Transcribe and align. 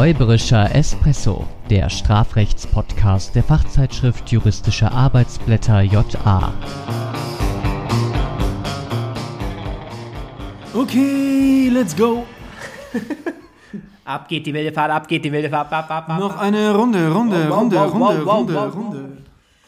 Räuberischer 0.00 0.74
Espresso, 0.74 1.46
der 1.68 1.90
Strafrechtspodcast 1.90 3.34
der 3.34 3.42
Fachzeitschrift 3.42 4.32
Juristische 4.32 4.90
Arbeitsblätter 4.90 5.82
JA. 5.82 6.54
Okay, 10.72 11.68
let's 11.70 11.94
go. 11.94 12.24
Ab 14.06 14.26
geht 14.26 14.46
die 14.46 14.54
wilde 14.54 14.72
Fahrt, 14.72 14.90
ab 14.90 15.06
geht 15.06 15.22
die 15.22 15.30
wilde 15.30 15.50
Fahrt, 15.50 15.70
ab, 15.70 15.90
ab, 15.90 16.08
ab. 16.08 16.18
Noch 16.18 16.38
eine 16.38 16.74
Runde, 16.74 17.12
Runde, 17.12 17.50
Runde, 17.50 17.78
Runde, 17.78 18.22
Runde, 18.22 18.56
Runde. 18.58 19.18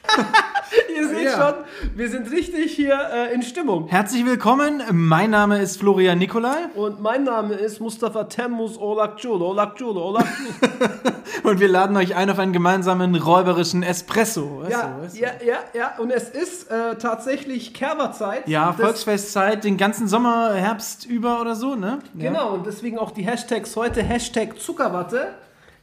Ihr 0.96 1.08
seht 1.08 1.24
Ja. 1.24 1.32
schon, 1.32 1.51
wir 1.94 2.08
sind 2.08 2.30
richtig 2.30 2.72
hier 2.72 2.98
äh, 3.12 3.34
in 3.34 3.42
Stimmung. 3.42 3.86
Herzlich 3.88 4.24
willkommen, 4.24 4.82
mein 4.92 5.30
Name 5.30 5.60
ist 5.60 5.78
Florian 5.78 6.18
Nikolai 6.18 6.68
Und 6.74 7.02
mein 7.02 7.24
Name 7.24 7.54
ist 7.54 7.80
Mustafa 7.80 8.24
Temmus 8.24 8.78
Olakjul, 8.78 9.42
Olakjul, 9.42 9.96
Olakjul. 9.96 10.54
und 11.42 11.60
wir 11.60 11.68
laden 11.68 11.96
euch 11.96 12.16
ein 12.16 12.30
auf 12.30 12.38
einen 12.38 12.54
gemeinsamen 12.54 13.14
räuberischen 13.14 13.82
Espresso. 13.82 14.62
Weißt 14.62 14.70
ja, 14.70 14.82
du, 14.88 15.02
weißt 15.04 15.16
du? 15.16 15.20
ja, 15.20 15.30
ja, 15.44 15.58
ja. 15.74 15.98
Und 15.98 16.10
es 16.10 16.30
ist 16.30 16.70
äh, 16.70 16.96
tatsächlich 16.96 17.74
Kerberzeit. 17.74 18.48
Ja, 18.48 18.72
Volksfestzeit, 18.72 19.64
den 19.64 19.76
ganzen 19.76 20.08
Sommer, 20.08 20.54
Herbst 20.54 21.04
über 21.04 21.40
oder 21.40 21.54
so, 21.54 21.74
ne? 21.74 21.98
Ja. 22.14 22.30
Genau, 22.30 22.54
und 22.54 22.66
deswegen 22.66 22.98
auch 22.98 23.10
die 23.10 23.22
Hashtags 23.22 23.76
heute 23.76 24.02
Hashtag 24.02 24.58
Zuckerwatte, 24.58 25.34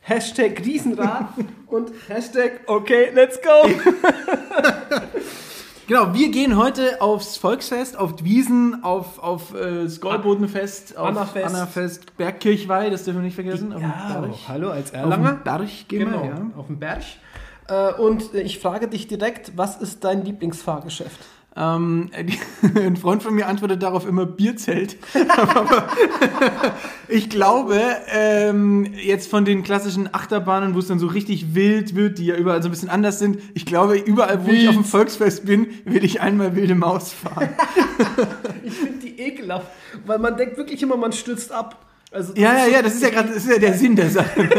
Hashtag 0.01 0.59
Riesenrad 0.65 1.27
und 1.67 1.91
Hashtag 2.07 2.61
Okay, 2.65 3.11
let's 3.13 3.39
go. 3.41 3.69
Genau, 5.89 6.13
wir 6.13 6.29
gehen 6.29 6.55
heute 6.55 7.01
aufs 7.01 7.37
Volksfest, 7.37 7.97
auf 7.97 8.15
die 8.15 8.23
Wiesen, 8.23 8.83
auf, 8.83 9.17
auf 9.17 9.55
äh, 9.55 9.85
das 9.85 9.99
Goldbodenfest, 9.99 10.95
auf 10.95 11.07
Annafest. 11.07 11.45
Annafest, 11.47 12.15
Bergkirchweih, 12.15 12.91
das 12.91 13.05
dürfen 13.05 13.21
wir 13.21 13.25
nicht 13.25 13.33
vergessen. 13.33 13.73
auf 13.73 13.79
dem 13.81 13.89
Berg. 13.89 14.35
hallo 14.47 14.69
als 14.69 14.91
Auf 14.93 14.97
Erlanger. 14.99 15.31
dem 15.33 15.43
Berg 15.43 15.67
gehen 15.87 16.05
Genau, 16.05 16.21
wir, 16.21 16.29
ja. 16.29 16.41
auf 16.55 16.67
dem 16.67 16.77
Berg. 16.77 17.01
Äh, 17.69 17.93
und 17.93 18.35
äh, 18.35 18.41
ich 18.41 18.59
frage 18.59 18.87
dich 18.87 19.07
direkt, 19.07 19.53
was 19.57 19.77
ist 19.77 20.03
dein 20.03 20.23
Lieblingsfahrgeschäft? 20.23 21.17
Ähm, 21.55 22.09
ein 22.75 22.95
Freund 22.95 23.23
von 23.23 23.33
mir 23.33 23.47
antwortet 23.47 23.81
darauf 23.81 24.05
immer 24.05 24.25
Bierzelt. 24.25 24.97
Aber 25.37 25.89
ich 27.07 27.29
glaube, 27.29 27.81
ähm, 28.11 28.85
jetzt 28.93 29.29
von 29.29 29.45
den 29.45 29.63
klassischen 29.63 30.13
Achterbahnen, 30.13 30.75
wo 30.75 30.79
es 30.79 30.87
dann 30.87 30.99
so 30.99 31.07
richtig 31.07 31.55
wild 31.55 31.95
wird, 31.95 32.19
die 32.19 32.27
ja 32.27 32.35
überall 32.35 32.61
so 32.61 32.69
ein 32.69 32.71
bisschen 32.71 32.89
anders 32.89 33.19
sind, 33.19 33.39
ich 33.53 33.65
glaube, 33.65 33.97
überall, 33.97 34.45
wo 34.45 34.51
ich 34.51 34.67
auf 34.69 34.75
dem 34.75 34.85
Volksfest 34.85 35.45
bin, 35.45 35.67
will 35.85 36.03
ich 36.03 36.21
einmal 36.21 36.55
wilde 36.55 36.75
Maus 36.75 37.13
fahren. 37.13 37.49
Ich 38.63 38.73
finde 38.73 38.99
die 38.99 39.19
ekelhaft, 39.19 39.67
weil 40.05 40.19
man 40.19 40.37
denkt 40.37 40.57
wirklich 40.57 40.81
immer, 40.81 40.95
man 40.95 41.11
stürzt 41.11 41.51
ab. 41.51 41.85
Also 42.11 42.33
Ja, 42.35 42.53
ja, 42.53 42.67
ja, 42.67 42.81
das 42.81 42.95
ist 42.95 43.03
ja 43.03 43.09
gerade, 43.09 43.29
ja 43.37 43.57
der 43.57 43.73
Sinn 43.73 43.95
der 43.95 44.09
Sache. 44.09 44.49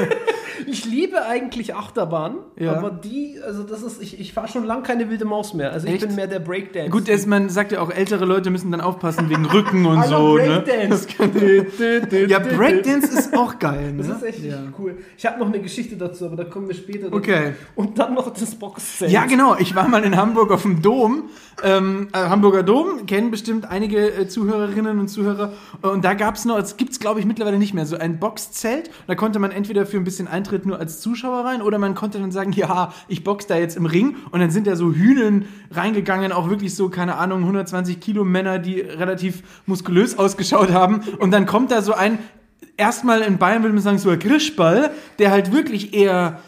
Ich 0.70 0.84
liebe 0.84 1.26
eigentlich 1.26 1.74
Achterbahn, 1.74 2.36
Ja. 2.56 2.74
aber 2.76 2.90
die, 2.90 3.38
also 3.44 3.64
das 3.64 3.82
ist, 3.82 4.00
ich, 4.00 4.20
ich 4.20 4.32
fahre 4.32 4.46
schon 4.48 4.64
lange 4.64 4.82
keine 4.82 5.10
wilde 5.10 5.24
Maus 5.24 5.52
mehr. 5.52 5.72
Also 5.72 5.88
ich 5.88 5.94
Echt? 5.94 6.06
bin 6.06 6.14
mehr 6.14 6.28
der 6.28 6.38
Breakdance. 6.38 6.90
Gut, 6.90 7.08
das, 7.08 7.26
man 7.26 7.48
sagt 7.48 7.72
ja 7.72 7.80
auch, 7.80 7.90
ältere 7.90 8.24
Leute 8.24 8.50
müssen 8.50 8.70
dann 8.70 8.80
aufpassen 8.80 9.28
wegen 9.28 9.44
Rücken 9.50 9.84
und 9.86 10.04
so. 10.06 10.36
Ne? 10.36 10.62
Breakdance. 10.64 11.08
Ja, 12.28 12.38
Breakdance 12.38 13.18
ist 13.18 13.36
auch 13.36 13.58
geil. 13.58 13.78
Ne? 13.91 14.04
Das 14.06 14.18
ist 14.18 14.22
echt 14.22 14.44
ja. 14.44 14.58
cool. 14.78 14.98
Ich 15.18 15.26
habe 15.26 15.38
noch 15.41 15.46
eine 15.48 15.60
Geschichte 15.60 15.96
dazu, 15.96 16.26
aber 16.26 16.36
da 16.36 16.44
kommen 16.44 16.68
wir 16.68 16.74
später 16.74 17.06
dazu. 17.06 17.16
Okay. 17.16 17.54
Und 17.74 17.98
dann 17.98 18.14
noch 18.14 18.32
das 18.32 18.54
Boxzelt. 18.54 19.10
Ja, 19.10 19.24
genau. 19.26 19.56
Ich 19.58 19.74
war 19.74 19.88
mal 19.88 20.04
in 20.04 20.16
Hamburg 20.16 20.52
auf 20.52 20.62
dem 20.62 20.80
Dom. 20.80 21.24
Ähm, 21.62 22.08
äh, 22.12 22.18
Hamburger 22.18 22.62
Dom 22.62 23.06
kennen 23.06 23.30
bestimmt 23.30 23.68
einige 23.68 24.12
äh, 24.12 24.28
Zuhörerinnen 24.28 24.98
und 25.00 25.08
Zuhörer. 25.08 25.52
Und 25.82 26.04
da 26.04 26.14
gab 26.14 26.36
es 26.36 26.44
noch, 26.44 26.58
es 26.58 26.76
gibt 26.76 26.92
es 26.92 27.00
glaube 27.00 27.20
ich 27.20 27.26
mittlerweile 27.26 27.58
nicht 27.58 27.74
mehr, 27.74 27.84
so 27.86 27.96
ein 27.96 28.18
Boxzelt. 28.20 28.91
Da 29.06 29.14
konnte 29.14 29.38
man 29.38 29.50
entweder 29.50 29.86
für 29.86 29.96
ein 29.96 30.04
bisschen 30.04 30.28
Eintritt 30.28 30.59
nur 30.66 30.78
als 30.78 31.00
Zuschauer 31.00 31.44
rein 31.44 31.62
oder 31.62 31.78
man 31.78 31.94
konnte 31.94 32.19
dann 32.19 32.33
sagen, 32.33 32.53
ja, 32.56 32.92
ich 33.08 33.25
box 33.25 33.47
da 33.47 33.56
jetzt 33.56 33.76
im 33.76 33.87
Ring. 33.87 34.16
Und 34.31 34.41
dann 34.41 34.50
sind 34.50 34.66
da 34.66 34.76
so 34.76 34.93
Hühnen 34.93 35.47
reingegangen, 35.71 36.32
auch 36.32 36.48
wirklich 36.50 36.75
so, 36.75 36.88
keine 36.88 37.16
Ahnung, 37.16 37.41
120 37.41 38.00
Kilo 38.00 38.25
Männer, 38.25 38.59
die 38.59 38.81
relativ 38.81 39.43
muskulös 39.66 40.19
ausgeschaut 40.19 40.72
haben. 40.72 41.00
Und 41.19 41.31
dann 41.31 41.47
kommt 41.47 41.70
da 41.70 41.82
so 41.82 41.94
ein, 41.94 42.19
erstmal 42.76 43.20
in 43.20 43.38
Bayern 43.38 43.62
würde 43.62 43.75
man 43.75 43.82
sagen, 43.82 43.99
so 43.99 44.10
ein 44.10 44.19
Grischball, 44.19 44.91
der 45.19 45.31
halt 45.31 45.53
wirklich 45.53 45.94
eher 45.94 46.41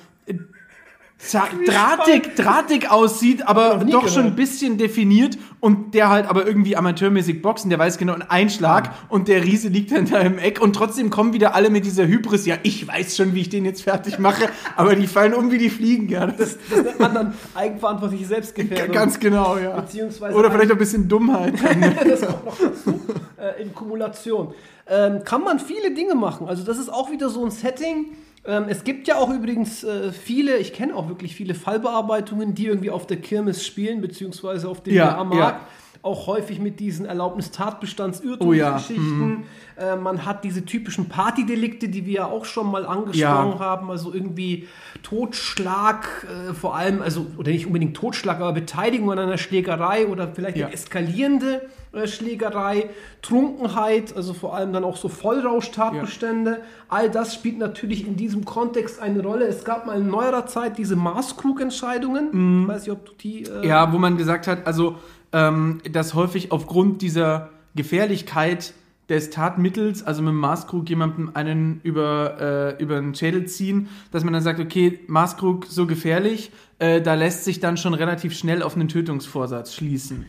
drahtig, 1.30 2.34
drahtig 2.36 2.90
aussieht, 2.90 3.46
aber 3.46 3.84
doch 3.84 4.02
schon 4.08 4.14
gehört. 4.14 4.26
ein 4.26 4.36
bisschen 4.36 4.78
definiert 4.78 5.38
und 5.60 5.94
der 5.94 6.08
halt 6.08 6.26
aber 6.26 6.46
irgendwie 6.46 6.76
amateurmäßig 6.76 7.42
boxen, 7.42 7.70
der 7.70 7.78
weiß 7.78 7.98
genau 7.98 8.14
einen 8.14 8.22
Einschlag 8.22 8.90
und 9.08 9.28
der 9.28 9.44
Riese 9.44 9.68
liegt 9.68 9.92
dann 9.92 10.06
da 10.08 10.18
im 10.20 10.38
Eck 10.38 10.60
und 10.60 10.74
trotzdem 10.74 11.10
kommen 11.10 11.32
wieder 11.32 11.54
alle 11.54 11.70
mit 11.70 11.84
dieser 11.84 12.06
Hybris, 12.06 12.46
ja, 12.46 12.56
ich 12.62 12.86
weiß 12.86 13.16
schon, 13.16 13.34
wie 13.34 13.42
ich 13.42 13.48
den 13.48 13.64
jetzt 13.64 13.82
fertig 13.82 14.18
mache, 14.18 14.48
aber 14.76 14.96
die 14.96 15.06
fallen 15.06 15.34
um 15.34 15.50
wie 15.50 15.58
die 15.58 15.70
Fliegen, 15.70 16.08
ja. 16.08 16.26
Das 16.26 16.58
Das 16.68 16.82
nennt 16.82 16.98
man 16.98 17.14
dann 17.14 17.34
eigenverantwortliche 17.54 18.26
Selbstgefährdung. 18.26 18.94
ganz 18.94 19.18
genau, 19.18 19.56
ja. 19.56 19.80
Beziehungsweise 19.80 20.36
Oder 20.36 20.50
vielleicht 20.50 20.70
auch 20.70 20.76
ein 20.76 20.78
bisschen 20.78 21.08
Dummheit. 21.08 21.54
das 22.04 22.20
kommt 22.20 22.44
noch 22.44 22.58
dazu, 22.58 23.00
äh, 23.38 23.62
in 23.62 23.74
Kumulation. 23.74 24.54
Ähm, 24.88 25.22
kann 25.24 25.42
man 25.42 25.58
viele 25.58 25.94
Dinge 25.94 26.14
machen. 26.14 26.48
Also 26.48 26.64
das 26.64 26.78
ist 26.78 26.92
auch 26.92 27.10
wieder 27.10 27.28
so 27.28 27.44
ein 27.44 27.50
Setting. 27.50 28.06
Ähm, 28.44 28.64
es 28.68 28.82
gibt 28.84 29.06
ja 29.08 29.16
auch 29.18 29.30
übrigens 29.30 29.84
äh, 29.84 30.12
viele, 30.12 30.56
ich 30.58 30.72
kenne 30.72 30.94
auch 30.96 31.08
wirklich 31.08 31.34
viele 31.34 31.54
Fallbearbeitungen, 31.54 32.54
die 32.54 32.66
irgendwie 32.66 32.90
auf 32.90 33.06
der 33.06 33.18
Kirmes 33.18 33.64
spielen, 33.64 34.00
beziehungsweise 34.00 34.68
auf 34.68 34.82
dem 34.82 34.94
Ja, 34.94 35.06
Jahrmarkt. 35.10 35.60
ja. 35.60 35.66
Auch 36.04 36.26
häufig 36.26 36.58
mit 36.58 36.80
diesen 36.80 37.06
Erlaubnis-Tatbestands-Irrtumsgeschichten. 37.06 39.38
Oh 39.38 39.80
ja, 39.80 39.94
Äh, 39.94 39.96
man 39.96 40.26
hat 40.26 40.44
diese 40.44 40.64
typischen 40.64 41.08
Partydelikte, 41.08 41.88
die 41.88 42.04
wir 42.04 42.12
ja 42.12 42.26
auch 42.26 42.44
schon 42.44 42.70
mal 42.70 42.84
angesprochen 42.84 43.52
Ja. 43.52 43.58
haben. 43.58 43.90
Also 43.90 44.12
irgendwie 44.12 44.68
Totschlag, 45.02 46.26
äh, 46.50 46.52
vor 46.52 46.76
allem, 46.76 47.00
also, 47.02 47.26
oder 47.38 47.50
nicht 47.52 47.66
unbedingt 47.66 47.96
Totschlag, 47.96 48.38
aber 48.40 48.52
Beteiligung 48.52 49.10
an 49.12 49.18
einer 49.18 49.38
Schlägerei 49.38 50.06
oder 50.08 50.28
vielleicht 50.28 50.56
Ja. 50.58 50.66
eine 50.66 50.74
eskalierende 50.74 51.62
äh, 51.94 52.06
Schlägerei, 52.06 52.90
Trunkenheit, 53.22 54.14
also 54.16 54.34
vor 54.34 54.54
allem 54.56 54.72
dann 54.72 54.84
auch 54.84 54.96
so 54.96 55.08
Vollrauschtatbestände. 55.08 56.60
All 56.88 57.10
das 57.10 57.34
spielt 57.34 57.58
natürlich 57.58 58.06
in 58.06 58.16
diesem 58.16 58.44
Kontext 58.44 59.00
eine 59.00 59.22
Rolle. 59.22 59.46
Es 59.46 59.64
gab 59.64 59.86
mal 59.86 59.98
in 60.00 60.08
neuerer 60.08 60.46
Zeit 60.46 60.78
diese 60.78 60.96
Maßkrug-Entscheidungen. 60.96 62.62
Ich 62.62 62.68
weiß 62.68 62.82
nicht, 62.86 62.92
ob 62.92 63.06
du 63.06 63.12
die. 63.20 63.44
Äh, 63.44 63.58
Mhm. 63.58 63.64
Ja, 63.64 63.92
wo 63.92 63.98
man 63.98 64.16
gesagt 64.16 64.46
hat, 64.46 64.66
also, 64.66 64.96
ähm, 65.32 65.80
dass 65.90 66.14
häufig 66.14 66.52
aufgrund 66.52 67.02
dieser 67.02 67.50
Gefährlichkeit 67.74 68.74
des 69.08 69.30
Tatmittels, 69.30 70.02
also 70.02 70.22
mit 70.22 70.30
dem 70.30 70.36
Maßkrug 70.36 70.88
jemandem 70.88 71.32
einen 71.34 71.80
über, 71.82 72.76
äh, 72.78 72.82
über 72.82 73.00
den 73.00 73.14
Schädel 73.14 73.46
ziehen, 73.46 73.88
dass 74.10 74.24
man 74.24 74.32
dann 74.32 74.42
sagt, 74.42 74.60
okay, 74.60 75.00
Maßkrug 75.06 75.66
so 75.66 75.86
gefährlich, 75.86 76.50
äh, 76.78 77.02
da 77.02 77.14
lässt 77.14 77.44
sich 77.44 77.60
dann 77.60 77.76
schon 77.76 77.94
relativ 77.94 78.36
schnell 78.36 78.62
auf 78.62 78.74
einen 78.74 78.88
Tötungsvorsatz 78.88 79.74
schließen. 79.74 80.26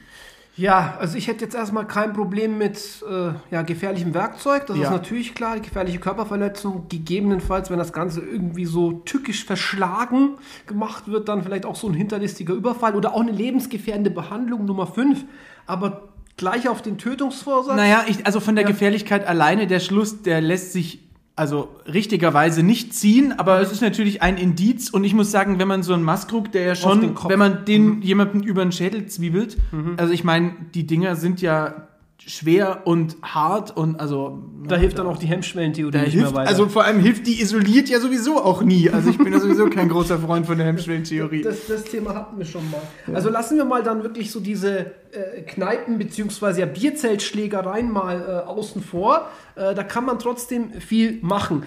Ja, 0.56 0.98
also 1.00 1.18
ich 1.18 1.28
hätte 1.28 1.44
jetzt 1.46 1.56
erstmal 1.56 1.88
kein 1.88 2.14
Problem 2.14 2.60
mit 2.60 2.78
äh, 3.10 3.32
ja, 3.50 3.64
gefährlichem 3.64 4.14
Werkzeug. 4.14 4.68
Das 4.68 4.78
Ja. 4.78 4.84
ist 4.84 4.90
natürlich 4.92 5.34
klar. 5.34 5.60
Gefährliche 5.60 5.98
Körperverletzung, 6.00 6.86
gegebenenfalls, 6.90 7.72
wenn 7.72 7.80
das 7.80 7.92
Ganze 7.92 8.22
irgendwie 8.22 8.66
so 8.66 8.92
tückisch 8.92 9.46
verschlagen 9.46 10.36
gemacht 10.68 11.08
wird, 11.08 11.28
dann 11.28 11.42
vielleicht 11.44 11.66
auch 11.66 11.76
so 11.76 11.88
ein 11.88 11.96
hinterlistiger 11.96 12.54
Überfall 12.54 12.94
oder 12.96 13.14
auch 13.16 13.22
eine 13.22 13.32
lebensgefährdende 13.32 14.12
Behandlung 14.12 14.66
Nummer 14.66 14.86
5. 14.86 15.26
Aber 15.66 16.10
gleich 16.38 16.70
auf 16.70 16.84
den 16.84 17.00
Tötungsvorsatz. 17.00 17.76
Naja, 17.76 18.04
ich, 18.08 18.26
also 18.26 18.40
von 18.40 18.56
der 18.56 18.64
Ja. 18.66 18.70
Gefährlichkeit 18.70 19.26
alleine, 19.26 19.66
der 19.66 19.80
Schluss, 19.80 20.22
der 20.22 20.40
lässt 20.40 20.72
sich 20.72 21.00
also 21.36 21.70
richtigerweise 21.92 22.62
nicht 22.62 22.94
ziehen, 22.94 23.34
aber 23.38 23.60
es 23.60 23.72
ist 23.72 23.82
natürlich 23.82 24.22
ein 24.22 24.38
Indiz. 24.38 24.90
Und 24.90 25.04
ich 25.04 25.14
muss 25.14 25.32
sagen, 25.32 25.58
wenn 25.60 25.68
man 25.68 25.82
so 25.82 25.94
einen 25.94 26.04
Maskrug, 26.04 26.52
der 26.52 26.64
ja 26.64 26.76
schon, 26.76 27.16
wenn 27.28 27.40
man 27.40 27.66
den 27.66 28.02
jemanden 28.02 28.44
über 28.44 28.64
den 28.64 28.72
Schädel 28.72 29.08
zwiebelt, 29.08 29.58
also 29.98 30.14
ich 30.14 30.24
meine, 30.24 30.54
die 30.76 30.86
Dinger 30.86 31.16
sind 31.16 31.42
ja 31.42 31.88
schwer 32.26 32.82
und 32.86 33.18
hart 33.22 33.76
und 33.76 34.00
also 34.00 34.40
da 34.68 34.78
hilft 34.78 34.98
dann 34.98 35.08
auch 35.08 35.18
die 35.18 35.28
Hemmschwellentheorie 35.28 35.98
nicht 35.98 36.14
hilft, 36.14 36.32
mehr 36.32 36.36
weiter. 36.36 36.50
also 36.50 36.70
vor 36.70 36.86
allem 36.86 37.00
hilft 37.00 37.28
die 37.28 37.42
isoliert 37.42 37.90
ja 37.90 38.00
sowieso 38.00 38.42
auch 38.42 38.62
nie. 38.62 38.90
Also 38.90 39.10
ich 39.10 39.18
bin 39.18 39.34
ja 39.34 39.40
sowieso 39.40 39.70
kein 39.70 39.90
großer 39.90 40.20
Freund 40.20 40.46
von 40.46 40.58
der 40.58 40.68
Hemmschwellentheorie. 40.68 41.42
Das, 41.42 41.68
das 41.68 41.84
Thema 41.84 42.16
hatten 42.16 42.38
wir 42.38 42.46
schon 42.46 42.64
mal. 42.72 42.82
Also 43.14 43.30
lassen 43.30 43.58
wir 43.58 43.66
mal 43.66 43.84
dann 43.84 44.04
wirklich 44.04 44.32
so 44.32 44.40
diese 44.40 44.94
äh, 45.12 45.42
Kneipen- 45.46 45.98
bzw. 45.98 46.62
Ja 46.62 46.66
Bierzeltschlägereien 46.66 47.92
mal 47.92 48.44
äh, 48.46 48.48
außen 48.48 48.82
vor. 48.82 49.28
Äh, 49.56 49.76
da 49.76 49.84
kann 49.84 50.06
man 50.06 50.20
trotzdem 50.20 50.72
viel 50.74 51.20
machen. 51.22 51.64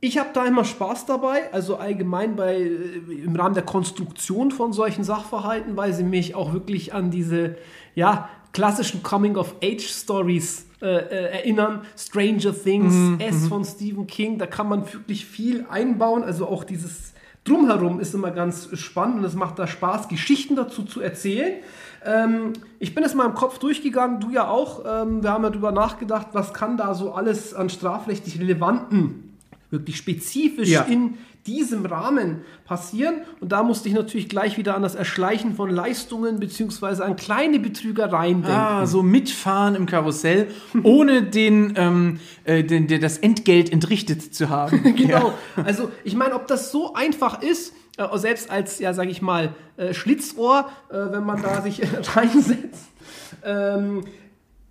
Ich 0.00 0.18
habe 0.18 0.30
da 0.32 0.44
immer 0.46 0.64
Spaß 0.64 1.06
dabei, 1.06 1.52
also 1.52 1.76
allgemein 1.76 2.34
bei, 2.34 2.56
äh, 2.56 3.24
im 3.24 3.36
Rahmen 3.36 3.54
der 3.54 3.62
Konstruktion 3.62 4.50
von 4.50 4.72
solchen 4.72 5.04
Sachverhalten, 5.04 5.76
weil 5.76 5.92
sie 5.92 6.02
mich 6.02 6.34
auch 6.34 6.52
wirklich 6.52 6.92
an 6.94 7.10
diese 7.10 7.56
ja, 7.94 8.28
klassischen 8.52 9.02
Coming-of-Age-Stories 9.02 10.66
äh, 10.80 10.86
äh, 10.86 11.38
erinnern. 11.38 11.82
Stranger 11.96 12.54
Things, 12.54 12.94
S 13.20 13.46
von 13.48 13.64
Stephen 13.64 14.06
King, 14.06 14.38
da 14.38 14.46
kann 14.46 14.68
man 14.68 14.92
wirklich 14.92 15.24
viel 15.26 15.64
einbauen, 15.70 16.22
also 16.24 16.46
auch 16.46 16.64
dieses 16.64 17.12
Drumherum 17.44 17.98
ist 17.98 18.14
immer 18.14 18.30
ganz 18.30 18.68
spannend 18.78 19.18
und 19.18 19.24
es 19.24 19.34
macht 19.34 19.58
da 19.58 19.66
Spaß, 19.66 20.08
Geschichten 20.08 20.54
dazu 20.54 20.84
zu 20.84 21.00
erzählen. 21.00 21.54
Ähm, 22.04 22.52
ich 22.78 22.94
bin 22.94 23.02
es 23.02 23.14
mal 23.14 23.26
im 23.26 23.34
Kopf 23.34 23.58
durchgegangen, 23.58 24.20
du 24.20 24.30
ja 24.30 24.48
auch. 24.48 24.84
Ähm, 24.86 25.22
wir 25.22 25.30
haben 25.30 25.42
ja 25.42 25.50
darüber 25.50 25.72
nachgedacht, 25.72 26.28
was 26.32 26.54
kann 26.54 26.76
da 26.76 26.94
so 26.94 27.12
alles 27.12 27.52
an 27.54 27.68
strafrechtlich 27.68 28.38
relevanten 28.38 29.32
wirklich 29.72 29.96
spezifisch 29.96 30.68
Ja. 30.68 30.82
in 30.82 31.14
diesem 31.46 31.84
Rahmen 31.86 32.42
passieren. 32.64 33.16
Und 33.40 33.52
da 33.52 33.62
musste 33.62 33.88
ich 33.88 33.94
natürlich 33.94 34.28
gleich 34.28 34.58
wieder 34.58 34.76
an 34.76 34.82
das 34.82 34.94
Erschleichen 34.94 35.54
von 35.54 35.70
Leistungen 35.70 36.38
beziehungsweise 36.38 37.04
an 37.04 37.16
kleine 37.16 37.58
Betrügereien 37.58 38.42
denken. 38.42 38.56
Ah, 38.56 38.86
so 38.86 39.02
mitfahren 39.02 39.74
im 39.74 39.86
Karussell, 39.86 40.48
ohne 40.82 41.22
den, 41.38 41.74
ähm, 41.76 42.20
äh, 42.44 42.62
den, 42.62 42.86
das 43.00 43.18
Entgelt 43.18 43.72
entrichtet 43.72 44.34
zu 44.34 44.48
haben. 44.48 44.82
Genau. 44.96 45.32
Also 45.64 45.90
ich 46.04 46.14
meine, 46.14 46.34
ob 46.34 46.46
das 46.46 46.70
so 46.70 46.94
einfach 46.94 47.42
ist, 47.42 47.74
äh, 47.96 48.18
selbst 48.18 48.50
als, 48.50 48.78
ja, 48.78 48.94
sage 48.94 49.10
ich 49.10 49.20
mal, 49.22 49.54
äh, 49.76 49.92
Schlitzohr, 49.94 50.68
äh, 50.90 50.94
wenn 51.10 51.24
man 51.24 51.42
da 51.42 51.60
sich 51.62 51.80
reinsetzt. 52.16 52.84
Ähm, 53.44 54.04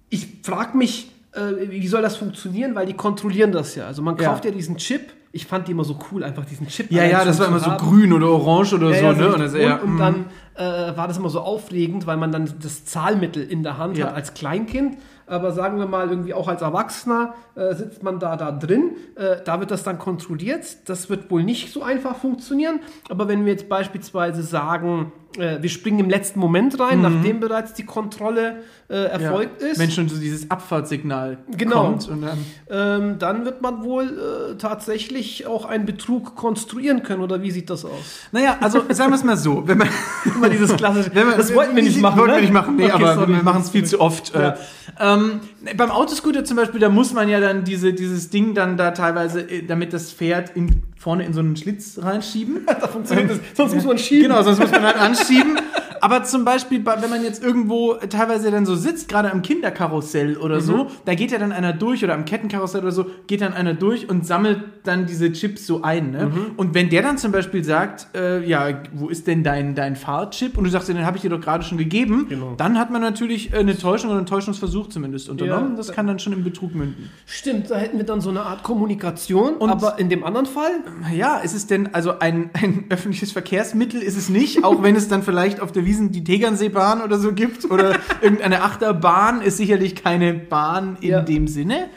ich 0.09 0.27
frage 0.43 0.77
mich, 0.77 1.11
äh, 1.33 1.69
wie 1.69 1.87
soll 1.87 2.01
das 2.01 2.17
funktionieren, 2.17 2.75
weil 2.75 2.85
die 2.85 2.93
kontrollieren 2.93 3.51
das 3.51 3.75
ja. 3.75 3.87
Also 3.87 4.01
man 4.01 4.17
Ja. 4.17 4.29
kauft 4.29 4.45
ja, 4.45 4.51
diesen 4.51 4.77
Chip. 4.77 5.11
Ich 5.33 5.45
fand 5.45 5.67
die 5.67 5.71
immer 5.71 5.83
so 5.83 5.97
cool, 6.11 6.23
einfach 6.23 6.45
diesen 6.45 6.67
Chip. 6.67 6.91
Ja, 6.91 7.05
ja, 7.05 7.23
das 7.23 7.39
war 7.39 7.47
immer 7.47 7.59
so 7.59 7.71
haben. 7.71 7.85
grün 7.85 8.11
oder 8.13 8.27
orange 8.27 8.73
oder 8.73 8.89
Ja, 8.91 8.99
so, 8.99 9.05
ja, 9.05 9.13
ne? 9.13 9.17
so 9.17 9.35
Und, 9.35 9.41
und, 9.41 9.61
ja, 9.61 9.75
und 9.77 9.95
mm. 9.95 9.97
dann 9.97 10.25
äh, 10.55 10.61
war 10.97 11.07
das 11.07 11.17
immer 11.17 11.29
so 11.29 11.39
aufregend, 11.41 12.07
weil 12.07 12.17
man 12.17 12.31
dann 12.31 12.51
das 12.61 12.85
Zahlmittel 12.85 13.43
in 13.43 13.63
der 13.63 13.77
Hand 13.77 13.97
Ja. 13.97 14.07
hat 14.07 14.15
als 14.15 14.33
Kleinkind. 14.33 14.97
Aber 15.27 15.53
sagen 15.53 15.77
wir 15.79 15.85
mal, 15.85 16.09
irgendwie 16.09 16.33
auch 16.33 16.49
als 16.49 16.61
Erwachsener 16.61 17.35
äh, 17.55 17.73
sitzt 17.73 18.03
man 18.03 18.19
da, 18.19 18.35
da 18.35 18.51
drin. 18.51 18.91
Äh, 19.15 19.37
da 19.45 19.61
wird 19.61 19.71
das 19.71 19.83
dann 19.83 19.97
kontrolliert. 19.97 20.89
Das 20.89 21.09
wird 21.09 21.31
wohl 21.31 21.43
nicht 21.43 21.71
so 21.71 21.83
einfach 21.83 22.17
funktionieren. 22.17 22.81
Aber 23.09 23.29
wenn 23.29 23.45
wir 23.45 23.53
jetzt 23.53 23.69
beispielsweise 23.69 24.43
sagen, 24.43 25.13
äh, 25.37 25.61
wir 25.61 25.69
springen 25.69 25.99
im 25.99 26.09
letzten 26.09 26.39
Moment 26.41 26.77
rein, 26.81 27.01
nachdem 27.01 27.39
bereits 27.39 27.73
die 27.73 27.85
Kontrolle 27.85 28.57
äh, 28.89 28.93
Mhm. 28.93 29.03
ja. 29.03 29.03
erfolgt 29.05 29.61
ist, 29.61 29.79
Wenn 29.79 29.89
schon 29.91 30.09
so 30.09 30.19
dieses 30.19 30.51
Abfahrtssignal 30.51 31.37
Genau. 31.55 31.83
kommt. 31.83 32.09
Und 32.09 32.23
dann, 32.23 32.37
ähm, 32.69 33.19
dann 33.19 33.45
wird 33.45 33.61
man 33.61 33.83
wohl 33.85 34.03
äh, 34.51 34.57
tatsächlich 34.57 35.47
auch 35.47 35.63
einen 35.63 35.85
Betrug 35.85 36.35
konstruieren 36.35 37.03
können. 37.03 37.21
Oder 37.21 37.41
wie 37.41 37.51
sieht 37.51 37.69
das 37.69 37.85
aus? 37.85 37.91
naja, 38.33 38.57
also 38.59 38.81
sagen 38.89 39.11
wir 39.11 39.15
es 39.15 39.23
mal 39.23 39.37
so. 39.37 39.65
Wenn 39.65 39.77
man, 39.77 39.87
Immer 40.41 40.49
dieses 40.49 40.75
klassische. 40.75 41.13
Wir- 41.13 41.37
das 41.37 41.53
wollten 41.53 41.75
wir 41.75 41.83
nicht 41.83 41.99
machen. 42.01 42.17
Wollten 42.19 42.31
ne? 42.31 42.37
wir 42.37 42.41
nicht 42.41 42.53
machen, 42.53 42.75
nee, 42.75 42.85
Okay, 42.85 42.93
aber 42.93 43.13
sorry. 43.15 43.33
wir 43.35 43.43
machen 43.43 43.61
es 43.61 43.69
viel 43.69 43.85
zu 43.85 43.99
oft. 43.99 44.33
Ja. 44.33 44.49
Äh, 44.49 44.55
ähm, 44.99 45.39
beim 45.77 45.91
Autoscooter 45.91 46.43
zum 46.43 46.57
Beispiel, 46.57 46.79
da 46.79 46.89
muss 46.89 47.13
man 47.13 47.29
ja 47.29 47.39
dann 47.39 47.63
diese, 47.63 47.93
dieses 47.93 48.29
Ding 48.29 48.53
dann 48.53 48.77
da 48.77 48.91
teilweise, 48.91 49.41
äh, 49.41 49.63
damit 49.65 49.93
das 49.93 50.11
Pferd 50.11 50.51
in, 50.55 50.83
vorne 50.97 51.25
in 51.25 51.33
so 51.33 51.39
einen 51.39 51.55
Schlitz 51.55 51.99
reinschieben. 52.01 52.61
Da 52.81 52.87
funktioniert 52.87 53.29
das. 53.29 53.37
Sonst 53.55 53.75
muss 53.75 53.85
man 53.85 53.97
schieben. 53.97 54.29
Genau, 54.29 54.41
sonst 54.43 54.59
muss 54.59 54.71
man 54.71 54.81
halt 54.83 54.97
anschieben. 54.99 55.57
Aber 56.01 56.23
zum 56.23 56.43
Beispiel, 56.45 56.79
bei- 56.79 57.01
wenn 57.01 57.09
man 57.09 57.23
jetzt 57.23 57.43
irgendwo 57.43 57.93
teilweise 58.09 58.49
dann 58.51 58.65
so 58.65 58.75
sitzt, 58.75 59.07
gerade 59.07 59.31
am 59.31 59.41
Kinderkarussell 59.41 60.37
oder 60.37 60.55
Mhm. 60.57 60.61
so, 60.61 60.87
da 61.05 61.13
geht 61.15 61.31
ja 61.31 61.37
dann 61.39 61.51
einer 61.51 61.73
durch 61.73 62.03
oder 62.03 62.13
am 62.15 62.25
Kettenkarussell 62.25 62.81
oder 62.81 62.91
so, 62.91 63.05
geht 63.27 63.41
dann 63.41 63.53
einer 63.53 63.73
durch 63.73 64.09
und 64.09 64.25
sammelt 64.25 64.59
dann 64.83 65.05
diese 65.05 65.31
Chips 65.31 65.65
so 65.67 65.83
ein. 65.83 66.11
Ne? 66.11 66.25
Mhm. 66.27 66.45
Und 66.57 66.73
wenn 66.73 66.89
der 66.89 67.03
dann 67.03 67.17
zum 67.17 67.31
Beispiel 67.31 67.63
sagt, 67.63 68.07
äh, 68.15 68.43
ja, 68.45 68.81
wo 68.93 69.09
ist 69.09 69.27
denn 69.27 69.43
dein, 69.43 69.75
dein 69.75 69.95
Fahrchip? 69.95 70.57
Und 70.57 70.63
du 70.63 70.69
sagst, 70.71 70.87
ja, 70.89 70.95
den 70.95 71.05
habe 71.05 71.17
ich 71.17 71.21
dir 71.21 71.29
doch 71.29 71.39
gerade 71.41 71.63
schon 71.63 71.77
gegeben, 71.77 72.25
Genau. 72.29 72.55
dann 72.57 72.79
hat 72.79 72.89
man 72.91 73.01
natürlich 73.01 73.53
äh, 73.53 73.57
eine 73.57 73.77
Täuschung 73.77 74.09
oder 74.09 74.17
einen 74.17 74.25
Täuschungsversuch 74.27 74.87
zumindest 74.89 75.29
unternommen. 75.29 75.71
Ja. 75.71 75.77
das 75.77 75.91
kann 75.91 76.07
dann 76.07 76.19
schon 76.19 76.33
im 76.33 76.43
Betrug 76.43 76.73
münden. 76.75 77.09
Stimmt, 77.25 77.69
da 77.69 77.75
hätten 77.77 77.97
wir 77.97 78.05
dann 78.05 78.21
so 78.21 78.29
eine 78.31 78.41
Art 78.41 78.63
Kommunikation. 78.63 79.53
Und- 79.55 79.69
aber 79.69 79.99
in 79.99 80.09
dem 80.09 80.23
anderen 80.23 80.47
Fall? 80.47 80.71
Ja, 81.13 81.37
ist 81.37 81.53
es 81.53 81.67
denn 81.67 81.93
also 81.93 82.19
ein, 82.19 82.49
ein 82.53 82.85
öffentliches 82.89 83.31
Verkehrsmittel? 83.31 84.01
Ist 84.01 84.17
es 84.17 84.29
nicht, 84.29 84.63
auch 84.63 84.81
wenn 84.83 84.95
es 84.95 85.07
dann 85.07 85.21
vielleicht 85.23 85.59
auf 85.59 85.71
der 85.71 85.85
Wiesen 85.91 86.11
die 86.13 86.23
Tegernseebahn 86.23 87.01
oder 87.01 87.19
so 87.19 87.33
gibt 87.33 87.69
oder 87.69 87.95
irgendeine 88.21 88.61
Achterbahn, 88.63 89.41
ist 89.41 89.57
sicherlich 89.57 89.93
keine 89.95 90.33
Bahn 90.33 90.95
in 91.01 91.09
Ja. 91.09 91.21
dem 91.21 91.49
Sinne. 91.49 91.89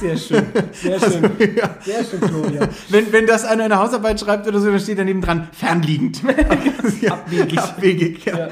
Sehr 0.00 0.16
schön. 0.16 0.46
Sehr 0.72 0.98
schön. 0.98 1.30
Sehr 1.82 2.04
schön, 2.04 2.20
Florian. 2.20 2.68
Wenn, 2.88 3.12
wenn 3.12 3.26
das 3.26 3.44
einer 3.44 3.64
eine 3.64 3.78
Hausarbeit 3.78 4.18
schreibt 4.18 4.48
oder 4.48 4.58
so, 4.60 4.70
dann 4.70 4.80
steht 4.80 4.98
daneben 4.98 5.20
dran, 5.20 5.48
fernliegend. 5.52 6.22
ja, 7.02 7.12
Abwegig. 7.12 7.58
Abwegig, 7.58 8.24
ja. 8.24 8.38
Ja. 8.38 8.48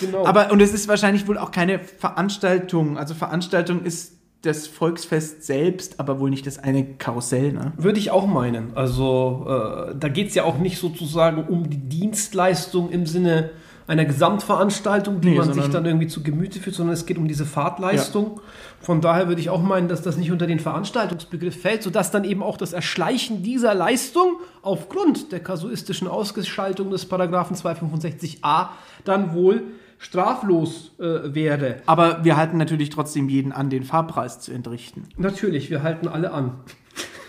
Genau. 0.00 0.24
Aber, 0.24 0.52
und 0.52 0.62
es 0.62 0.72
ist 0.72 0.86
wahrscheinlich 0.86 1.26
wohl 1.26 1.36
auch 1.36 1.50
keine 1.50 1.80
Veranstaltung. 1.80 2.96
Also 2.96 3.14
Veranstaltung 3.14 3.82
ist 3.82 4.12
das 4.42 4.66
Volksfest 4.68 5.42
selbst, 5.44 5.98
aber 5.98 6.20
wohl 6.20 6.30
nicht 6.30 6.46
das 6.46 6.58
eine 6.58 6.84
Karussell, 6.84 7.52
ne? 7.52 7.72
Würde 7.76 7.98
ich 7.98 8.10
auch 8.10 8.26
meinen. 8.26 8.76
Also 8.76 9.46
äh, 9.48 9.94
da 9.98 10.08
geht 10.08 10.28
es 10.28 10.34
ja 10.34 10.44
auch 10.44 10.58
nicht 10.58 10.78
sozusagen 10.78 11.44
um 11.44 11.68
die 11.68 11.78
Dienstleistung 11.88 12.90
im 12.90 13.06
Sinne 13.06 13.50
einer 13.86 14.04
Gesamtveranstaltung, 14.04 15.20
die 15.20 15.30
Nee, 15.30 15.38
man 15.38 15.52
sich 15.52 15.68
dann 15.68 15.84
irgendwie 15.84 16.06
zu 16.06 16.22
Gemüte 16.22 16.58
führt, 16.58 16.76
sondern 16.76 16.94
es 16.94 17.06
geht 17.06 17.18
um 17.18 17.28
diese 17.28 17.44
Fahrtleistung. 17.44 18.40
Von 18.80 19.00
daher 19.00 19.28
würde 19.28 19.40
ich 19.40 19.50
auch 19.50 19.62
meinen, 19.62 19.88
dass 19.88 20.02
das 20.02 20.16
nicht 20.16 20.32
unter 20.32 20.46
den 20.46 20.58
Veranstaltungsbegriff 20.58 21.60
fällt, 21.60 21.82
sodass 21.82 22.10
dann 22.10 22.24
eben 22.24 22.42
auch 22.42 22.56
das 22.56 22.72
Erschleichen 22.72 23.42
dieser 23.42 23.74
Leistung 23.74 24.36
aufgrund 24.62 25.32
der 25.32 25.40
kasuistischen 25.40 26.08
Ausgestaltung 26.08 26.90
des 26.90 27.06
Paragraphen 27.06 27.56
265a 27.56 28.68
dann 29.04 29.34
wohl 29.34 29.62
straflos 29.98 30.92
äh, 30.98 31.34
wäre. 31.34 31.76
Aber 31.86 32.24
wir 32.24 32.36
halten 32.36 32.56
natürlich 32.58 32.90
trotzdem 32.90 33.28
jeden 33.28 33.52
an, 33.52 33.70
den 33.70 33.84
Fahrpreis 33.84 34.40
zu 34.40 34.52
entrichten. 34.52 35.08
Natürlich, 35.16 35.70
wir 35.70 35.82
halten 35.82 36.08
alle 36.08 36.32
an. 36.32 36.54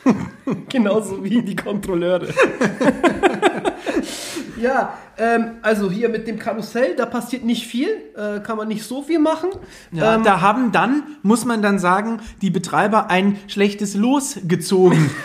Genauso 0.70 1.24
wie 1.24 1.42
die 1.42 1.56
Kontrolleure. 1.56 2.28
ja, 4.62 4.98
ähm, 5.18 5.58
also 5.62 5.90
hier 5.90 6.10
mit 6.10 6.28
dem 6.28 6.40
Karussell, 6.40 6.96
da 6.96 7.06
passiert 7.06 7.44
nicht 7.44 7.68
viel, 7.68 7.90
äh, 8.16 8.40
kann 8.40 8.58
man 8.58 8.68
nicht 8.68 8.84
so 8.84 9.02
viel 9.02 9.20
machen. 9.20 9.50
Ja, 9.92 10.16
ähm, 10.16 10.24
da 10.24 10.42
haben 10.42 10.72
dann, 10.72 11.04
muss 11.22 11.46
man 11.46 11.62
dann 11.62 11.80
sagen, 11.80 12.20
die 12.42 12.50
Betreiber 12.50 13.10
ein 13.10 13.38
schlechtes 13.48 13.96
Los 13.96 14.40
gezogen. 14.48 15.10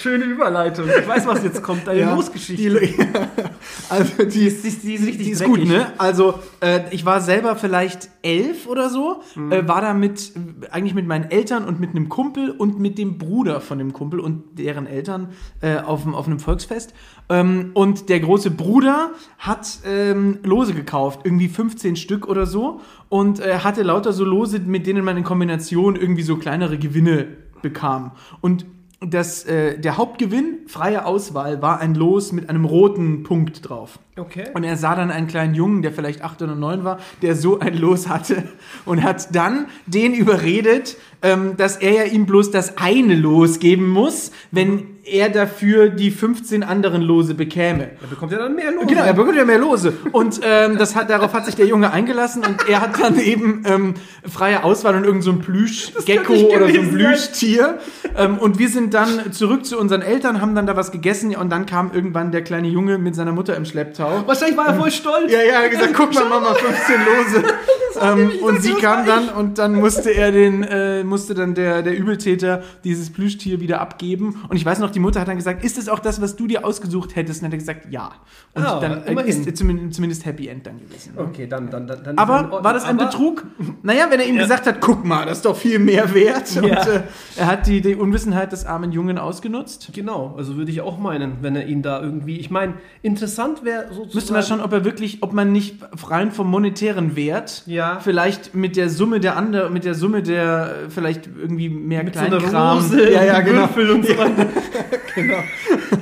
schöne 0.00 0.24
Überleitung. 0.24 0.86
Ich 0.88 1.06
weiß, 1.06 1.26
was 1.26 1.42
jetzt 1.42 1.62
kommt, 1.62 1.88
eine 1.88 2.00
Ja, 2.00 2.14
Losgeschichte. 2.14 2.80
Die, 2.80 2.88
also 3.90 4.24
die, 4.24 4.46
ist- 4.46 4.64
die 4.64 4.68
ist- 4.68 4.82
die 4.82 4.94
ist 4.94 5.06
richtig 5.06 5.26
die 5.26 5.32
ist 5.32 5.40
dreckig. 5.40 5.54
gut, 5.60 5.68
ne? 5.68 5.86
Also 5.98 6.34
äh, 6.60 6.80
ich 6.90 7.04
war 7.04 7.20
selber 7.20 7.56
vielleicht 7.56 8.10
elf 8.22 8.66
oder 8.66 8.88
so, 8.90 9.22
Mhm. 9.34 9.52
äh, 9.52 9.68
war 9.68 9.80
da 9.80 9.94
mit, 9.94 10.32
eigentlich 10.70 10.94
mit 10.94 11.06
meinen 11.06 11.30
Eltern 11.30 11.64
und 11.64 11.80
mit 11.80 11.90
einem 11.90 12.08
Kumpel 12.08 12.50
und 12.50 12.78
mit 12.80 12.98
dem 12.98 13.18
Bruder 13.18 13.60
von 13.60 13.78
dem 13.78 13.92
Kumpel 13.92 14.20
und 14.20 14.58
deren 14.58 14.86
Eltern 14.86 15.28
äh, 15.60 15.78
auf, 15.78 16.06
auf 16.06 16.26
einem 16.26 16.38
Volksfest. 16.38 16.92
Ähm, 17.28 17.70
und 17.74 18.08
der 18.08 18.20
große 18.20 18.50
Bruder 18.50 19.10
hat 19.38 19.78
ähm, 19.86 20.38
Lose 20.44 20.74
gekauft, 20.74 21.20
irgendwie 21.24 21.48
15 21.48 21.96
Stück 21.96 22.28
oder 22.28 22.46
so 22.46 22.80
und 23.08 23.40
äh, 23.40 23.58
hatte 23.58 23.82
lauter 23.82 24.12
so 24.12 24.24
Lose, 24.24 24.58
mit 24.60 24.86
denen 24.86 25.04
man 25.04 25.16
in 25.16 25.24
Kombination 25.24 25.96
irgendwie 25.96 26.22
so 26.22 26.36
kleinere 26.36 26.78
Gewinne 26.78 27.26
bekam. 27.62 28.12
Und 28.40 28.66
das, 29.00 29.44
äh, 29.44 29.78
der 29.78 29.96
Hauptgewinn, 29.96 30.60
freie 30.68 31.04
Auswahl, 31.04 31.62
war 31.62 31.80
ein 31.80 31.94
Los 31.94 32.32
mit 32.32 32.48
einem 32.48 32.64
roten 32.64 33.22
Punkt 33.22 33.68
drauf. 33.68 33.98
Okay. 34.18 34.46
Und 34.54 34.64
er 34.64 34.78
sah 34.78 34.94
dann 34.94 35.10
einen 35.10 35.26
kleinen 35.26 35.54
Jungen, 35.54 35.82
der 35.82 35.92
vielleicht 35.92 36.22
acht 36.22 36.40
oder 36.40 36.54
neun 36.54 36.84
war, 36.84 36.98
der 37.20 37.36
so 37.36 37.58
ein 37.60 37.76
Los 37.76 38.08
hatte 38.08 38.44
und 38.86 39.02
hat 39.02 39.34
dann 39.34 39.66
den 39.84 40.14
überredet, 40.14 40.96
ähm, 41.20 41.56
dass 41.58 41.76
er 41.76 41.92
ja 41.92 42.04
ihm 42.04 42.24
bloß 42.24 42.50
das 42.50 42.78
eine 42.78 43.14
Los 43.14 43.58
geben 43.58 43.88
muss, 43.88 44.32
wenn 44.50 44.96
er 45.06 45.28
dafür 45.28 45.88
die 45.88 46.10
15 46.10 46.62
anderen 46.62 47.00
Lose 47.00 47.34
bekäme. 47.34 47.90
Da 48.00 48.06
bekommt 48.08 48.32
er 48.32 48.38
dann 48.38 48.56
mehr 48.56 48.72
Lohn. 48.72 48.86
Genau, 48.86 49.02
er 49.02 49.12
bekommt 49.12 49.36
ja 49.36 49.44
mehr 49.44 49.58
Lose. 49.58 49.92
Und 50.12 50.40
ähm, 50.42 50.78
das 50.78 50.96
hat, 50.96 51.10
darauf 51.10 51.32
hat 51.32 51.46
sich 51.46 51.54
der 51.54 51.66
Junge 51.66 51.92
eingelassen 51.92 52.44
und 52.44 52.68
er 52.68 52.80
hat 52.80 53.00
dann 53.00 53.18
eben 53.20 53.62
ähm, 53.66 53.94
freie 54.28 54.64
Auswahl 54.64 54.96
und 54.96 55.04
irgend 55.04 55.22
so 55.22 55.30
ein 55.30 55.38
Plüschgecko 55.38 56.32
oder 56.32 56.68
so 56.68 56.80
ein. 56.80 56.90
Plüschtier. 56.90 57.78
Ähm, 58.16 58.38
und 58.38 58.58
wir 58.58 58.68
sind 58.68 58.94
dann 58.94 59.32
zurück 59.32 59.64
zu 59.64 59.78
unseren 59.78 60.02
Eltern, 60.02 60.40
haben 60.40 60.54
dann 60.54 60.66
da 60.66 60.76
was 60.76 60.90
gegessen 60.90 61.36
und 61.36 61.50
dann 61.50 61.66
kam 61.66 61.92
irgendwann 61.92 62.32
der 62.32 62.42
kleine 62.42 62.68
Junge 62.68 62.98
mit 62.98 63.14
seiner 63.14 63.32
Mutter 63.32 63.56
im 63.56 63.64
Schlepptau. 63.64 64.05
Wahrscheinlich 64.26 64.56
war 64.56 64.68
er 64.68 64.74
voll 64.74 64.90
stolz. 64.90 65.30
Ja, 65.30 65.42
ja, 65.42 65.54
er 65.54 65.64
hat 65.64 65.70
gesagt, 65.70 65.94
guck 65.94 66.14
mal, 66.14 66.24
Mama, 66.24 66.54
15 66.54 66.94
Lose. 67.04 67.42
Ähm, 68.00 68.30
und 68.42 68.62
sie 68.62 68.74
kam 68.74 69.06
dann 69.06 69.28
und 69.30 69.58
dann 69.58 69.74
musste 69.74 70.10
er 70.10 70.32
den, 70.32 70.62
äh, 70.62 71.04
musste 71.04 71.34
dann 71.34 71.54
der, 71.54 71.82
der 71.82 71.96
Übeltäter 71.96 72.62
dieses 72.84 73.10
Plüschtier 73.12 73.60
wieder 73.60 73.80
abgeben. 73.80 74.42
Und 74.48 74.56
ich 74.56 74.64
weiß 74.64 74.78
noch, 74.78 74.90
die 74.90 75.00
Mutter 75.00 75.20
hat 75.20 75.28
dann 75.28 75.36
gesagt, 75.36 75.64
ist 75.64 75.78
es 75.78 75.88
auch 75.88 75.98
das, 75.98 76.20
was 76.20 76.36
du 76.36 76.46
dir 76.46 76.64
ausgesucht 76.64 77.16
hättest? 77.16 77.42
Und 77.42 77.50
dann 77.52 77.58
hat 77.58 77.66
er 77.68 77.74
gesagt, 77.74 77.92
ja. 77.92 78.10
Und 78.54 78.64
Ah, 78.64 78.80
dann 78.80 79.04
äh, 79.04 79.28
ist 79.28 79.56
zumindest, 79.56 79.94
zumindest 79.94 80.24
Happy 80.24 80.48
End 80.48 80.66
dann 80.66 80.78
gewesen. 80.78 81.14
ne? 81.14 81.22
Okay, 81.22 81.46
dann, 81.46 81.70
dann, 81.70 81.86
dann, 81.86 82.02
dann 82.02 82.18
Aber 82.18 82.62
war 82.64 82.72
das 82.72 82.84
ein 82.84 82.98
Aber- 82.98 83.06
Betrug? 83.10 83.44
Naja, 83.82 84.06
wenn 84.10 84.20
er 84.20 84.26
ihm 84.26 84.36
gesagt 84.38 84.66
hat, 84.66 84.80
guck 84.80 85.04
mal, 85.04 85.24
das 85.26 85.38
ist 85.38 85.44
doch 85.46 85.56
viel 85.56 85.78
mehr 85.78 86.12
wert. 86.14 86.56
Und 86.56 86.68
Ja. 86.68 86.82
äh, 86.86 87.00
er 87.36 87.46
hat 87.46 87.66
die, 87.66 87.80
die 87.80 87.94
Unwissenheit 87.94 88.52
des 88.52 88.64
armen 88.66 88.92
Jungen 88.92 89.18
ausgenutzt. 89.18 89.90
Genau, 89.92 90.34
also 90.36 90.56
würde 90.56 90.70
ich 90.70 90.80
auch 90.80 90.98
meinen, 90.98 91.38
wenn 91.42 91.54
er 91.56 91.66
ihn 91.66 91.82
da 91.82 92.00
irgendwie. 92.02 92.38
Ich 92.38 92.50
meine, 92.50 92.74
interessant 93.02 93.64
wäre 93.64 93.84
sozusagen. 93.88 94.10
Müsste 94.14 94.32
man 94.32 94.42
schauen, 94.42 94.60
ob 94.60 94.72
er 94.72 94.84
wirklich, 94.84 95.22
ob 95.22 95.32
man 95.32 95.52
nicht 95.52 95.76
rein 96.08 96.32
vom 96.32 96.50
monetären 96.50 97.14
Wert 97.16 97.62
Ja. 97.66 97.85
Vielleicht 98.00 98.54
mit 98.54 98.76
der 98.76 98.88
Summe 98.88 99.20
der 99.20 99.36
andere, 99.36 99.70
mit 99.70 99.84
der 99.84 99.94
Summe 99.94 100.22
der 100.22 100.84
äh, 100.86 100.90
vielleicht 100.90 101.26
irgendwie 101.26 101.68
mehr 101.68 102.04
mit 102.04 102.14
so 102.14 102.24
Kleinkram. 102.24 102.78
Rose, 102.78 103.12
ja, 103.12 103.24
ja, 103.24 103.40
genau. 103.40 103.60
Würfel 103.60 103.90
und 103.90 104.06
so 104.06 104.16
weiter. 104.16 104.46
genau. 105.14 105.38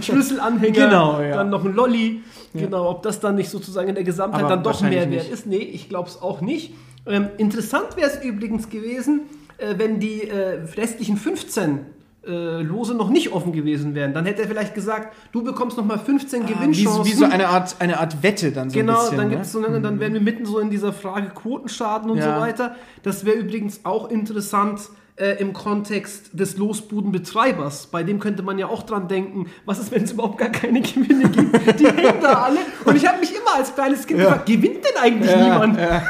Schlüsselanhänger, 0.01 0.87
Genau, 0.87 1.21
ja. 1.21 1.37
dann 1.37 1.51
noch 1.51 1.65
ein 1.65 1.75
Lolli. 1.75 2.23
Genau, 2.53 2.89
ob 2.89 3.03
das 3.03 3.19
dann 3.19 3.35
nicht 3.35 3.51
sozusagen 3.51 3.89
in 3.89 3.95
der 3.97 4.05
Gesamtheit 4.05 4.45
Aber 4.45 4.51
dann 4.51 4.63
doch 4.63 4.81
mehr 4.81 5.11
wert 5.11 5.29
ist. 5.29 5.47
Nee, 5.47 5.57
ich 5.57 5.89
glaube 5.89 6.09
es 6.09 6.23
auch 6.23 6.41
nicht. 6.41 6.73
Ähm, 7.07 7.29
interessant 7.37 7.97
wäre 7.97 8.09
es 8.09 8.23
übrigens 8.23 8.71
gewesen, 8.71 9.23
äh, 9.59 9.75
wenn 9.77 9.99
die 9.99 10.29
äh, 10.29 10.61
restlichen 10.77 11.17
15 11.17 11.81
äh, 12.27 12.63
Lose 12.63 12.95
noch 12.95 13.11
nicht 13.11 13.33
offen 13.33 13.53
gewesen 13.53 13.95
wären. 13.95 14.15
Dann 14.15 14.25
hätte 14.27 14.43
er 14.43 14.49
vielleicht 14.49 14.75
gesagt, 14.75 15.15
du 15.33 15.43
bekommst 15.43 15.77
noch 15.77 15.85
mal 15.85 15.99
15 15.99 16.43
Ah, 16.43 16.49
wie, 16.49 16.53
Gewinnchancen. 16.55 17.05
wie 17.05 17.13
so 17.13 17.25
eine 17.25 17.49
Art, 17.49 17.77
eine 17.79 18.01
Art 18.01 18.23
Wette 18.23 18.53
dann 18.53 18.71
so 18.71 18.79
Genau, 18.79 18.95
ein 18.95 18.99
bisschen. 19.01 19.17
dann, 19.19 19.29
ne? 19.29 19.35
gibt's 19.37 19.53
so, 19.53 19.65
eine- 19.65 19.81
dann 19.81 20.01
wären 20.01 20.15
wir 20.15 20.21
mitten 20.21 20.47
so 20.47 20.59
in 20.59 20.71
dieser 20.71 20.93
Frage 20.93 21.29
Quotenschaden 21.31 22.11
und 22.11 22.19
Ja. 22.19 22.35
so 22.37 22.41
weiter. 22.41 22.75
Das 23.03 23.25
wäre 23.25 23.37
übrigens 23.37 23.81
auch 23.85 24.11
interessant 24.11 24.81
äh, 25.17 25.37
im 25.41 25.53
Kontext 25.53 26.31
des 26.33 26.57
Losbudenbetreibers. 26.57 27.87
Bei 27.87 28.03
dem 28.03 28.19
könnte 28.19 28.43
man 28.43 28.59
ja 28.59 28.67
auch 28.67 28.83
dran 28.83 29.07
denken, 29.07 29.47
was 29.65 29.79
ist, 29.79 29.93
wenn 29.93 30.03
es 30.03 30.11
überhaupt 30.11 30.39
gar 30.39 30.49
keine 30.49 30.81
Gewinne 30.81 31.29
gibt? 31.29 31.79
Die 31.79 31.87
hängen 31.87 32.21
da 32.21 32.33
alle. 32.43 32.59
Und 32.85 32.97
ich 32.97 33.07
habe 33.07 33.21
mich 33.21 33.31
immer 33.33 33.55
als 33.57 33.73
kleines 33.75 34.07
Kind 34.09 34.19
gefragt, 34.21 34.47
gewinnt 34.47 34.85
denn 34.85 35.01
eigentlich 35.01 35.37
niemand? 35.37 35.79
Weil 35.79 36.03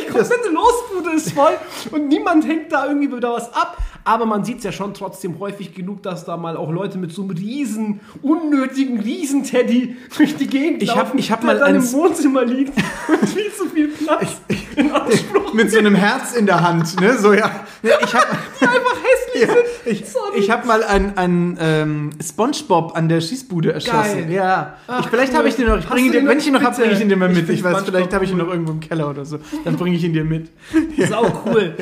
die 0.00 0.06
komplette 0.12 0.48
Losbude 0.52 1.16
ist 1.16 1.32
voll 1.32 1.52
und 1.90 2.08
niemand 2.08 2.46
hängt 2.46 2.72
da 2.72 2.86
irgendwie 2.86 3.14
wieder 3.14 3.32
was 3.32 3.52
ab. 3.54 3.78
Aber 4.06 4.24
man 4.24 4.44
sieht 4.44 4.58
es 4.58 4.64
ja 4.64 4.70
schon 4.70 4.94
trotzdem 4.94 5.40
häufig 5.40 5.74
genug, 5.74 6.00
dass 6.04 6.24
da 6.24 6.36
mal 6.36 6.56
auch 6.56 6.70
Leute 6.70 6.96
mit 6.96 7.10
so 7.12 7.22
einem 7.22 7.32
riesen, 7.32 7.98
unnötigen 8.22 9.00
Riesenteddy 9.00 9.96
durch 10.16 10.36
die 10.36 10.46
Gegend 10.46 10.80
Ich 10.82 10.90
hab- 10.90 10.98
laufen, 11.06 11.18
ich 11.18 11.32
hab 11.32 11.40
der 11.40 11.46
mal 11.54 11.58
dann 11.58 11.74
im 11.74 11.92
Wohnzimmer 11.92 12.44
liegt 12.44 12.72
und 13.08 13.28
viel 13.28 13.52
zu 13.52 13.66
viel 13.68 13.88
Platz 13.88 14.40
in 14.76 14.92
Anspruch 14.92 15.52
Mit 15.54 15.72
so 15.72 15.78
einem 15.78 15.96
Herz 15.96 16.34
in 16.36 16.46
der 16.46 16.62
Hand, 16.62 17.00
ne? 17.00 17.18
So, 17.18 17.32
ja. 17.32 17.50
Ich 17.82 18.14
habe 18.14 18.26
einfach 18.60 18.96
hässlich 19.02 19.42
ja, 19.42 19.48
sind. 19.48 19.58
ich, 19.86 20.08
Sorry. 20.08 20.38
ich 20.38 20.50
hab 20.50 20.64
mal 20.66 20.84
einen 20.84 21.16
ein, 21.18 21.58
ähm, 21.60 22.10
Spongebob 22.22 22.96
an 22.96 23.08
der 23.08 23.20
Schießbude 23.20 23.72
erschossen. 23.72 24.26
Geil. 24.28 24.32
Ja. 24.32 24.74
Ach, 24.86 25.00
ich, 25.00 25.06
vielleicht 25.06 25.32
cool. 25.32 25.38
habe 25.38 25.48
ich 25.48 25.56
den 25.56 25.66
noch. 25.66 25.78
Ich 25.78 25.84
Hast 25.84 25.92
bring 25.92 26.04
ihn 26.04 26.12
du 26.12 26.18
dir, 26.18 26.20
den 26.24 26.28
wenn 26.28 26.38
ich 26.38 26.46
ihn 26.46 26.52
noch 26.52 26.62
habe, 26.62 26.76
bringe 26.76 26.92
ich 26.92 27.00
ihn 27.00 27.08
dir 27.08 27.16
mal 27.16 27.30
Ich 27.30 27.36
mit. 27.38 27.46
find 27.46 27.58
Ich 27.58 27.64
weiß, 27.64 27.82
vielleicht 27.84 28.14
habe 28.14 28.24
ich 28.24 28.30
ihn 28.30 28.36
noch 28.38 28.48
irgendwo 28.48 28.72
im 28.72 28.80
Keller 28.80 29.10
oder 29.10 29.24
so. 29.24 29.38
Dann 29.64 29.76
bringe 29.76 29.96
ich 29.96 30.04
ihn 30.04 30.12
dir 30.12 30.24
mit. 30.24 30.50
Sau 31.08 31.42
cool. 31.46 31.74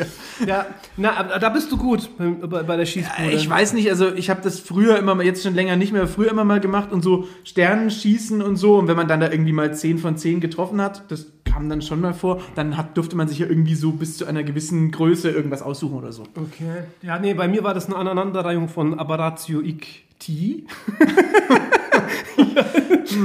Ja, 0.46 0.66
na, 0.96 1.16
aber 1.16 1.38
da 1.38 1.48
bist 1.50 1.70
du 1.70 1.76
gut 1.76 2.08
bei, 2.18 2.62
bei 2.62 2.76
der 2.76 2.86
Schießbude. 2.86 3.32
Ich 3.32 3.48
weiß 3.48 3.72
nicht, 3.72 3.90
also 3.90 4.12
ich 4.12 4.30
habe 4.30 4.40
das 4.42 4.60
früher 4.60 4.98
immer 4.98 5.14
mal, 5.14 5.24
jetzt 5.24 5.42
schon 5.42 5.54
länger 5.54 5.76
nicht 5.76 5.92
mehr, 5.92 6.06
früher 6.06 6.30
immer 6.30 6.44
mal 6.44 6.60
gemacht 6.60 6.92
und 6.92 7.02
so 7.02 7.28
Sternenschießen 7.44 8.42
und 8.42 8.56
so. 8.56 8.78
Und 8.78 8.88
wenn 8.88 8.96
man 8.96 9.08
dann 9.08 9.20
da 9.20 9.30
irgendwie 9.30 9.52
mal 9.52 9.74
10 9.74 9.98
von 9.98 10.16
10 10.16 10.40
getroffen 10.40 10.80
hat, 10.80 11.10
das 11.10 11.26
kam 11.44 11.68
dann 11.68 11.82
schon 11.82 12.00
mal 12.00 12.14
vor, 12.14 12.42
dann 12.56 12.76
hat, 12.76 12.96
durfte 12.96 13.16
man 13.16 13.28
sich 13.28 13.38
ja 13.38 13.46
irgendwie 13.46 13.76
so 13.76 13.92
bis 13.92 14.16
zu 14.16 14.26
einer 14.26 14.42
gewissen 14.42 14.90
Größe 14.90 15.30
irgendwas 15.30 15.62
aussuchen 15.62 15.96
oder 15.96 16.10
so. 16.10 16.24
Okay. 16.34 16.84
Ja, 17.02 17.18
nee, 17.18 17.34
bei 17.34 17.46
mir 17.46 17.62
war 17.62 17.74
das 17.74 17.86
eine 17.86 17.96
Aneinanderreihung 17.96 18.68
von 18.68 18.98
Aberratio 18.98 19.60
Icti. 19.60 20.66
ja. 22.36 22.64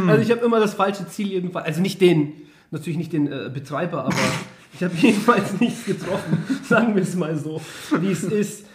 Also 0.07 0.21
ich 0.21 0.31
habe 0.31 0.45
immer 0.45 0.59
das 0.59 0.75
falsche 0.75 1.07
Ziel 1.07 1.27
jedenfalls, 1.27 1.65
also 1.65 1.81
nicht 1.81 2.01
den, 2.01 2.33
natürlich 2.69 2.97
nicht 2.97 3.13
den 3.13 3.31
äh, 3.31 3.49
Betreiber, 3.51 4.05
aber 4.05 4.15
ich 4.73 4.83
habe 4.83 4.93
jedenfalls 5.01 5.59
nichts 5.59 5.85
getroffen, 5.85 6.43
sagen 6.63 6.95
wir 6.95 7.03
es 7.03 7.15
mal 7.15 7.35
so, 7.35 7.61
wie 7.99 8.11
es 8.11 8.23
ist. 8.23 8.65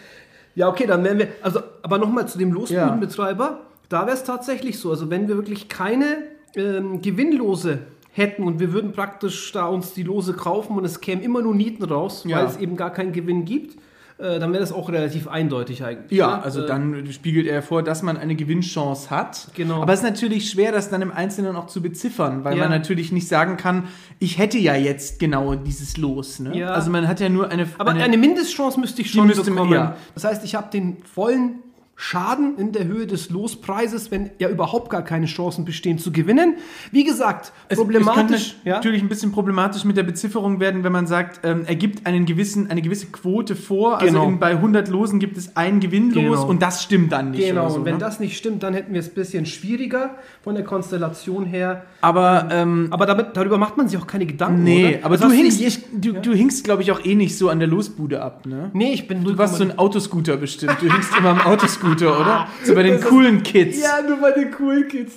Ja, 0.55 0.69
okay, 0.69 0.87
dann 0.87 1.03
wären 1.05 1.19
wir, 1.19 1.29
also, 1.43 1.61
aber 1.83 1.99
nochmal 1.99 2.29
zu 2.29 2.39
dem 2.39 2.53
Losbudenbetreiber, 2.53 3.61
da 3.89 4.07
wäre 4.07 4.17
es 4.17 4.25
tatsächlich 4.25 4.79
so, 4.79 4.91
also 4.91 5.11
wenn 5.11 5.29
wir 5.29 5.37
wirklich 5.37 5.69
keine 5.69 6.19
ähm, 6.57 7.01
Gewinnlose 7.03 7.81
hätten 8.13 8.45
und 8.45 8.61
wir 8.61 8.73
würden 8.73 8.93
praktisch 8.93 9.51
da 9.53 9.67
uns 9.67 9.93
die 9.95 10.05
Lose 10.05 10.35
kaufen 10.35 10.77
und 10.79 10.85
es 10.85 11.01
kämen 11.01 11.23
immer 11.23 11.43
nur 11.43 11.55
Nieten 11.55 11.83
raus, 11.85 12.25
Ja. 12.27 12.39
weil 12.39 12.47
es 12.47 12.57
eben 12.57 12.77
gar 12.77 12.91
keinen 12.93 13.13
Gewinn 13.13 13.45
gibt, 13.45 13.77
äh, 14.19 14.39
dann 14.39 14.53
wäre 14.53 14.61
das 14.61 14.73
auch 14.73 14.91
relativ 14.91 15.27
eindeutig 15.29 15.83
eigentlich. 15.85 16.17
Ja, 16.19 16.37
ne? 16.37 16.43
also 16.45 16.63
Äh, 16.63 16.67
dann 16.67 17.11
spiegelt 17.13 17.47
er 17.47 17.63
vor, 17.63 17.83
dass 17.83 18.03
man 18.03 18.17
eine 18.17 18.37
Gewinnchance 18.37 19.11
hat. 19.11 19.49
Genau. 19.55 19.83
Aber 19.83 19.93
es 19.93 20.01
ist 20.01 20.05
natürlich 20.05 20.49
schwer, 20.51 20.71
das 20.73 20.89
dann 20.91 21.03
im 21.03 21.11
Einzelnen 21.11 21.57
auch 21.57 21.67
zu 21.67 21.83
beziffern, 21.83 22.45
weil 22.45 22.57
Ja. 22.57 22.63
man 22.65 22.71
natürlich 22.71 23.11
nicht 23.13 23.27
sagen 23.29 23.57
kann, 23.57 23.85
ich 24.21 24.39
hätte 24.39 24.59
ja 24.59 24.75
jetzt 24.77 25.19
genau 25.19 25.55
dieses 25.57 25.97
Los. 25.97 26.39
Ne? 26.39 26.57
Ja. 26.57 26.69
Also 26.69 26.91
man 26.91 27.09
hat 27.09 27.19
ja 27.21 27.29
nur 27.29 27.51
eine. 27.51 27.67
Aber 27.79 27.91
eine, 27.91 28.17
Mindestchance 28.17 28.79
müsste 28.79 29.03
ich 29.03 29.11
schon 29.11 29.27
müsste 29.27 29.45
man- 29.51 29.55
bekommen. 29.55 29.73
ja. 29.75 29.97
Das 30.15 30.25
heißt, 30.25 30.45
ich 30.45 30.55
habe 30.55 30.71
den 30.71 30.99
vollen 31.05 31.57
Schaden 31.97 32.59
in 32.59 32.73
der 32.73 32.87
Höhe 32.87 33.07
des 33.07 33.31
Lospreises, 33.31 34.11
wenn 34.11 34.31
ja 34.39 34.49
überhaupt 34.49 34.91
gar 34.91 35.03
keine 35.03 35.27
Chancen 35.27 35.65
bestehen 35.65 35.99
zu 35.99 36.11
gewinnen. 36.11 36.55
Wie 36.91 37.05
gesagt, 37.05 37.53
Es- 37.69 37.79
problematisch. 37.79 38.57
Es 38.61 38.65
ja? 38.65 38.75
natürlich 38.75 39.01
ein 39.03 39.09
bisschen 39.09 39.31
problematisch 39.31 39.85
mit 39.85 39.97
der 39.97 40.03
Bezifferung 40.03 40.59
werden, 40.59 40.83
wenn 40.83 40.91
man 40.93 41.07
sagt, 41.07 41.41
ähm, 41.45 41.63
er 41.67 41.77
gibt 41.77 42.05
einen 42.07 42.27
gewissen, 42.27 42.69
eine 42.69 42.83
gewisse 42.83 43.07
Quote 43.07 43.55
vor. 43.55 43.99
Also 44.01 44.07
Genau. 44.13 44.29
in, 44.29 44.39
bei 44.41 44.53
100 44.57 44.89
Losen 44.89 45.21
gibt 45.21 45.37
es 45.37 45.57
ein 45.57 45.79
Gewinnlos 45.81 46.41
Genau. 46.41 46.47
und 46.49 46.63
das 46.63 46.83
stimmt 46.83 47.13
dann 47.13 47.31
nicht. 47.31 47.47
Genau, 47.47 47.69
so, 47.69 47.79
und 47.79 47.85
wenn 47.85 47.95
ne? 47.95 48.01
das 48.01 48.19
nicht 48.19 48.37
stimmt, 48.37 48.65
dann 48.65 48.75
hätten 48.75 48.93
wir 48.93 48.99
es 49.01 49.09
ein 49.11 49.15
bisschen 49.15 49.47
schwieriger 49.47 50.17
von 50.43 50.57
der 50.57 50.65
Konstellation 50.65 51.47
her. 51.47 51.85
Aber 52.01 52.49
ähm, 52.51 52.89
Aber 52.91 53.07
damit, 53.07 53.37
darüber 53.37 53.57
macht 53.57 53.77
man 53.77 53.87
sich 53.89 53.99
auch 54.01 54.07
keine 54.07 54.27
Gedanken. 54.27 54.65
nee, 54.65 54.97
oder? 54.97 55.07
aber 55.07 55.17
Das 55.17 55.29
du 55.29 55.33
je- 55.33 55.45
ich, 55.67 55.79
du, 55.95 56.13
du 56.15 56.33
hinkst, 56.35 56.65
glaube 56.65 56.83
ich, 56.83 56.91
auch 56.91 57.05
eh 57.05 57.15
nicht 57.15 57.39
so 57.39 57.49
an 57.51 57.61
der 57.61 57.69
Losbude 57.69 58.21
ab, 58.21 58.47
ne? 58.47 58.71
Nee, 58.73 58.93
ich 58.93 59.07
bin 59.07 59.23
Du 59.23 59.39
warst 59.39 59.57
so 59.57 59.63
ein 59.65 59.79
Autoscooter 59.79 60.37
bestimmt. 60.37 60.77
Du 60.81 60.91
hinkst 60.93 61.17
immer 61.17 61.31
am 61.31 61.41
Autoscooter, 61.41 61.84
oder? 61.85 62.49
So 62.65 62.75
bei 62.75 62.83
den 62.83 63.01
coolen 63.01 63.43
Kids. 63.43 63.81
Ja, 63.81 64.03
nur 64.03 64.19
bei 64.19 64.33
den 64.33 64.51
coolen 64.51 64.89
Kids. 64.89 65.15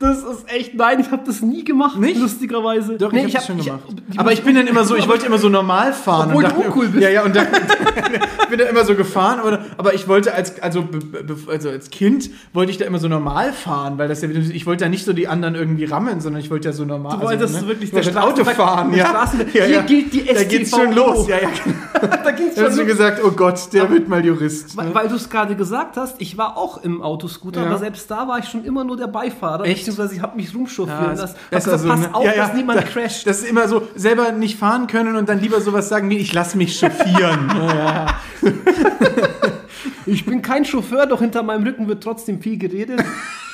Das 0.00 0.18
ist 0.18 0.44
echt, 0.48 0.74
nein, 0.74 1.00
ich 1.00 1.10
habe 1.10 1.22
das 1.26 1.42
nie 1.42 1.64
gemacht, 1.64 1.98
Nicht? 1.98 2.20
lustigerweise. 2.20 2.96
Doch, 2.98 3.10
nee, 3.10 3.24
ich 3.26 3.34
habe 3.34 3.38
das 3.38 3.46
schon 3.46 3.58
ich- 3.58 3.64
gemacht. 3.66 3.82
die- 3.88 4.16
aber 4.18 4.32
ich 4.32 4.42
bin 4.44 4.54
dann 4.54 4.68
immer 4.68 4.84
so, 4.84 4.94
ich 4.94 5.08
wollte 5.08 5.26
immer 5.26 5.38
so 5.38 5.48
normal 5.48 5.92
fahren. 6.04 6.28
Obwohl 6.28 6.44
und 6.44 6.50
du 6.52 6.56
dachte- 6.56 6.68
uncool 6.68 6.88
bist. 6.88 7.02
Ja, 7.02 7.10
ja, 7.10 7.24
und 7.24 7.34
dann, 7.34 7.46
ich 8.42 8.46
bin 8.48 8.58
da 8.60 8.64
immer 8.66 8.84
so 8.84 8.94
gefahren, 8.94 9.40
aber, 9.40 9.58
aber 9.76 9.94
ich 9.94 10.06
wollte 10.06 10.32
als, 10.34 10.60
also, 10.60 10.84
also 11.48 11.68
als 11.70 11.90
Kind 11.90 12.30
wollte 12.52 12.70
ich 12.70 12.78
da 12.78 12.84
immer 12.84 12.98
so 13.00 13.08
normal 13.08 13.52
fahren, 13.52 13.98
weil 13.98 14.06
das 14.08 14.22
ja, 14.22 14.28
ich 14.28 14.66
wollte 14.66 14.84
ja 14.84 14.88
nicht 14.90 15.04
so 15.04 15.12
die 15.12 15.26
anderen 15.26 15.56
irgendwie 15.56 15.84
rammen, 15.86 16.20
sondern 16.20 16.40
ich 16.42 16.50
wollte 16.50 16.68
ja 16.68 16.72
so 16.72 16.84
normal. 16.84 17.16
Du 17.18 17.24
wolltest 17.26 17.56
also, 17.56 17.66
wirklich 17.66 17.88
ich 17.88 17.94
wollte 17.94 18.12
der 18.12 18.24
Auto 18.24 18.42
Straßenver- 18.42 18.54
fahren, 18.54 18.94
ja. 18.94 19.06
Straßen- 19.06 19.46
ja, 19.52 19.64
hier 19.64 19.68
ja. 19.68 19.82
gilt 19.82 20.12
die 20.12 20.24
Da 20.24 20.44
geht's 20.44 20.70
schon 20.70 20.92
StVO. 20.92 21.06
los, 21.12 21.28
ja, 21.28 21.36
ja. 21.42 21.48
da 22.22 22.30
ging's 22.30 22.54
Da 22.54 22.62
hast 22.66 22.74
du 22.74 22.78
schon 22.82 22.86
los. 22.88 22.96
gesagt, 22.96 23.20
oh 23.24 23.32
Gott, 23.32 23.72
der 23.72 23.90
wird 23.90 24.08
mal 24.08 24.24
Jurist. 24.24 24.76
Weil, 24.76 24.86
ne? 24.90 24.94
weil 24.94 25.08
du 25.08 25.16
es 25.16 25.28
gerade 25.28 25.56
gesagt 25.56 25.96
hast, 25.96 26.14
ich 26.20 26.38
war 26.38 26.56
auch 26.56 26.82
im 26.84 27.02
Autoscooter, 27.02 27.62
Ja. 27.62 27.66
aber 27.66 27.78
selbst 27.78 28.08
da 28.10 28.28
war 28.28 28.38
ich 28.38 28.44
schon 28.48 28.64
immer 28.64 28.84
nur 28.84 28.96
der 28.96 29.08
Beifahrer, 29.08 29.64
Echt? 29.64 29.87
Beziehungsweise 29.88 30.14
ich 30.16 30.22
habe 30.22 30.36
mich 30.36 30.54
rumchauffieren 30.54 31.02
Ja, 31.04 31.12
lassen. 31.12 31.34
das 31.50 31.66
Hab 31.66 31.72
gesagt, 31.72 31.72
also 31.72 31.88
pass 31.88 32.04
eine- 32.06 32.14
auf, 32.14 32.24
ja, 32.24 32.34
ja, 32.34 32.46
dass 32.46 32.54
niemand 32.54 32.78
da- 32.80 32.84
crasht. 32.84 33.26
Das 33.26 33.38
ist 33.38 33.48
immer 33.48 33.68
so, 33.68 33.88
selber 33.96 34.32
nicht 34.32 34.58
fahren 34.58 34.86
können 34.86 35.16
und 35.16 35.28
dann 35.28 35.40
lieber 35.40 35.60
sowas 35.60 35.88
sagen 35.88 36.10
wie, 36.10 36.18
ich 36.18 36.32
lass 36.32 36.54
mich 36.54 36.78
chauffieren. 36.78 37.50
Ich 40.06 40.24
bin 40.24 40.40
kein 40.42 40.64
Chauffeur, 40.64 41.06
doch 41.06 41.20
hinter 41.20 41.42
meinem 41.42 41.64
Rücken 41.64 41.86
wird 41.86 42.02
trotzdem 42.02 42.40
viel 42.40 42.56
geredet, 42.58 43.00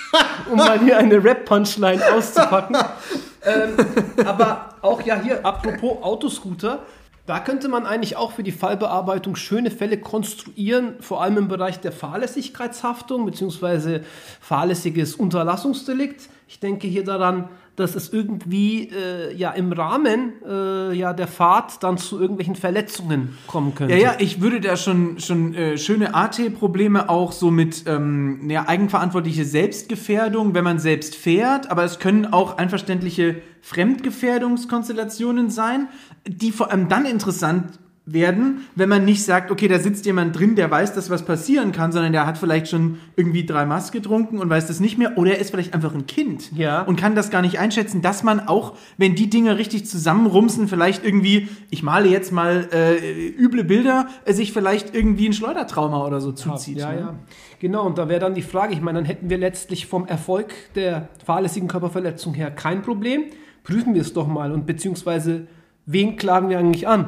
um 0.50 0.56
mal 0.56 0.78
hier 0.78 0.96
eine 0.98 1.22
Rap-Punchline 1.22 2.00
auszupacken. 2.14 2.76
ähm, 3.44 4.24
aber 4.24 4.70
auch 4.80 5.02
ja 5.02 5.16
hier, 5.20 5.44
apropos 5.44 6.00
Autoscooter, 6.02 6.78
da 7.26 7.40
könnte 7.40 7.68
man 7.68 7.86
eigentlich 7.86 8.16
auch 8.16 8.32
für 8.32 8.42
die 8.42 8.52
Fallbearbeitung 8.52 9.34
schöne 9.34 9.70
Fälle 9.70 9.98
konstruieren, 9.98 10.96
vor 11.00 11.22
allem 11.22 11.38
im 11.38 11.48
Bereich 11.48 11.80
der 11.80 11.92
Fahrlässigkeitshaftung 11.92 13.24
bzw. 13.24 14.00
fahrlässiges 14.40 15.14
Unterlassungsdelikt. 15.14 16.28
Ich 16.48 16.60
denke 16.60 16.86
hier 16.86 17.04
daran, 17.04 17.48
dass 17.76 17.96
es 17.96 18.12
irgendwie 18.12 18.90
äh, 18.90 19.34
ja 19.34 19.50
im 19.50 19.72
Rahmen 19.72 20.32
äh, 20.46 20.92
ja 20.96 21.12
der 21.12 21.26
Fahrt 21.26 21.82
dann 21.82 21.98
zu 21.98 22.20
irgendwelchen 22.20 22.54
Verletzungen 22.54 23.36
kommen 23.46 23.74
könnte. 23.74 23.94
Ja, 23.94 24.00
ja, 24.00 24.14
ich 24.18 24.40
würde 24.40 24.60
da 24.60 24.76
schon, 24.76 25.18
schon 25.18 25.54
äh, 25.54 25.76
schöne 25.78 26.14
AT-Probleme 26.14 27.08
auch 27.08 27.32
so 27.32 27.50
mit 27.50 27.84
ähm, 27.86 28.48
ja, 28.48 28.68
eigenverantwortliche 28.68 29.44
Selbstgefährdung, 29.44 30.54
wenn 30.54 30.64
man 30.64 30.78
selbst 30.78 31.16
fährt, 31.16 31.70
aber 31.70 31.84
es 31.84 31.98
können 31.98 32.26
auch 32.26 32.58
einverständliche 32.58 33.36
Fremdgefährdungskonstellationen 33.62 35.50
sein, 35.50 35.88
die 36.26 36.52
vor 36.52 36.70
allem 36.70 36.88
dann 36.88 37.06
interessant 37.06 37.78
werden, 38.06 38.66
wenn 38.74 38.90
man 38.90 39.04
nicht 39.06 39.24
sagt, 39.24 39.50
okay, 39.50 39.66
da 39.66 39.78
sitzt 39.78 40.04
jemand 40.04 40.38
drin, 40.38 40.56
der 40.56 40.70
weiß, 40.70 40.92
dass 40.92 41.08
was 41.08 41.24
passieren 41.24 41.72
kann, 41.72 41.90
sondern 41.90 42.12
der 42.12 42.26
hat 42.26 42.36
vielleicht 42.36 42.68
schon 42.68 42.98
irgendwie 43.16 43.46
drei 43.46 43.64
Maß 43.64 43.92
getrunken 43.92 44.38
und 44.38 44.50
weiß 44.50 44.66
das 44.66 44.78
nicht 44.78 44.98
mehr, 44.98 45.16
oder 45.16 45.32
er 45.32 45.38
ist 45.38 45.50
vielleicht 45.50 45.72
einfach 45.72 45.94
ein 45.94 46.06
Kind 46.06 46.52
Ja. 46.54 46.82
und 46.82 46.96
kann 46.96 47.14
das 47.14 47.30
gar 47.30 47.40
nicht 47.40 47.58
einschätzen, 47.58 48.02
dass 48.02 48.22
man 48.22 48.40
auch, 48.40 48.74
wenn 48.98 49.14
die 49.14 49.30
Dinge 49.30 49.56
richtig 49.56 49.86
zusammenrumsen, 49.86 50.68
vielleicht 50.68 51.02
irgendwie, 51.02 51.48
ich 51.70 51.82
male 51.82 52.08
jetzt 52.08 52.30
mal 52.30 52.68
äh, 52.72 53.28
üble 53.28 53.64
Bilder, 53.64 54.06
äh, 54.26 54.34
sich 54.34 54.52
vielleicht 54.52 54.94
irgendwie 54.94 55.28
ein 55.28 55.32
Schleudertrauma 55.32 56.06
oder 56.06 56.20
so 56.20 56.32
zuzieht. 56.32 56.78
Ja, 56.78 56.92
ne? 56.92 57.00
ja. 57.00 57.14
Genau, 57.60 57.86
und 57.86 57.96
da 57.96 58.10
wäre 58.10 58.20
dann 58.20 58.34
die 58.34 58.42
Frage, 58.42 58.74
ich 58.74 58.82
meine, 58.82 58.98
dann 58.98 59.06
hätten 59.06 59.30
wir 59.30 59.38
letztlich 59.38 59.86
vom 59.86 60.06
Erfolg 60.06 60.52
der 60.74 61.08
fahrlässigen 61.24 61.68
Körperverletzung 61.68 62.34
her 62.34 62.50
kein 62.50 62.82
Problem. 62.82 63.22
Prüfen 63.62 63.94
wir 63.94 64.02
es 64.02 64.12
doch 64.12 64.28
mal 64.28 64.52
und 64.52 64.66
beziehungsweise 64.66 65.46
wen 65.86 66.16
klagen 66.16 66.50
wir 66.50 66.58
eigentlich 66.58 66.86
an? 66.86 67.06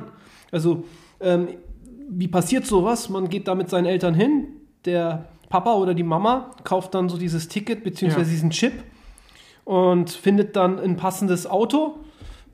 Also, 0.56 0.84
ähm, 1.20 1.48
wie 2.08 2.28
passiert 2.28 2.64
sowas? 2.66 3.10
Man 3.10 3.28
geht 3.28 3.46
da 3.46 3.54
mit 3.54 3.68
seinen 3.68 3.84
Eltern 3.84 4.14
hin, 4.14 4.46
der 4.86 5.26
Papa 5.50 5.74
oder 5.74 5.92
die 5.92 6.02
Mama 6.02 6.52
kauft 6.64 6.94
dann 6.94 7.10
so 7.10 7.18
dieses 7.18 7.48
Ticket 7.48 7.84
beziehungsweise 7.84 8.24
Ja. 8.30 8.32
diesen 8.32 8.50
Chip 8.50 8.72
und 9.64 10.08
findet 10.10 10.56
dann 10.56 10.78
ein 10.78 10.96
passendes 10.96 11.46
Auto 11.46 11.98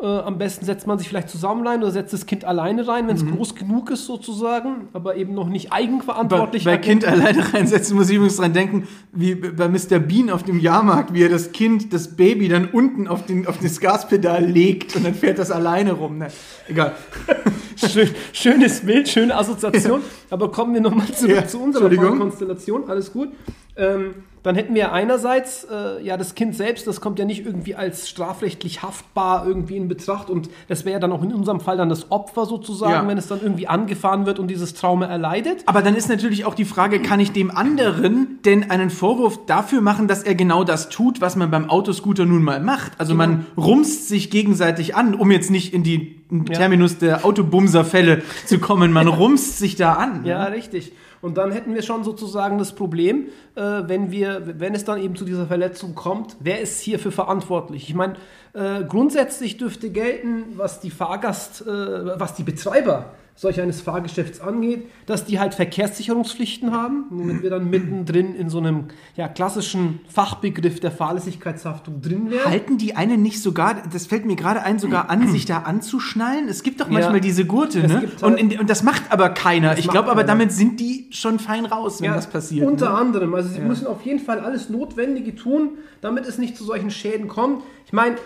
Äh, 0.02 0.06
am 0.06 0.36
besten 0.36 0.64
setzt 0.64 0.88
man 0.88 0.98
sich 0.98 1.08
vielleicht 1.08 1.28
zusammen 1.28 1.64
rein 1.64 1.80
oder 1.80 1.92
setzt 1.92 2.12
das 2.12 2.26
Kind 2.26 2.44
alleine 2.44 2.88
rein, 2.88 3.06
wenn 3.06 3.14
es 3.14 3.24
groß 3.24 3.54
genug 3.54 3.88
ist 3.92 4.04
sozusagen, 4.06 4.88
aber 4.92 5.14
eben 5.14 5.32
noch 5.32 5.48
nicht 5.48 5.70
Bei, 5.70 5.76
eigenverantwortlich. 5.76 6.64
bei 6.64 6.72
agiert. 6.72 6.84
Kind 6.84 7.04
alleine 7.04 7.54
reinsetzen 7.54 7.96
muss 7.96 8.10
ich 8.10 8.16
übrigens 8.16 8.36
dran 8.36 8.52
denken, 8.52 8.88
wie 9.12 9.36
bei 9.36 9.68
Mr. 9.68 10.00
Bean 10.00 10.28
auf 10.30 10.42
dem 10.42 10.58
Jahrmarkt, 10.58 11.14
wie 11.14 11.22
er 11.22 11.28
das 11.28 11.52
Kind, 11.52 11.92
das 11.92 12.16
Baby 12.16 12.48
dann 12.48 12.66
unten 12.72 13.06
auf, 13.06 13.26
den, 13.26 13.46
auf 13.46 13.58
das 13.58 13.78
Gaspedal 13.78 14.44
legt 14.44 14.96
und 14.96 15.04
dann 15.04 15.14
fährt 15.14 15.38
das 15.38 15.52
alleine 15.52 15.92
rum. 15.92 16.18
Ne? 16.18 16.28
Egal. 16.66 16.94
Schön, 17.76 18.10
schönes 18.32 18.80
Bild, 18.80 19.08
schöne 19.08 19.34
Assoziation. 19.36 20.00
Aber 20.30 20.50
kommen 20.50 20.74
wir 20.74 20.80
nochmal 20.80 21.06
zurück 21.12 21.34
Ja, 21.34 21.46
zu 21.46 21.60
unserer. 21.60 21.88
Konstellation. 22.18 22.88
Alles 22.88 23.12
gut. 23.12 23.28
Ähm, 23.76 24.14
dann 24.42 24.56
hätten 24.56 24.74
wir 24.74 24.92
einerseits 24.92 25.64
äh, 25.70 26.02
ja 26.04 26.16
das 26.16 26.34
Kind 26.34 26.56
selbst, 26.56 26.88
das 26.88 27.00
kommt 27.00 27.20
ja 27.20 27.24
nicht 27.24 27.46
irgendwie 27.46 27.76
als 27.76 28.08
strafrechtlich 28.10 28.82
haftbar 28.82 29.46
irgendwie 29.46 29.76
in 29.76 29.86
Betracht 29.86 30.30
und 30.30 30.50
das 30.66 30.84
wäre 30.84 30.94
ja 30.94 30.98
dann 30.98 31.12
auch 31.12 31.22
in 31.22 31.32
unserem 31.32 31.60
Fall 31.60 31.76
dann 31.76 31.88
das 31.88 32.10
Opfer 32.10 32.44
sozusagen, 32.46 32.92
Ja. 32.92 33.06
wenn 33.06 33.16
es 33.16 33.28
dann 33.28 33.40
irgendwie 33.40 33.68
angefahren 33.68 34.26
wird 34.26 34.40
und 34.40 34.48
dieses 34.48 34.74
Trauma 34.74 35.06
erleidet. 35.06 35.62
Aber 35.66 35.80
dann 35.80 35.94
ist 35.94 36.08
natürlich 36.08 36.44
auch 36.44 36.54
die 36.56 36.64
Frage, 36.64 37.00
kann 37.00 37.20
ich 37.20 37.30
dem 37.30 37.52
anderen 37.56 38.40
denn 38.44 38.68
einen 38.68 38.90
Vorwurf 38.90 39.46
dafür 39.46 39.80
machen, 39.80 40.08
dass 40.08 40.24
er 40.24 40.34
genau 40.34 40.64
das 40.64 40.88
tut, 40.88 41.20
was 41.20 41.36
man 41.36 41.52
beim 41.52 41.70
Autoscooter 41.70 42.26
nun 42.26 42.42
mal 42.42 42.58
macht? 42.60 42.92
Also 42.98 43.14
man 43.14 43.46
rumst 43.56 44.08
sich 44.08 44.28
gegenseitig 44.28 44.96
an, 44.96 45.14
um 45.14 45.30
jetzt 45.30 45.52
nicht 45.52 45.72
in 45.72 45.84
die 45.84 46.20
in 46.32 46.46
den 46.46 46.52
Ja. 46.52 46.58
Terminus 46.60 46.98
der 46.98 47.24
Autobumserfälle 47.26 48.22
zu 48.46 48.58
kommen. 48.58 48.90
Man 48.90 49.06
rumst 49.08 49.58
sich 49.58 49.76
da 49.76 49.92
an. 49.94 50.24
Ja, 50.24 50.44
richtig. 50.44 50.92
Und 51.22 51.38
dann 51.38 51.52
hätten 51.52 51.74
wir 51.74 51.82
schon 51.82 52.02
sozusagen 52.02 52.58
das 52.58 52.72
Problem, 52.72 53.28
äh, 53.54 53.62
wenn 53.62 54.10
wir, 54.10 54.58
wenn 54.58 54.74
es 54.74 54.84
dann 54.84 55.00
eben 55.00 55.14
zu 55.14 55.24
dieser 55.24 55.46
Verletzung 55.46 55.94
kommt, 55.94 56.36
wer 56.40 56.60
ist 56.60 56.80
hierfür 56.80 57.12
verantwortlich? 57.12 57.88
Ich 57.88 57.94
meine, 57.94 58.14
äh, 58.54 58.82
grundsätzlich 58.84 59.56
dürfte 59.56 59.90
gelten, 59.90 60.44
was 60.56 60.80
die 60.80 60.90
Fahrgast, 60.90 61.62
äh, 61.62 62.20
was 62.20 62.34
die 62.34 62.42
Betreiber 62.42 63.14
solch 63.34 63.60
eines 63.60 63.80
Fahrgeschäfts 63.80 64.40
angeht, 64.40 64.84
dass 65.06 65.24
die 65.24 65.40
halt 65.40 65.54
Verkehrssicherungspflichten 65.54 66.72
haben, 66.72 67.06
womit 67.10 67.42
wir 67.42 67.50
dann 67.50 67.70
mittendrin 67.70 68.34
in 68.34 68.50
so 68.50 68.58
einem 68.58 68.84
ja, 69.16 69.28
klassischen 69.28 70.00
Fachbegriff 70.08 70.80
der 70.80 70.90
Fahrlässigkeitshaftung 70.90 72.02
drin 72.02 72.30
wären. 72.30 72.44
Halten 72.44 72.78
die 72.78 72.94
einen 72.94 73.22
nicht 73.22 73.40
sogar, 73.42 73.82
das 73.92 74.06
fällt 74.06 74.26
mir 74.26 74.36
gerade 74.36 74.62
ein, 74.62 74.78
sogar 74.78 75.10
an, 75.10 75.28
sich 75.28 75.44
da 75.46 75.60
anzuschnallen? 75.60 76.48
Es 76.48 76.62
gibt 76.62 76.80
doch 76.80 76.88
manchmal 76.88 77.16
Ja. 77.16 77.20
diese 77.20 77.44
Gurte, 77.44 77.86
ne? 77.86 78.00
gibt 78.00 78.22
Und, 78.22 78.32
halt- 78.32 78.52
in, 78.52 78.60
und 78.60 78.68
das 78.70 78.82
macht 78.82 79.10
aber 79.10 79.30
keiner. 79.30 79.78
Ich 79.78 79.88
glaube 79.88 80.10
aber, 80.10 80.24
damit 80.24 80.52
sind 80.52 80.78
die 80.80 81.06
schon 81.10 81.38
fein 81.38 81.64
raus, 81.66 82.02
wenn 82.02 82.12
das 82.12 82.28
passiert. 82.28 82.66
Unter 82.66 82.90
ne? 82.90 82.96
anderem. 82.96 83.34
Also 83.34 83.48
sie 83.48 83.60
müssen 83.60 83.86
auf 83.86 84.02
jeden 84.02 84.20
Fall 84.20 84.40
alles 84.40 84.68
Notwendige 84.68 85.34
tun, 85.34 85.78
damit 86.00 86.26
es 86.26 86.38
nicht 86.38 86.56
zu 86.56 86.64
solchen 86.64 86.90
Schäden 86.90 87.28
kommt. 87.28 87.62
Ich 87.86 87.92
meine, 87.92 88.16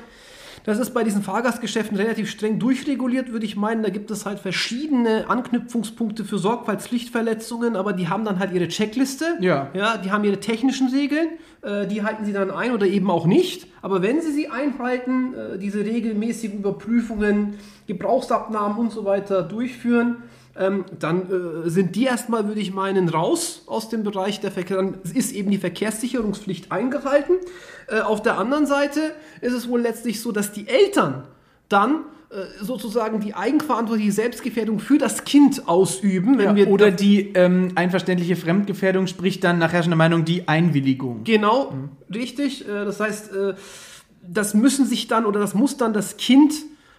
das 0.67 0.81
ist 0.81 0.95
bei 0.95 1.05
diesen 1.05 1.23
Fahrgastgeschäften 1.23 1.97
relativ 1.97 2.29
streng 2.29 2.59
durchreguliert, 2.59 3.31
würde 3.31 3.47
ich 3.47 3.55
meinen. 3.55 3.85
Da 3.85 3.89
gibt 3.89 4.11
es 4.11 4.27
halt 4.27 4.41
verschiedene 4.41 5.31
Anknüpfungspunkte 5.31 6.25
für 6.25 6.39
Sorgfaltspflichtverletzungen, 6.39 7.77
aber 7.77 7.93
die 7.93 8.09
haben 8.09 8.25
dann 8.25 8.41
halt 8.41 8.53
ihre 8.53 8.67
Checkliste. 8.67 9.25
Ja. 9.41 9.71
Ja, 9.75 9.97
die 9.97 10.11
haben 10.11 10.25
ihre 10.25 10.41
technischen 10.41 10.89
Regeln, 10.89 11.29
äh, 11.63 11.87
die 11.87 12.03
halten 12.03 12.25
sie 12.25 12.33
dann 12.33 12.51
ein 12.51 12.73
oder 12.73 12.87
eben 12.87 13.09
auch 13.13 13.27
nicht. 13.27 13.69
Aber 13.81 14.03
wenn 14.03 14.21
sie 14.21 14.33
sie 14.33 14.49
einhalten, 14.49 15.35
äh, 15.35 15.59
diese 15.59 15.85
regelmäßigen 15.85 16.59
Überprüfungen, 16.59 17.55
Gebrauchsabnahmen 17.87 18.77
und 18.77 18.91
so 18.91 19.05
weiter 19.05 19.45
durchführen, 19.45 20.17
ähm, 20.59 20.85
dann 20.99 21.23
äh, 21.67 21.71
sind 21.71 21.97
die 21.97 22.05
erstmal, 22.05 22.47
würde 22.49 22.61
ich 22.61 22.73
meinen, 22.73 23.09
raus 23.09 23.63
aus 23.67 23.89
dem 23.89 24.03
Bereich 24.03 24.41
der 24.41 24.51
Verkehr. 24.51 24.77
Dann 24.77 24.99
ist 25.15 25.33
eben 25.33 25.51
die 25.51 25.59
Verkehrssicherungspflicht 25.59 26.73
eingehalten. 26.73 27.35
Äh, 27.89 28.01
auf 28.01 28.23
der 28.23 28.39
anderen 28.39 28.67
Seite 28.67 29.01
ist 29.41 29.53
es 29.53 29.69
wohl 29.69 29.81
letztlich 29.81 30.21
so, 30.21 30.33
dass 30.33 30.53
die 30.53 30.69
Eltern 30.69 31.25
dann 31.69 32.05
äh, 32.31 32.65
sozusagen 32.65 33.21
die 33.21 33.35
eigenverantwortliche 33.35 34.13
Selbstgefährdung 34.13 34.79
für 34.81 34.99
das 34.99 35.25
Kind 35.25 35.69
ausüben, 35.69 36.39
wenn 36.39 36.47
Ja, 36.47 36.57
wir 36.57 36.69
oder 36.69 36.91
die 36.91 37.33
ähm, 37.35 37.73
einverständliche 37.75 38.37
Fremdgefährdung, 38.37 39.07
sprich 39.07 39.41
dann 39.41 39.59
nach 39.59 39.73
herrschender 39.73 39.97
Meinung 39.97 40.25
die 40.25 40.49
Einwilligung. 40.49 41.23
Genau, 41.25 41.73
richtig. 42.13 42.67
Äh, 42.69 42.85
Das 42.85 42.99
heißt, 43.01 43.33
äh, 43.33 43.55
das 44.29 44.55
müssen 44.55 44.87
sich 44.87 45.07
dann 45.07 45.25
oder 45.25 45.39
das 45.39 45.55
muss 45.55 45.77
dann 45.77 45.93
das 45.93 46.17
Kind 46.17 46.53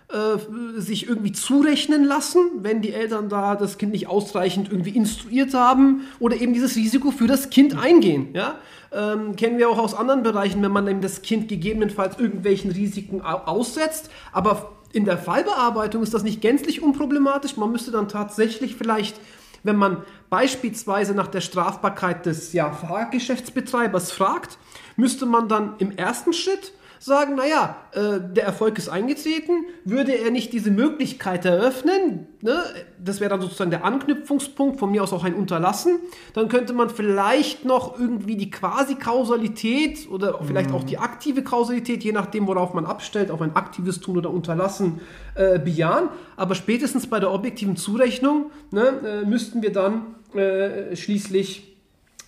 äh, 0.10 0.80
sich 0.80 1.08
irgendwie 1.08 1.32
zurechnen 1.32 2.06
lassen, 2.06 2.40
wenn 2.62 2.82
die 2.82 2.94
Eltern 2.94 3.30
da 3.30 3.56
das 3.56 3.78
Kind 3.78 3.92
nicht 3.92 4.08
ausreichend 4.08 4.72
irgendwie 4.72 4.92
instruiert 4.92 5.54
haben 5.54 6.02
oder 6.20 6.38
eben 6.38 6.54
dieses 6.54 6.76
Risiko 6.76 7.12
für 7.12 7.28
das 7.28 7.50
Kind 7.50 7.78
eingehen. 7.78 8.30
Ja? 8.34 8.56
Ähm, 8.92 9.36
kennen 9.36 9.58
wir 9.58 9.70
auch 9.70 9.80
aus 9.80 9.94
anderen 9.94 10.24
Bereichen, 10.24 10.62
wenn 10.62 10.72
man 10.72 10.88
eben 10.88 11.02
das 11.02 11.22
Kind 11.22 11.50
gegebenenfalls 11.50 12.18
irgendwelchen 12.20 12.72
Risiken 12.72 13.22
au- 13.22 13.44
aussetzt. 13.46 14.10
Aber 14.32 14.78
in 14.94 15.04
der 15.04 15.18
Fallbearbeitung 15.18 16.04
ist 16.04 16.14
das 16.14 16.24
nicht 16.24 16.40
gänzlich 16.42 16.82
unproblematisch. 16.82 17.58
Man 17.58 17.72
müsste 17.72 17.92
dann 17.92 18.08
tatsächlich 18.08 18.76
vielleicht 18.76 19.20
wenn 19.64 19.76
man 19.76 20.04
beispielsweise 20.30 21.14
nach 21.14 21.28
der 21.28 21.42
Strafbarkeit 21.42 22.26
des 22.26 22.54
ja, 22.54 22.72
Fahrgeschäftsbetreibers 22.72 24.12
fragt, 24.12 24.58
müsste 24.96 25.26
man 25.26 25.50
dann 25.50 25.74
im 25.80 25.92
ersten 25.92 26.32
Schritt 26.32 26.74
sagen, 27.00 27.36
naja, 27.36 27.78
äh, 27.92 28.20
der 28.34 28.44
Erfolg 28.44 28.78
ist 28.78 28.90
eingetreten, 28.90 29.66
würde 29.86 30.14
er 30.14 30.32
nicht 30.32 30.54
diese 30.54 30.72
Möglichkeit 30.72 31.46
eröffnen, 31.46 32.28
ne, 32.42 32.64
das 33.04 33.20
wäre 33.20 33.30
dann 33.30 33.42
sozusagen 33.42 33.72
der 33.72 33.86
Anknüpfungspunkt, 33.86 34.80
von 34.80 34.92
mir 34.92 35.04
aus 35.04 35.14
auch 35.14 35.24
ein 35.24 35.34
Unterlassen, 35.34 36.00
dann 36.34 36.50
könnte 36.50 36.74
man 36.74 36.90
vielleicht 36.90 37.66
noch 37.66 38.00
irgendwie 38.00 38.36
die 38.36 38.50
Quasi-Kausalität 38.50 40.10
oder 40.10 40.40
vielleicht 40.44 40.72
auch 40.72 40.84
die 40.84 40.98
aktive 40.98 41.44
Kausalität, 41.44 42.04
je 42.04 42.12
nachdem, 42.12 42.48
worauf 42.48 42.74
man 42.74 42.86
abstellt, 42.86 43.32
auf 43.32 43.42
ein 43.42 43.56
aktives 43.56 44.00
Tun 44.00 44.18
oder 44.18 44.30
Unterlassen 44.30 45.02
äh, 45.36 45.60
bejahen, 45.60 46.10
aber 46.36 46.56
spätestens 46.56 47.08
bei 47.08 47.20
der 47.20 47.32
objektiven 47.32 47.76
Zurechnung 47.76 48.52
ne, 48.72 49.22
äh, 49.24 49.26
müssten 49.26 49.62
wir 49.62 49.72
dann 49.72 50.16
äh, 50.34 50.96
schließlich 50.96 51.76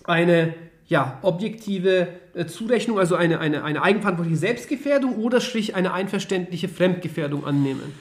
eine 0.04 0.54
ja, 0.86 1.18
objektive 1.22 2.08
Zurechnung, 2.46 2.98
also 2.98 3.14
eine, 3.16 3.40
eine, 3.40 3.64
eine 3.64 3.82
eigenverantwortliche 3.82 4.38
Selbstgefährdung 4.38 5.16
oder 5.16 5.40
schlicht 5.40 5.74
eine 5.74 5.92
einverständliche 5.92 6.68
Fremdgefährdung 6.68 7.44
annehmen. 7.44 7.92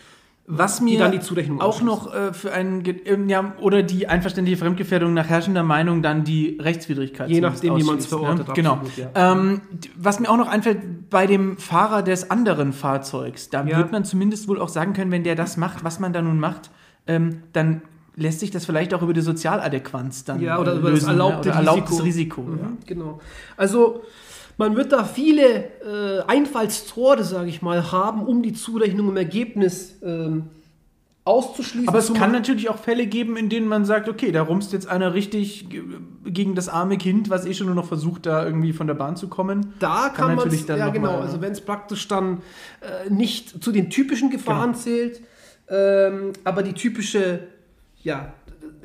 Was 0.52 0.82
mir 0.82 0.98
dann 0.98 1.12
die 1.12 1.20
Zurechnung 1.20 1.62
auch 1.62 1.84
noch 1.84 2.12
äh, 2.12 2.34
für 2.34 2.52
einen, 2.52 2.84
ähm, 3.06 3.30
ja, 3.30 3.54
oder 3.62 3.84
die 3.84 4.08
einverständliche 4.08 4.58
Fremdgefährdung 4.58 5.13
nach 5.13 5.28
herrschender 5.30 5.62
Meinung 5.62 6.02
dann 6.02 6.24
die 6.24 6.58
Rechtswidrigkeit. 6.60 7.30
Je 7.30 7.39
nachdem, 7.39 7.78
wie 7.78 7.84
man's 7.84 8.06
ausschließt, 8.06 8.10
verortet, 8.10 8.48
Ne? 8.48 8.54
Genau. 8.56 8.72
absolut, 8.74 8.98
ja. 8.98 9.32
Ähm, 9.32 9.62
was 9.96 10.20
mir 10.20 10.28
auch 10.28 10.38
noch 10.38 10.48
einfällt, 10.48 11.12
bei 11.12 11.28
dem 11.28 11.58
Fahrer 11.58 12.02
des 12.02 12.32
anderen 12.32 12.74
Fahrzeugs, 12.74 13.52
da 13.52 13.63
Ja. 13.63 13.78
wird 13.78 13.92
man 13.92 14.06
zumindest 14.06 14.48
wohl 14.48 14.60
auch 14.60 14.70
sagen 14.70 14.94
können, 14.94 15.12
wenn 15.12 15.24
der 15.24 15.36
das 15.36 15.56
macht, 15.56 15.84
was 15.84 16.00
man 16.00 16.13
da 16.13 16.22
nun 16.24 16.39
macht, 16.39 16.72
ähm, 17.06 17.44
dann 17.54 17.84
lässt 18.15 18.39
sich 18.41 18.52
das 18.52 18.65
vielleicht 18.65 18.93
auch 18.93 19.02
über 19.02 19.13
die 19.13 19.22
Sozialadäquanz 19.22 20.24
dann 20.26 20.41
Ja, 20.41 20.60
oder 20.60 20.74
äh, 20.74 20.78
über 20.78 20.89
das 20.91 21.00
lösen, 21.02 21.10
erlaubte 21.10 21.50
ne? 21.50 21.56
erlaubtes 21.56 22.04
Risiko. 22.04 22.41
Risiko. 22.41 22.58
ja. 22.62 22.67
Mhm, 22.69 22.78
Genau. 22.86 23.19
Also 23.58 24.04
man 24.58 24.76
wird 24.76 24.91
da 24.91 25.04
viele 25.06 25.43
äh, 25.82 26.22
Einfallstore, 26.28 27.24
sage 27.24 27.50
ich 27.50 27.62
mal, 27.62 27.91
haben, 27.91 28.24
um 28.26 28.41
die 28.43 28.54
Zurechnung 28.54 29.08
im 29.10 29.15
Ergebnis 29.17 29.95
ähm, 30.04 30.48
auszuschließen. 31.24 31.88
Aber 31.88 32.00
es 32.00 32.13
kann 32.13 32.32
natürlich 32.32 32.69
auch 32.69 32.78
Fälle 32.78 33.06
geben, 33.06 33.38
in 33.38 33.50
denen 33.50 33.67
man 33.67 33.86
sagt, 33.86 34.10
okay, 34.10 34.32
da 34.32 34.41
rumst 34.41 34.74
jetzt 34.74 34.88
einer 34.88 35.13
richtig 35.13 35.69
ge- 35.69 35.84
gegen 36.26 36.56
das 36.56 36.67
arme 36.69 36.98
Kind, 36.98 37.30
was 37.30 37.45
eh 37.45 37.54
schon 37.54 37.67
nur 37.67 37.76
noch 37.76 37.86
versucht, 37.88 38.26
da 38.26 38.43
irgendwie 38.45 38.74
von 38.74 38.88
der 38.88 38.95
Bahn 38.95 39.15
zu 39.15 39.28
kommen. 39.28 39.74
Da 39.80 40.10
kann, 40.10 40.28
man 40.28 40.36
natürlich 40.38 40.65
dann 40.65 40.80
ja 40.80 40.89
genau, 40.89 41.13
mal- 41.13 41.22
also 41.22 41.39
wenn 41.41 41.52
es 41.52 41.62
praktisch 41.62 42.08
dann 42.08 42.41
äh, 42.82 43.10
nicht 43.10 43.63
zu 43.63 43.72
den 43.72 43.89
typischen 43.89 44.30
Gefahren 44.30 44.72
Genau. 44.72 44.82
zählt, 44.82 45.22
ähm, 45.69 46.34
aber 46.43 46.63
die 46.63 46.74
typische, 46.74 47.41
ja, 48.02 48.34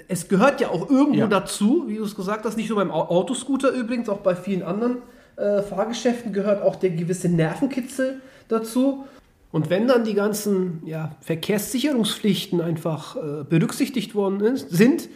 es 0.09 0.29
gehört 0.29 0.61
ja 0.61 0.68
auch 0.70 0.90
irgendwo 0.90 1.20
Ja. 1.20 1.27
dazu, 1.27 1.85
wie 1.87 1.96
du 1.96 2.05
es 2.05 2.14
gesagt 2.14 2.44
hast, 2.44 2.57
nicht 2.57 2.68
nur 2.68 2.79
beim 2.79 2.90
Au- 2.90 3.09
Autoscooter 3.09 3.70
übrigens, 3.70 4.09
auch 4.09 4.18
bei 4.18 4.35
vielen 4.37 4.62
anderen 4.62 4.98
äh, 5.37 5.62
Fahrgeschäften 5.62 6.33
gehört 6.33 6.62
auch 6.62 6.77
der 6.77 6.90
gewisse 6.90 7.29
Nervenkitzel 7.29 8.20
dazu. 8.48 9.05
Und 9.50 9.70
wenn 9.70 9.87
dann 9.88 10.05
die 10.05 10.14
ganzen 10.14 10.83
ja, 10.85 11.14
Verkehrssicherungspflichten 11.20 12.61
einfach 12.61 13.16
äh, 13.16 13.44
berücksichtigt 13.48 14.14
worden 14.14 14.40
ist, 14.40 14.70
sind, 14.70 15.09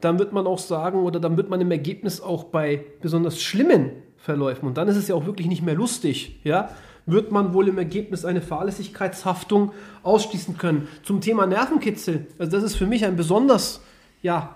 dann 0.00 0.18
wird 0.18 0.32
man 0.32 0.46
auch 0.46 0.58
sagen 0.58 1.00
oder 1.00 1.20
dann 1.20 1.36
wird 1.36 1.48
man 1.48 1.60
im 1.60 1.70
Ergebnis 1.70 2.20
auch 2.20 2.44
bei 2.44 2.84
besonders 3.00 3.40
schlimmen 3.40 3.90
Verläufen, 4.16 4.66
und 4.66 4.76
dann 4.78 4.86
ist 4.86 4.96
es 4.96 5.08
ja 5.08 5.16
auch 5.16 5.26
wirklich 5.26 5.48
nicht 5.48 5.62
mehr 5.62 5.74
lustig, 5.74 6.38
ja, 6.44 6.70
wird 7.06 7.32
man 7.32 7.52
wohl 7.54 7.68
im 7.68 7.78
Ergebnis 7.78 8.24
eine 8.24 8.42
Fahrlässigkeitshaftung 8.42 9.72
ausschließen 10.02 10.58
können. 10.58 10.88
Zum 11.02 11.20
Thema 11.20 11.46
Nervenkitzel, 11.46 12.26
also 12.38 12.52
das 12.52 12.64
ist 12.64 12.76
für 12.76 12.86
mich 12.86 13.04
ein 13.04 13.16
besonders, 13.16 13.80
ja, 14.22 14.54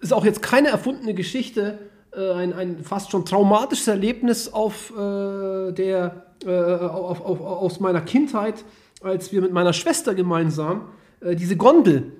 ist 0.00 0.12
auch 0.12 0.24
jetzt 0.24 0.42
keine 0.42 0.68
erfundene 0.68 1.14
Geschichte, 1.14 1.78
äh, 2.14 2.32
ein, 2.32 2.52
ein 2.52 2.84
fast 2.84 3.10
schon 3.10 3.24
traumatisches 3.24 3.88
Erlebnis 3.88 4.52
auf 4.52 4.92
äh, 4.96 5.72
der, 5.72 6.26
äh, 6.44 6.50
auf, 6.50 7.24
auf, 7.24 7.40
aus 7.40 7.80
meiner 7.80 8.02
Kindheit, 8.02 8.64
als 9.02 9.32
wir 9.32 9.42
mit 9.42 9.52
meiner 9.52 9.72
Schwester 9.72 10.14
gemeinsam 10.14 10.88
äh, 11.20 11.34
diese 11.34 11.56
Gondel 11.56 12.12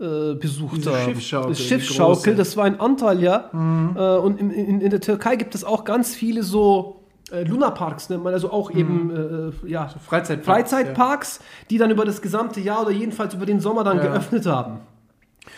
äh, 0.00 0.34
besucht 0.34 0.78
Diese 0.78 0.92
haben. 0.92 1.14
Schiffsschaukel, 1.14 1.54
Das 1.54 1.96
große. 1.96 2.34
das 2.34 2.56
war 2.56 2.64
ein 2.64 2.80
Anteil, 2.80 3.22
ja. 3.22 3.50
Äh, 3.94 4.18
und 4.20 4.40
in, 4.40 4.50
in, 4.50 4.80
in 4.80 4.90
der 4.90 5.00
Türkei 5.00 5.36
gibt 5.36 5.54
es 5.54 5.64
auch 5.64 5.84
ganz 5.84 6.14
viele 6.14 6.42
so 6.42 7.03
Lunaparks 7.30 8.10
nennt 8.10 8.22
man, 8.22 8.32
also 8.34 8.50
auch 8.52 8.70
eben 8.70 9.52
äh, 9.64 9.68
ja, 9.70 9.88
Freizeitparks, 9.88 10.70
Freizeitparks, 10.70 11.40
die 11.70 11.78
dann 11.78 11.90
über 11.90 12.04
das 12.04 12.20
gesamte 12.22 12.60
Jahr 12.60 12.82
oder 12.82 12.90
jedenfalls 12.90 13.34
über 13.34 13.46
den 13.46 13.60
Sommer 13.60 13.82
dann 13.84 13.96
Ja. 13.98 14.04
geöffnet 14.08 14.46
haben. 14.46 14.80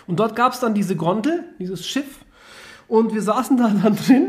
Und 0.07 0.21
dort 0.21 0.37
gab 0.37 0.53
es 0.53 0.61
dann 0.61 0.75
diese 0.75 0.97
Gondel, 0.97 1.45
dieses 1.59 1.87
Schiff, 1.87 2.25
und 2.89 3.13
wir 3.15 3.23
saßen 3.23 3.57
da 3.57 3.69
dann 3.83 3.97
drin. 3.97 4.29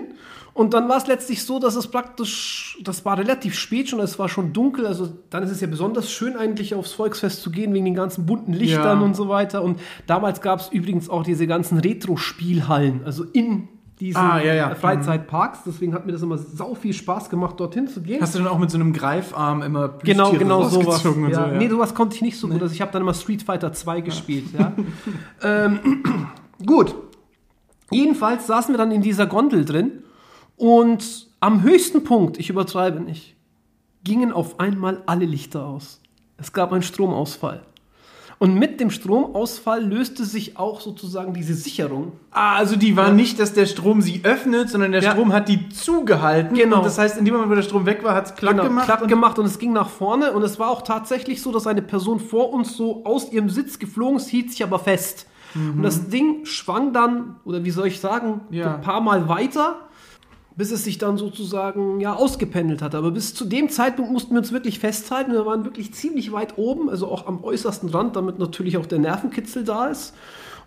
Und 0.56 0.74
dann 0.74 0.90
war 0.90 0.98
es 0.98 1.06
letztlich 1.06 1.44
so, 1.44 1.60
dass 1.60 1.76
es 1.76 1.88
praktisch, 1.90 2.80
das 2.84 3.06
war 3.06 3.20
relativ 3.20 3.54
spät 3.54 3.90
schon, 3.90 4.00
es 4.00 4.18
war 4.18 4.28
schon 4.28 4.54
dunkel, 4.54 4.88
also 4.88 5.08
dann 5.30 5.44
ist 5.44 5.52
es 5.52 5.62
ja 5.62 5.68
besonders 5.68 6.12
schön 6.12 6.36
eigentlich 6.36 6.74
aufs 6.74 6.94
Volksfest 6.94 7.44
zu 7.44 7.52
gehen, 7.52 7.72
wegen 7.76 7.86
den 7.86 7.94
ganzen 7.94 8.26
bunten 8.26 8.54
Lichtern 8.54 9.00
Ja. 9.00 9.06
und 9.06 9.16
so 9.16 9.30
weiter. 9.30 9.62
Und 9.62 9.80
damals 10.08 10.42
gab 10.42 10.60
es 10.60 10.70
übrigens 10.70 11.08
auch 11.10 11.22
diese 11.22 11.46
ganzen 11.46 11.78
Retro-Spielhallen, 11.78 13.02
also 13.06 13.24
in 13.24 13.68
diesen 14.00 14.18
Ah, 14.22 14.40
ja, 14.42 14.54
ja. 14.54 14.76
Freizeitparks. 14.76 15.60
Deswegen 15.66 15.94
hat 15.94 16.06
mir 16.06 16.12
das 16.12 16.22
immer 16.22 16.38
sau 16.38 16.76
viel 16.76 16.94
Spaß 16.94 17.30
gemacht, 17.30 17.60
dorthin 17.60 17.88
zu 17.88 18.02
gehen. 18.02 18.22
Hast 18.22 18.36
du 18.36 18.40
dann 18.40 18.48
auch 18.48 18.60
mit 18.60 18.70
so 18.70 18.78
einem 18.78 18.94
Greifarm 18.94 19.62
immer 19.64 19.90
Genau, 20.04 20.30
Plüschtiere 20.30 20.38
genau 20.44 20.64
sowas. 20.64 20.88
rausgezogen 20.88 21.26
und 21.26 21.32
ja. 21.32 21.46
so, 21.48 21.52
ja. 21.54 21.58
Nee, 21.58 21.70
sowas 21.70 21.94
konnte 21.96 22.16
ich 22.16 22.22
nicht 22.22 22.38
so 22.38 22.48
gut. 22.48 22.62
Also 22.62 22.74
ich 22.74 22.82
habe 22.82 22.92
dann 22.92 23.02
immer 23.02 23.14
Street 23.14 23.42
Fighter 23.44 23.74
2 23.74 24.02
gespielt. 24.02 24.46
Ja. 24.58 24.74
ähm, 25.44 26.04
gut. 26.66 26.96
Jedenfalls 27.90 28.48
saßen 28.48 28.74
wir 28.74 28.78
dann 28.78 28.92
in 28.92 29.02
dieser 29.02 29.26
Gondel 29.28 29.66
drin 29.66 30.04
und 30.58 31.28
am 31.40 31.64
höchsten 31.64 32.04
Punkt, 32.04 32.38
ich 32.40 32.50
übertreibe 32.50 33.00
nicht, 33.00 33.36
gingen 34.04 34.32
auf 34.32 34.60
einmal 34.60 35.02
alle 35.06 35.26
Lichter 35.26 35.66
aus. 35.66 36.02
Es 36.38 36.52
gab 36.54 36.72
einen 36.74 36.82
Stromausfall. 36.84 37.64
Und 38.40 38.54
mit 38.54 38.80
dem 38.80 38.92
Stromausfall 38.92 39.84
löste 39.84 40.24
sich 40.24 40.58
auch 40.60 40.80
sozusagen 40.80 41.34
diese 41.34 41.56
Sicherung. 41.56 42.12
Ah, 42.30 42.56
also 42.56 42.76
die 42.76 42.96
war 42.96 43.08
Ja. 43.08 43.14
nicht, 43.14 43.40
dass 43.40 43.54
der 43.54 43.66
Strom 43.66 44.02
sie 44.02 44.22
öffnet, 44.24 44.70
sondern 44.70 44.92
der 44.92 45.02
Ja. 45.02 45.12
Strom 45.12 45.34
hat 45.34 45.50
die 45.50 45.70
zugehalten. 45.70 46.56
Genau. 46.56 46.78
Und 46.78 46.86
das 46.86 47.00
heißt, 47.00 47.18
in 47.18 47.26
dem 47.26 47.34
Moment, 47.34 47.50
wo 47.52 47.56
der 47.56 47.64
Strom 47.64 47.88
weg 47.88 48.04
war, 48.04 48.14
hat 48.14 48.28
es 48.28 48.36
klack 48.36 48.52
Genau, 48.54 48.64
gemacht. 48.68 48.86
klack 48.86 49.02
und- 49.02 49.08
gemacht 49.08 49.40
und 49.40 49.46
es 49.46 49.58
ging 49.58 49.74
nach 49.74 49.90
vorne 49.90 50.34
und 50.34 50.44
es 50.44 50.60
war 50.60 50.70
auch 50.70 50.84
tatsächlich 50.84 51.42
so, 51.42 51.52
dass 51.52 51.66
eine 51.66 51.82
Person 51.82 52.20
vor 52.20 52.54
uns 52.54 52.78
so 52.78 53.04
aus 53.06 53.32
ihrem 53.32 53.50
Sitz 53.50 53.80
geflogen 53.80 54.18
ist, 54.18 54.28
hielt 54.28 54.52
sich 54.52 54.64
aber 54.64 54.78
fest. 54.80 55.26
Und 55.56 55.82
das 55.82 56.10
Ding 56.10 56.46
schwang 56.46 56.94
dann, 56.94 57.38
oder 57.44 57.64
wie 57.64 57.72
soll 57.72 57.88
ich 57.88 58.00
sagen, 58.00 58.42
Ja. 58.52 58.76
ein 58.76 58.82
paar 58.82 59.02
Mal 59.02 59.28
weiter, 59.28 59.87
bis 60.58 60.72
es 60.72 60.84
sich 60.84 60.98
dann 60.98 61.18
sozusagen 61.18 62.00
ja 62.02 62.16
ausgependelt 62.16 62.82
hat. 62.82 62.96
Aber 62.96 63.12
bis 63.12 63.36
zu 63.36 63.46
dem 63.46 63.70
Zeitpunkt 63.70 64.12
mussten 64.12 64.32
wir 64.32 64.40
uns 64.40 64.52
wirklich 64.52 64.80
festhalten. 64.80 65.32
Wir 65.32 65.46
waren 65.46 65.64
wirklich 65.64 65.94
ziemlich 65.94 66.32
weit 66.32 66.58
oben, 66.58 66.90
also 66.90 67.08
auch 67.08 67.28
am 67.28 67.44
äußersten 67.44 67.90
Rand, 67.90 68.16
damit 68.16 68.40
natürlich 68.40 68.78
auch 68.78 68.88
der 68.88 68.98
Nervenkitzel 68.98 69.64
da 69.64 69.86
ist. 69.86 70.16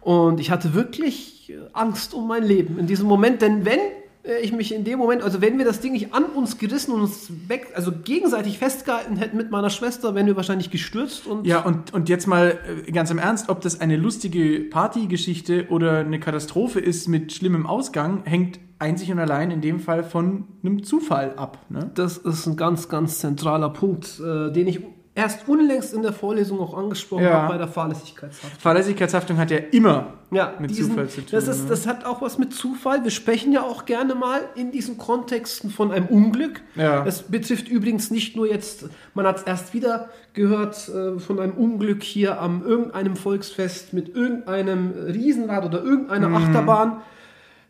Und 0.00 0.38
ich 0.38 0.52
hatte 0.52 0.74
wirklich 0.74 1.50
äh, 1.50 1.58
Angst 1.72 2.14
um 2.14 2.28
mein 2.28 2.44
Leben 2.44 2.78
in 2.78 2.86
diesem 2.86 3.06
Moment, 3.06 3.42
denn 3.42 3.64
wenn 3.64 3.80
äh, 4.22 4.38
ich 4.40 4.52
mich 4.52 4.72
in 4.72 4.84
dem 4.84 4.98
Moment, 4.98 5.22
also 5.22 5.40
wenn 5.40 5.58
wir 5.58 5.64
das 5.64 5.80
Ding 5.80 5.92
nicht 5.92 6.14
an 6.14 6.24
uns 6.24 6.56
gerissen 6.56 6.92
und 6.92 7.02
uns 7.02 7.28
weg, 7.48 7.72
also 7.74 7.90
gegenseitig 7.92 8.58
festgehalten 8.58 9.16
hätten 9.16 9.36
mit 9.36 9.50
meiner 9.50 9.70
Schwester, 9.70 10.14
wären 10.14 10.26
wir 10.26 10.36
wahrscheinlich 10.36 10.70
gestürzt 10.70 11.26
und 11.26 11.46
Ja, 11.46 11.64
und, 11.64 11.92
und 11.92 12.08
jetzt 12.08 12.28
mal 12.28 12.58
äh, 12.86 12.92
ganz 12.92 13.10
im 13.10 13.18
Ernst, 13.18 13.48
ob 13.48 13.60
das 13.60 13.80
eine 13.80 13.96
lustige 13.96 14.60
Partygeschichte 14.60 15.66
oder 15.68 15.98
eine 15.98 16.20
Katastrophe 16.20 16.78
ist 16.78 17.08
mit 17.08 17.32
schlimmem 17.32 17.66
Ausgang, 17.66 18.22
hängt 18.24 18.60
einzig 18.80 19.12
und 19.12 19.18
allein 19.18 19.50
in 19.50 19.60
dem 19.60 19.78
Fall 19.80 20.02
von 20.02 20.44
einem 20.64 20.82
Zufall 20.82 21.34
ab. 21.36 21.58
Ne? 21.68 21.90
Das 21.94 22.18
ist 22.18 22.46
ein 22.46 22.56
ganz, 22.56 22.88
ganz 22.88 23.18
zentraler 23.18 23.68
Punkt, 23.70 24.20
äh, 24.20 24.50
den 24.52 24.66
ich 24.66 24.80
erst 25.14 25.48
unlängst 25.48 25.92
in 25.92 26.02
der 26.02 26.12
Vorlesung 26.12 26.60
auch 26.60 26.72
angesprochen 26.72 27.24
Ja. 27.24 27.32
habe 27.42 27.52
bei 27.54 27.58
der 27.58 27.68
Fahrlässigkeitshaftung. 27.68 28.58
Fahrlässigkeitshaftung 28.60 29.36
hat 29.38 29.50
ja 29.50 29.58
immer 29.72 30.14
Ja, 30.30 30.54
mit 30.60 30.70
diesen- 30.70 30.90
Zufall 30.90 31.08
zu 31.08 31.16
tun. 31.20 31.28
Das, 31.32 31.48
ist, 31.48 31.64
ne? 31.64 31.68
das 31.68 31.86
hat 31.86 32.06
auch 32.06 32.22
was 32.22 32.38
mit 32.38 32.54
Zufall. 32.54 33.02
Wir 33.02 33.10
sprechen 33.10 33.52
ja 33.52 33.62
auch 33.62 33.84
gerne 33.84 34.14
mal 34.14 34.40
in 34.54 34.70
diesen 34.70 34.96
Kontexten 34.98 35.68
von 35.70 35.90
einem 35.90 36.06
Unglück. 36.06 36.62
Ja. 36.76 37.04
Das 37.04 37.22
betrifft 37.24 37.68
übrigens 37.68 38.10
nicht 38.10 38.36
nur 38.36 38.48
jetzt, 38.48 38.88
man 39.14 39.26
hat 39.26 39.38
es 39.38 39.42
erst 39.42 39.74
wieder 39.74 40.08
gehört, 40.32 40.88
äh, 40.88 41.18
von 41.18 41.38
einem 41.40 41.52
Unglück 41.54 42.02
hier 42.04 42.40
am 42.40 42.62
irgendeinem 42.64 43.16
Volksfest 43.16 43.92
mit 43.92 44.14
irgendeinem 44.14 44.92
Riesenrad 45.08 45.64
oder 45.66 45.82
irgendeiner 45.82 46.28
Mhm. 46.28 46.36
Achterbahn. 46.36 46.92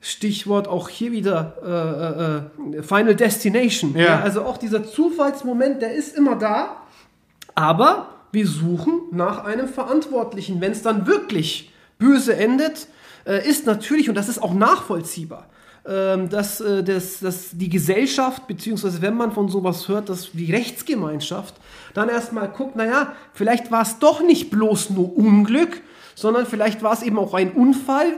Stichwort 0.01 0.67
auch 0.67 0.89
hier 0.89 1.13
wieder 1.13 2.49
äh, 2.73 2.79
äh, 2.79 2.83
Final 2.83 3.15
Destination. 3.15 3.95
Ja. 3.97 4.21
also 4.21 4.43
auch 4.43 4.57
dieser 4.57 4.85
Zufallsmoment, 4.85 5.83
der 5.83 5.95
ist 5.95 6.17
immer 6.17 6.37
da. 6.37 6.77
Aber 7.55 8.09
wir 8.33 8.47
suchen 8.47 9.03
nach 9.11 9.45
einem 9.45 9.69
Verantwortlichen. 9.69 10.61
Wenn 10.61 10.73
es 10.73 10.83
dann 10.83 11.07
wirklich 11.07 11.73
böse 11.99 12.35
endet, 12.35 12.89
äh, 13.27 13.47
ist 13.47 13.67
natürlich, 13.67 14.09
und 14.09 14.15
das 14.15 14.29
ist 14.29 14.43
auch 14.43 14.55
nachvollziehbar, 14.55 15.47
ähm, 15.87 16.29
dass, 16.29 16.61
äh, 16.61 16.83
dass, 16.83 17.21
dass 17.21 17.51
die 17.53 17.69
Gesellschaft, 17.69 18.47
beziehungsweise 18.47 19.03
wenn 19.03 19.15
man 19.15 19.33
von 19.33 19.49
sowas 19.49 19.89
hört, 19.89 20.09
dass 20.09 20.33
die 20.33 20.53
Rechtsgemeinschaft 20.53 21.55
dann 21.95 22.09
erstmal 22.09 22.49
guckt, 22.49 22.77
naja, 22.77 23.13
vielleicht 23.35 23.71
war 23.71 23.83
es 23.83 23.99
doch 23.99 24.23
nicht 24.23 24.51
bloß 24.51 24.91
nur 24.91 25.17
Unglück, 25.17 25.83
sondern 26.15 26.47
vielleicht 26.47 26.83
war 26.83 26.93
es 26.93 27.03
eben 27.03 27.19
auch 27.19 27.35
ein 27.35 27.53
Unfall, 27.53 28.13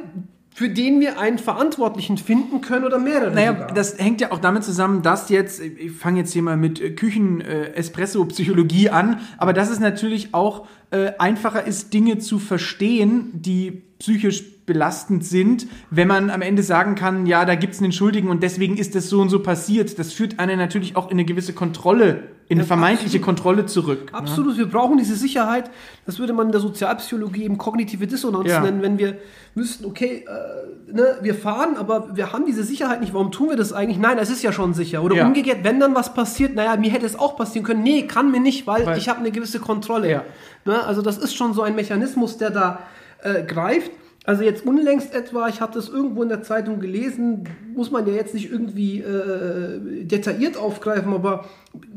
für 0.55 0.69
den 0.69 1.01
wir 1.01 1.19
einen 1.19 1.39
Verantwortlichen 1.39 2.19
finden 2.19 2.61
können 2.61 2.85
oder 2.85 2.99
mehrere. 2.99 3.33
Naja, 3.33 3.53
sogar. 3.53 3.73
das 3.73 3.99
hängt 3.99 4.21
ja 4.21 4.33
auch 4.33 4.39
damit 4.39 4.65
zusammen, 4.65 5.03
dass 5.03 5.31
jetzt, 5.31 5.61
ich 5.61 5.93
fange 5.93 6.21
jetzt 6.21 6.33
hier 6.33 6.43
mal 6.43 6.59
mit 6.59 6.81
äh, 6.81 6.91
Küchen-Espresso-Psychologie 6.91 8.91
an, 8.91 9.21
aber 9.39 9.55
dass 9.55 9.71
es 9.71 9.81
natürlich 9.81 10.35
auch 10.35 10.67
äh, 10.91 11.13
einfacher 11.19 11.67
ist, 11.67 11.95
Dinge 11.95 12.19
zu 12.19 12.39
verstehen, 12.39 13.31
die 13.33 13.83
psychisch 13.99 14.67
belastend 14.67 15.25
sind, 15.25 15.67
wenn 15.91 16.09
man 16.09 16.29
am 16.29 16.43
Ende 16.43 16.63
sagen 16.63 16.97
kann, 16.97 17.27
ja, 17.27 17.45
da 17.45 17.55
gibt 17.55 17.75
es 17.75 17.81
einen 17.81 17.93
Schuldigen 17.93 18.29
und 18.29 18.43
deswegen 18.43 18.77
ist 18.77 18.95
das 18.95 19.09
so 19.09 19.21
und 19.21 19.29
so 19.29 19.41
passiert. 19.41 19.99
Das 19.99 20.13
führt 20.13 20.39
einen 20.39 20.59
natürlich 20.59 20.97
auch 20.97 21.07
in 21.07 21.13
eine 21.13 21.25
gewisse 21.25 21.53
Kontrolle, 21.53 22.25
in 22.53 22.59
eine 22.59 22.65
Ja, 22.65 22.67
vermeintliche 22.69 23.19
absolut. 23.19 23.25
Kontrolle 23.25 23.67
zurück. 23.67 24.13
ne? 24.13 24.19
Absolut, 24.19 24.57
wir 24.59 24.67
brauchen 24.67 24.97
diese 24.99 25.17
Sicherheit. 25.17 25.71
Das 26.07 26.19
würde 26.19 26.33
man 26.33 26.47
in 26.47 26.53
der 26.53 26.61
Sozialpsychologie 26.61 27.45
eben 27.45 27.59
kognitive 27.59 28.07
Dissonanz 28.07 28.49
Ja. 28.49 28.61
nennen, 28.61 28.83
wenn 28.83 28.99
wir 28.99 29.17
wüssten, 29.55 29.85
okay, 29.85 30.25
äh, 30.27 30.93
ne, 30.93 31.19
wir 31.23 31.35
fahren, 31.35 31.77
aber 31.77 32.17
wir 32.17 32.33
haben 32.33 32.45
diese 32.47 32.63
Sicherheit 32.65 33.01
nicht. 33.01 33.15
Warum 33.15 33.31
tun 33.33 33.49
wir 33.51 33.57
das 33.57 33.73
eigentlich? 33.73 33.99
Nein, 33.99 34.19
es 34.19 34.31
ist 34.31 34.43
ja 34.43 34.53
schon 34.53 34.75
sicher. 34.75 35.03
Oder 35.03 35.17
Ja. 35.17 35.27
umgekehrt, 35.27 35.59
wenn 35.63 35.81
dann 35.81 35.95
was 35.95 36.15
passiert, 36.15 36.55
naja, 36.55 36.77
mir 36.77 36.91
hätte 36.91 37.07
es 37.07 37.19
auch 37.19 37.37
passieren 37.37 37.65
können. 37.67 37.83
Nee, 37.83 38.03
kann 38.07 38.31
mir 38.31 38.41
nicht, 38.41 38.67
weil, 38.67 38.87
Weil- 38.87 38.99
ich 38.99 39.09
habe 39.09 39.21
eine 39.21 39.31
gewisse 39.31 39.59
Kontrolle. 39.61 40.11
Ja. 40.11 40.23
Ne, 40.65 40.83
also 40.85 41.03
das 41.03 41.19
ist 41.19 41.35
schon 41.35 41.55
so 41.55 41.63
ein 41.63 41.75
Mechanismus, 41.75 42.37
der 42.39 42.51
da 42.51 42.79
äh, 43.25 43.43
greift. 43.45 43.91
Also 44.25 44.45
jetzt 44.45 44.65
unlängst 44.65 45.15
etwa, 45.15 45.49
ich 45.49 45.61
hatte 45.61 45.79
es 45.81 45.89
irgendwo 45.89 46.23
in 46.23 46.29
der 46.29 46.43
Zeitung 46.43 46.79
gelesen, 46.79 47.45
muss 47.75 47.91
man 47.91 48.07
ja 48.07 48.13
jetzt 48.13 48.35
nicht 48.35 48.51
irgendwie 48.53 49.01
äh, 49.01 50.05
detailliert 50.05 50.57
aufgreifen, 50.57 51.13
aber 51.13 51.45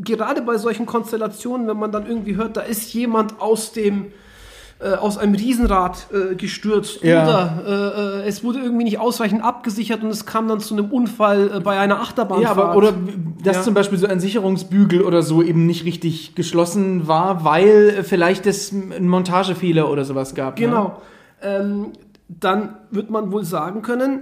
gerade 0.03 0.41
bei 0.41 0.57
solchen 0.57 0.87
Konstellationen, 0.87 1.67
wenn 1.67 1.77
man 1.77 1.91
dann 1.91 2.07
irgendwie 2.07 2.35
hört, 2.35 2.57
da 2.57 2.61
ist 2.61 2.91
jemand 2.93 3.39
aus 3.41 3.73
dem 3.73 4.07
äh, 4.79 4.93
aus 4.95 5.17
einem 5.17 5.35
Riesenrad 5.35 6.07
äh, 6.11 6.35
gestürzt 6.35 7.01
Ja. 7.03 7.23
oder 7.23 7.63
äh, 8.23 8.25
äh, 8.25 8.27
es 8.27 8.43
wurde 8.43 8.59
irgendwie 8.59 8.83
nicht 8.83 8.99
ausreichend 8.99 9.41
abgesichert 9.43 10.01
und 10.03 10.09
es 10.09 10.25
kam 10.25 10.47
dann 10.49 10.59
zu 10.59 10.73
einem 10.75 10.91
Unfall 10.91 11.49
äh, 11.55 11.59
bei 11.61 11.79
einer 11.79 12.01
Achterbahn. 12.01 12.41
Ja, 12.41 12.51
aber 12.51 12.75
oder 12.75 12.91
dass 13.43 13.57
Ja. 13.57 13.61
zum 13.63 13.73
Beispiel 13.73 13.97
so 13.99 14.07
ein 14.07 14.19
Sicherungsbügel 14.19 15.01
oder 15.03 15.21
so 15.21 15.41
eben 15.41 15.65
nicht 15.65 15.85
richtig 15.85 16.35
geschlossen 16.35 17.07
war, 17.07 17.45
weil 17.45 18.03
vielleicht 18.03 18.47
es 18.47 18.73
einen 18.73 19.07
Montagefehler 19.07 19.89
oder 19.89 20.03
sowas 20.03 20.35
gab. 20.35 20.59
Ne? 20.59 20.65
Genau. 20.65 21.01
Ähm, 21.41 21.93
dann 22.27 22.77
wird 22.91 23.09
man 23.09 23.31
wohl 23.31 23.43
sagen 23.43 23.81
können, 23.81 24.21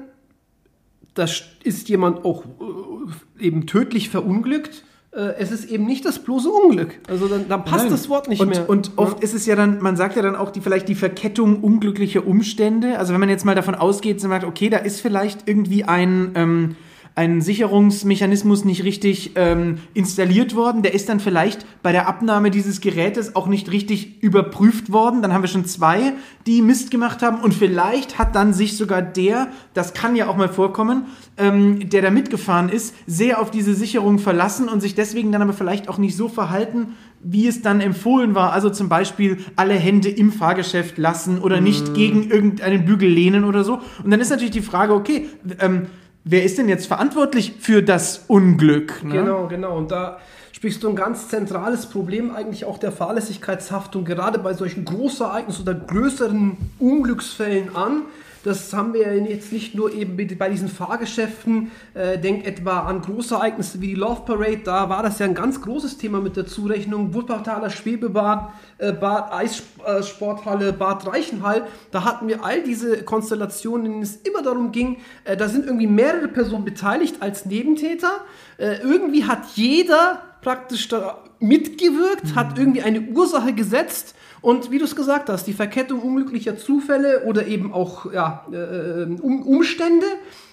da 1.13 1.26
ist 1.63 1.89
jemand 1.89 2.26
auch 2.26 2.44
äh, 2.46 3.46
eben 3.46 3.68
tödlich 3.68 4.10
verunglückt. 4.10 4.84
Äh, 5.12 5.36
es 5.38 5.52
ist 5.52 5.66
eben 5.66 5.86
nicht 5.86 6.06
das 6.06 6.20
bloße 6.20 6.50
Unglück. 6.50 7.00
Also 7.08 7.28
dann, 7.28 7.48
dann 7.48 7.63
passt 7.66 7.86
Nein. 7.86 7.92
das 7.92 8.10
Wort 8.10 8.28
nicht 8.30 8.42
und, 8.42 8.50
mehr. 8.50 8.68
Und 8.68 8.94
oft 8.96 9.22
ist 9.22 9.34
es 9.34 9.46
ja 9.46 9.56
dann, 9.56 9.82
man 9.82 9.96
sagt 9.96 10.16
ja 10.16 10.22
dann 10.22 10.36
auch 10.36 10.50
die, 10.50 10.62
vielleicht 10.62 10.88
die 10.89 10.96
Verkettung 10.96 11.62
unglücklicher 11.63 12.26
Umstände. 12.26 12.98
Also 12.98 13.13
wenn 13.13 13.20
man 13.20 13.30
jetzt 13.30 13.46
mal 13.46 13.56
davon 13.56 13.76
ausgeht, 13.76 14.20
sagt, 14.20 14.44
okay, 14.44 14.70
da 14.70 14.78
ist 14.78 15.02
vielleicht 15.02 15.48
irgendwie 15.48 15.84
ein, 15.84 16.32
ähm, 16.36 16.76
ein 17.15 17.41
Sicherungsmechanismus 17.41 18.65
nicht 18.65 18.84
richtig 18.84 19.32
ähm, 19.36 19.78
installiert 19.93 20.56
worden, 20.56 20.82
der 20.82 20.95
ist 20.95 21.10
dann 21.10 21.19
vielleicht 21.19 21.65
bei 21.84 21.91
der 21.91 22.08
Abnahme 22.08 22.49
dieses 22.49 22.82
Gerätes 22.82 23.36
auch 23.36 23.47
nicht 23.47 23.71
richtig 23.71 24.23
überprüft 24.23 24.91
worden. 24.91 25.21
Dann 25.21 25.32
haben 25.32 25.43
wir 25.43 25.47
schon 25.47 25.65
zwei, 25.65 26.13
die 26.47 26.63
Mist 26.63 26.89
gemacht 26.89 27.21
haben 27.21 27.39
und 27.41 27.54
vielleicht 27.54 28.17
hat 28.17 28.36
dann 28.36 28.54
sich 28.54 28.78
sogar 28.78 29.04
der, 29.04 29.49
das 29.76 29.93
kann 29.93 30.15
ja 30.15 30.28
auch 30.28 30.38
mal 30.38 30.49
vorkommen, 30.49 31.06
ähm, 31.38 31.88
der 31.89 32.02
da 32.02 32.10
mitgefahren 32.10 32.69
ist, 32.69 32.95
sehr 33.06 33.39
auf 33.39 33.52
diese 33.52 33.76
Sicherung 33.76 34.17
verlassen 34.17 34.67
und 34.67 34.82
sich 34.82 34.95
deswegen 34.95 35.32
dann 35.32 35.43
aber 35.43 35.54
vielleicht 35.54 35.89
auch 35.89 35.99
nicht 35.99 36.17
so 36.17 36.30
verhalten, 36.30 36.95
wie 37.23 37.47
es 37.47 37.62
dann 37.62 37.80
empfohlen 37.80 38.34
war. 38.34 38.54
Also 38.54 38.71
zum 38.71 38.89
Beispiel 38.89 39.38
alle 39.56 39.76
Hände 39.76 40.10
im 40.10 40.32
Fahrgeschäft 40.32 40.97
lassen 40.97 41.39
oder 41.39 41.62
nicht 41.62 41.93
gegen 41.93 42.30
irgendeinen 42.30 42.86
Bügel 42.86 43.10
lehnen 43.10 43.43
oder 43.43 43.63
so. 43.63 43.82
Und 44.04 44.12
dann 44.12 44.19
ist 44.19 44.30
natürlich 44.30 44.52
die 44.52 44.62
Frage, 44.62 44.93
okay, 44.93 45.30
ähm, 45.60 45.88
wer 46.24 46.44
ist 46.44 46.58
denn 46.58 46.70
jetzt 46.70 46.88
verantwortlich 46.88 47.56
für 47.60 47.82
das 47.84 48.26
Unglück? 48.28 49.04
Ne? 49.04 49.14
Genau, 49.14 49.48
genau. 49.48 49.78
Und 49.78 49.92
da 49.92 50.20
sprichst 50.52 50.84
du 50.84 50.90
ein 50.90 50.96
ganz 50.96 51.28
zentrales 51.28 51.88
Problem 51.88 52.34
eigentlich 52.34 52.66
auch 52.66 52.78
der 52.78 52.92
Fahrlässigkeitshaftung, 52.92 54.06
gerade 54.06 54.40
bei 54.40 54.54
solchen 54.54 54.86
Großereignissen 54.86 55.64
oder 55.64 55.74
größeren 55.74 56.58
Unglücksfällen 56.80 57.76
an. 57.76 58.04
Das 58.44 58.74
haben 58.74 58.94
wir 58.94 59.16
jetzt 59.24 59.54
nicht 59.54 59.74
nur 59.74 59.94
eben 59.94 60.18
bei 60.38 60.50
diesen 60.50 60.68
Fahrgeschäften. 60.68 61.72
Äh, 61.94 62.20
denk 62.20 62.46
etwa 62.46 62.82
an 62.82 63.02
Großereignisse 63.02 63.80
wie 63.80 63.88
die 63.88 63.96
Love 63.96 64.24
Parade. 64.26 64.60
Da 64.66 64.90
war 64.90 65.02
das 65.02 65.20
ja 65.20 65.26
ein 65.26 65.34
ganz 65.34 65.62
großes 65.62 65.98
Thema 65.98 66.20
mit 66.20 66.36
der 66.36 66.46
Zurechnung. 66.46 67.14
Wuppertaler 67.14 67.70
Schwebebahn, 67.70 68.50
äh, 68.80 68.92
Bad 68.92 69.32
Eissporthalle, 69.32 70.74
Bad 70.74 71.08
Reichenhall. 71.08 71.64
Da 71.92 72.04
hatten 72.04 72.28
wir 72.28 72.44
all 72.44 72.64
diese 72.64 73.04
Konstellationen, 73.04 73.86
in 73.86 73.92
denen 73.94 74.04
es 74.04 74.18
immer 74.18 74.42
darum 74.42 74.74
ging, 74.74 74.98
äh, 75.24 75.38
da 75.38 75.48
sind 75.48 75.66
irgendwie 75.66 75.88
mehrere 75.88 76.28
Personen 76.28 76.66
beteiligt 76.66 77.22
als 77.22 77.46
Nebentäter. 77.46 78.12
Äh, 78.58 78.80
irgendwie 78.84 79.24
hat 79.24 79.46
jeder 79.56 80.22
praktisch 80.42 80.90
da 80.90 81.24
mitgewirkt, 81.40 82.26
mhm. 82.26 82.36
hat 82.36 82.58
irgendwie 82.58 82.82
eine 82.82 83.02
Ursache 83.02 83.54
gesetzt 83.54 84.16
und 84.44 84.72
wie 84.72 84.78
du 84.78 84.84
es 84.84 84.96
gesagt 84.96 85.30
hast, 85.30 85.48
die 85.48 85.54
Verkettung 85.54 86.02
unglücklicher 86.02 86.58
Zufälle 86.58 87.24
oder 87.24 87.48
eben 87.48 87.74
auch 87.74 88.12
ja, 88.12 88.46
äh, 88.52 89.06
um, 89.06 89.42
Umstände. 89.42 90.06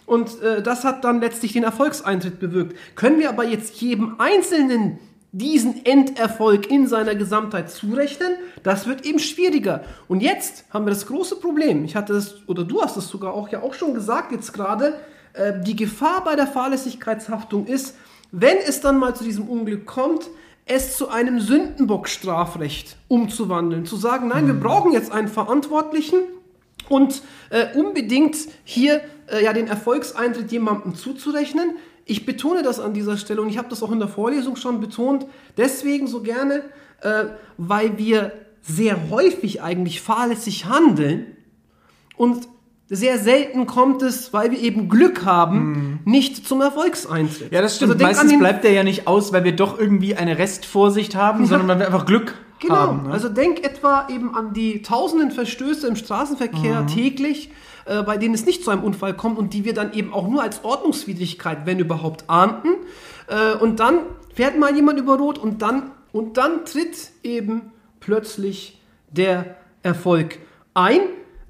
Und 0.07 0.41
äh, 0.43 0.63
das 0.63 0.85
hat 0.85 1.03
dann 1.03 1.21
letztlich 1.21 1.55
den 1.55 1.65
Erfolgseintritt 1.65 2.39
bewirkt. 2.39 2.77
Können 2.95 3.19
wir 3.19 3.29
aber 3.29 3.45
jetzt 3.45 3.81
jedem 3.81 4.15
Einzelnen 4.19 5.01
diesen 5.33 5.85
Enderfolg 5.85 6.71
in 6.71 6.87
seiner 6.87 7.17
Gesamtheit 7.17 7.69
zurechnen, 7.71 8.35
das 8.63 8.87
wird 8.87 9.05
eben 9.05 9.19
schwieriger. 9.19 9.83
Und 10.07 10.23
jetzt 10.23 10.65
haben 10.71 10.87
wir 10.87 10.91
das 10.91 11.07
große 11.07 11.37
Problem. 11.37 11.85
Ich 11.85 11.97
hatte 11.97 12.15
es, 12.15 12.47
oder 12.47 12.63
du 12.63 12.83
hast 12.83 12.97
es 12.97 13.09
sogar 13.09 13.35
auch 13.35 13.49
ja 13.49 13.61
auch 13.61 13.75
schon 13.75 13.95
gesagt 13.95 14.31
jetzt 14.31 14.53
gerade, 14.53 15.01
äh, 15.33 15.53
die 15.65 15.75
Gefahr 15.75 16.23
bei 16.23 16.37
der 16.37 16.47
Fahrlässigkeitshaftung 16.47 17.67
ist, 17.67 17.97
wenn 18.31 18.59
es 18.59 18.81
dann 18.81 18.99
mal 18.99 19.17
zu 19.17 19.25
diesem 19.25 19.49
Unglück 19.49 19.85
kommt, 19.85 20.31
es 20.71 20.97
zu 20.97 21.09
einem 21.09 21.41
Sündenbock-Strafrecht 21.41 22.97
umzuwandeln. 23.09 23.87
Zu 23.87 23.97
sagen, 23.97 24.29
nein, 24.29 24.47
wir 24.47 24.55
hm. 24.55 24.61
brauchen 24.61 24.93
jetzt 24.93 25.11
einen 25.11 25.27
Verantwortlichen 25.27 26.19
und 26.89 27.23
äh, 27.51 27.77
unbedingt 27.77 28.37
hier 28.65 29.01
äh, 29.27 29.43
ja 29.43 29.53
den 29.53 29.67
Erfolgseintritt 29.67 30.53
jemandem 30.53 30.95
zuzurechnen. 30.95 31.77
Ich 32.05 32.25
betone 32.25 32.63
das 32.63 32.79
an 32.79 32.95
dieser 32.95 33.17
Stelle 33.17 33.43
und 33.43 33.49
ich 33.49 33.59
habe 33.59 33.69
das 33.69 33.83
auch 33.83 33.91
in 33.91 33.99
der 33.99 34.09
Vorlesung 34.09 34.55
schon 34.55 34.81
betont, 34.81 35.27
deswegen 35.57 36.07
so 36.07 36.23
gerne, 36.23 36.63
äh, 37.03 37.25
weil 37.57 37.99
wir 37.99 38.33
sehr 38.63 39.11
häufig 39.11 39.63
eigentlich 39.63 40.01
fahrlässig 40.01 40.67
handeln 40.67 41.37
und 42.17 42.47
sehr 42.93 43.19
selten 43.19 43.67
kommt 43.67 44.03
es, 44.03 44.33
weil 44.33 44.51
wir 44.51 44.59
eben 44.59 44.89
Glück 44.89 45.25
haben, 45.25 45.59
mhm. 45.59 45.99
nicht 46.05 46.47
zum 46.47 46.61
Erfolgseintritt. 46.61 47.53
Ja, 47.53 47.63
das 47.63 47.77
stimmt. 47.77 47.93
Also 47.93 48.05
Meistens 48.05 48.37
bleibt 48.37 48.65
der 48.65 48.73
ja 48.73 48.83
nicht 48.83 49.07
aus, 49.07 49.33
weil 49.33 49.45
wir 49.45 49.55
doch 49.55 49.79
irgendwie 49.79 50.17
eine 50.17 50.39
Restvorsicht 50.39 51.15
haben, 51.15 51.43
ja. 51.43 51.47
sondern 51.47 51.69
weil 51.69 51.79
wir 51.79 51.87
einfach 51.87 52.05
Glück 52.05 52.35
genau. 52.59 52.75
haben. 52.75 52.99
Genau. 52.99 53.09
Ne? 53.09 53.15
Also 53.15 53.29
denk 53.29 53.65
etwa 53.65 54.09
eben 54.11 54.35
an 54.35 54.53
die 54.55 54.83
tausenden 54.83 55.31
Verstöße 55.31 55.87
im 55.87 55.95
Straßenverkehr 55.95 56.83
mhm. 56.83 56.87
täglich, 56.89 57.53
äh, 57.85 58.03
bei 58.03 58.17
denen 58.17 58.35
es 58.35 58.45
nicht 58.45 58.65
zu 58.65 58.73
einem 58.73 58.83
Unfall 58.83 59.15
kommt 59.15 59.39
und 59.39 59.55
die 59.55 59.65
wir 59.65 59.73
dann 59.73 59.93
eben 59.93 60.13
auch 60.13 60.27
nur 60.27 60.43
als 60.43 60.65
Ordnungswidrigkeit, 60.65 61.67
wenn 61.67 61.79
überhaupt, 61.79 62.25
ahnden. 62.29 62.71
Äh, 63.29 63.57
und 63.57 63.79
dann 63.79 64.01
fährt 64.35 64.59
mal 64.59 64.75
jemand 64.75 64.99
über 64.99 65.17
Rot 65.17 65.39
und 65.39 65.63
dann, 65.63 65.93
und 66.11 66.39
dann 66.39 66.65
tritt 66.65 67.13
eben 67.23 67.71
plötzlich 68.01 68.81
der 69.13 69.55
Erfolg 69.85 70.39
ein. 70.75 71.01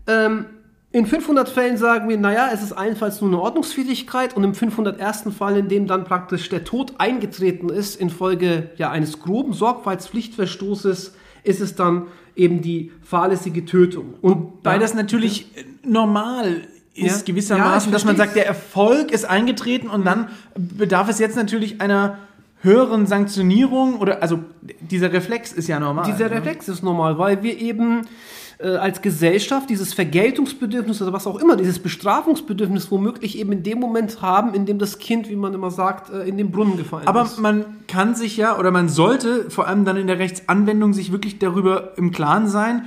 Ähm, 0.06 0.44
in 0.92 1.06
500 1.06 1.48
Fällen 1.48 1.76
sagen 1.76 2.08
wir, 2.08 2.18
naja, 2.18 2.50
es 2.52 2.62
ist 2.62 2.72
allenfalls 2.72 3.20
nur 3.20 3.30
eine 3.30 3.40
Ordnungswidrigkeit 3.40 4.36
und 4.36 4.42
im 4.42 4.54
501. 4.54 5.24
Fall, 5.36 5.56
in 5.56 5.68
dem 5.68 5.86
dann 5.86 6.04
praktisch 6.04 6.48
der 6.48 6.64
Tod 6.64 6.94
eingetreten 6.98 7.68
ist 7.68 7.94
infolge 8.00 8.70
ja, 8.76 8.90
eines 8.90 9.20
groben 9.20 9.52
Sorgfaltspflichtverstoßes, 9.52 11.14
ist 11.44 11.60
es 11.60 11.76
dann 11.76 12.08
eben 12.34 12.60
die 12.60 12.90
fahrlässige 13.02 13.64
Tötung. 13.64 14.14
Und 14.20 14.52
weil 14.64 14.80
das 14.80 14.94
natürlich 14.94 15.46
ja. 15.54 15.62
normal 15.84 16.62
ist 16.94 17.20
ja. 17.20 17.32
gewissermaßen, 17.34 17.90
ja, 17.90 17.92
dass 17.92 18.04
man 18.04 18.16
sagt, 18.16 18.34
der 18.34 18.46
Erfolg 18.46 19.12
ist 19.12 19.24
eingetreten 19.24 19.88
und 19.88 20.04
dann 20.04 20.28
bedarf 20.56 21.08
es 21.08 21.20
jetzt 21.20 21.36
natürlich 21.36 21.80
einer 21.80 22.18
höheren 22.62 23.06
Sanktionierung 23.06 23.98
oder 23.98 24.22
also 24.22 24.40
dieser 24.80 25.12
Reflex 25.12 25.52
ist 25.52 25.68
ja 25.68 25.78
normal. 25.78 26.04
Dieser 26.04 26.28
ne? 26.28 26.36
Reflex 26.36 26.68
ist 26.68 26.82
normal, 26.82 27.16
weil 27.16 27.42
wir 27.42 27.58
eben 27.58 28.02
äh, 28.62 28.76
als 28.76 29.00
Gesellschaft 29.00 29.70
dieses 29.70 29.94
Vergeltungsbedürfnis 29.94 31.00
oder 31.00 31.12
was 31.12 31.26
auch 31.26 31.40
immer, 31.40 31.56
dieses 31.56 31.78
Bestrafungsbedürfnis 31.78 32.90
womöglich 32.90 33.38
eben 33.38 33.52
in 33.52 33.62
dem 33.62 33.80
Moment 33.80 34.22
haben, 34.22 34.54
in 34.54 34.66
dem 34.66 34.78
das 34.78 34.98
Kind, 34.98 35.28
wie 35.28 35.36
man 35.36 35.54
immer 35.54 35.70
sagt, 35.70 36.10
äh, 36.10 36.28
in 36.28 36.36
den 36.36 36.50
Brunnen 36.50 36.76
gefallen 36.76 37.06
Aber 37.06 37.22
ist. 37.22 37.34
Aber 37.34 37.42
man 37.42 37.64
kann 37.86 38.14
sich 38.14 38.36
ja 38.36 38.58
oder 38.58 38.70
man 38.70 38.88
sollte 38.88 39.50
vor 39.50 39.66
allem 39.66 39.84
dann 39.84 39.96
in 39.96 40.06
der 40.06 40.18
Rechtsanwendung 40.18 40.92
sich 40.92 41.12
wirklich 41.12 41.38
darüber 41.38 41.96
im 41.96 42.10
Klaren 42.10 42.48
sein, 42.48 42.86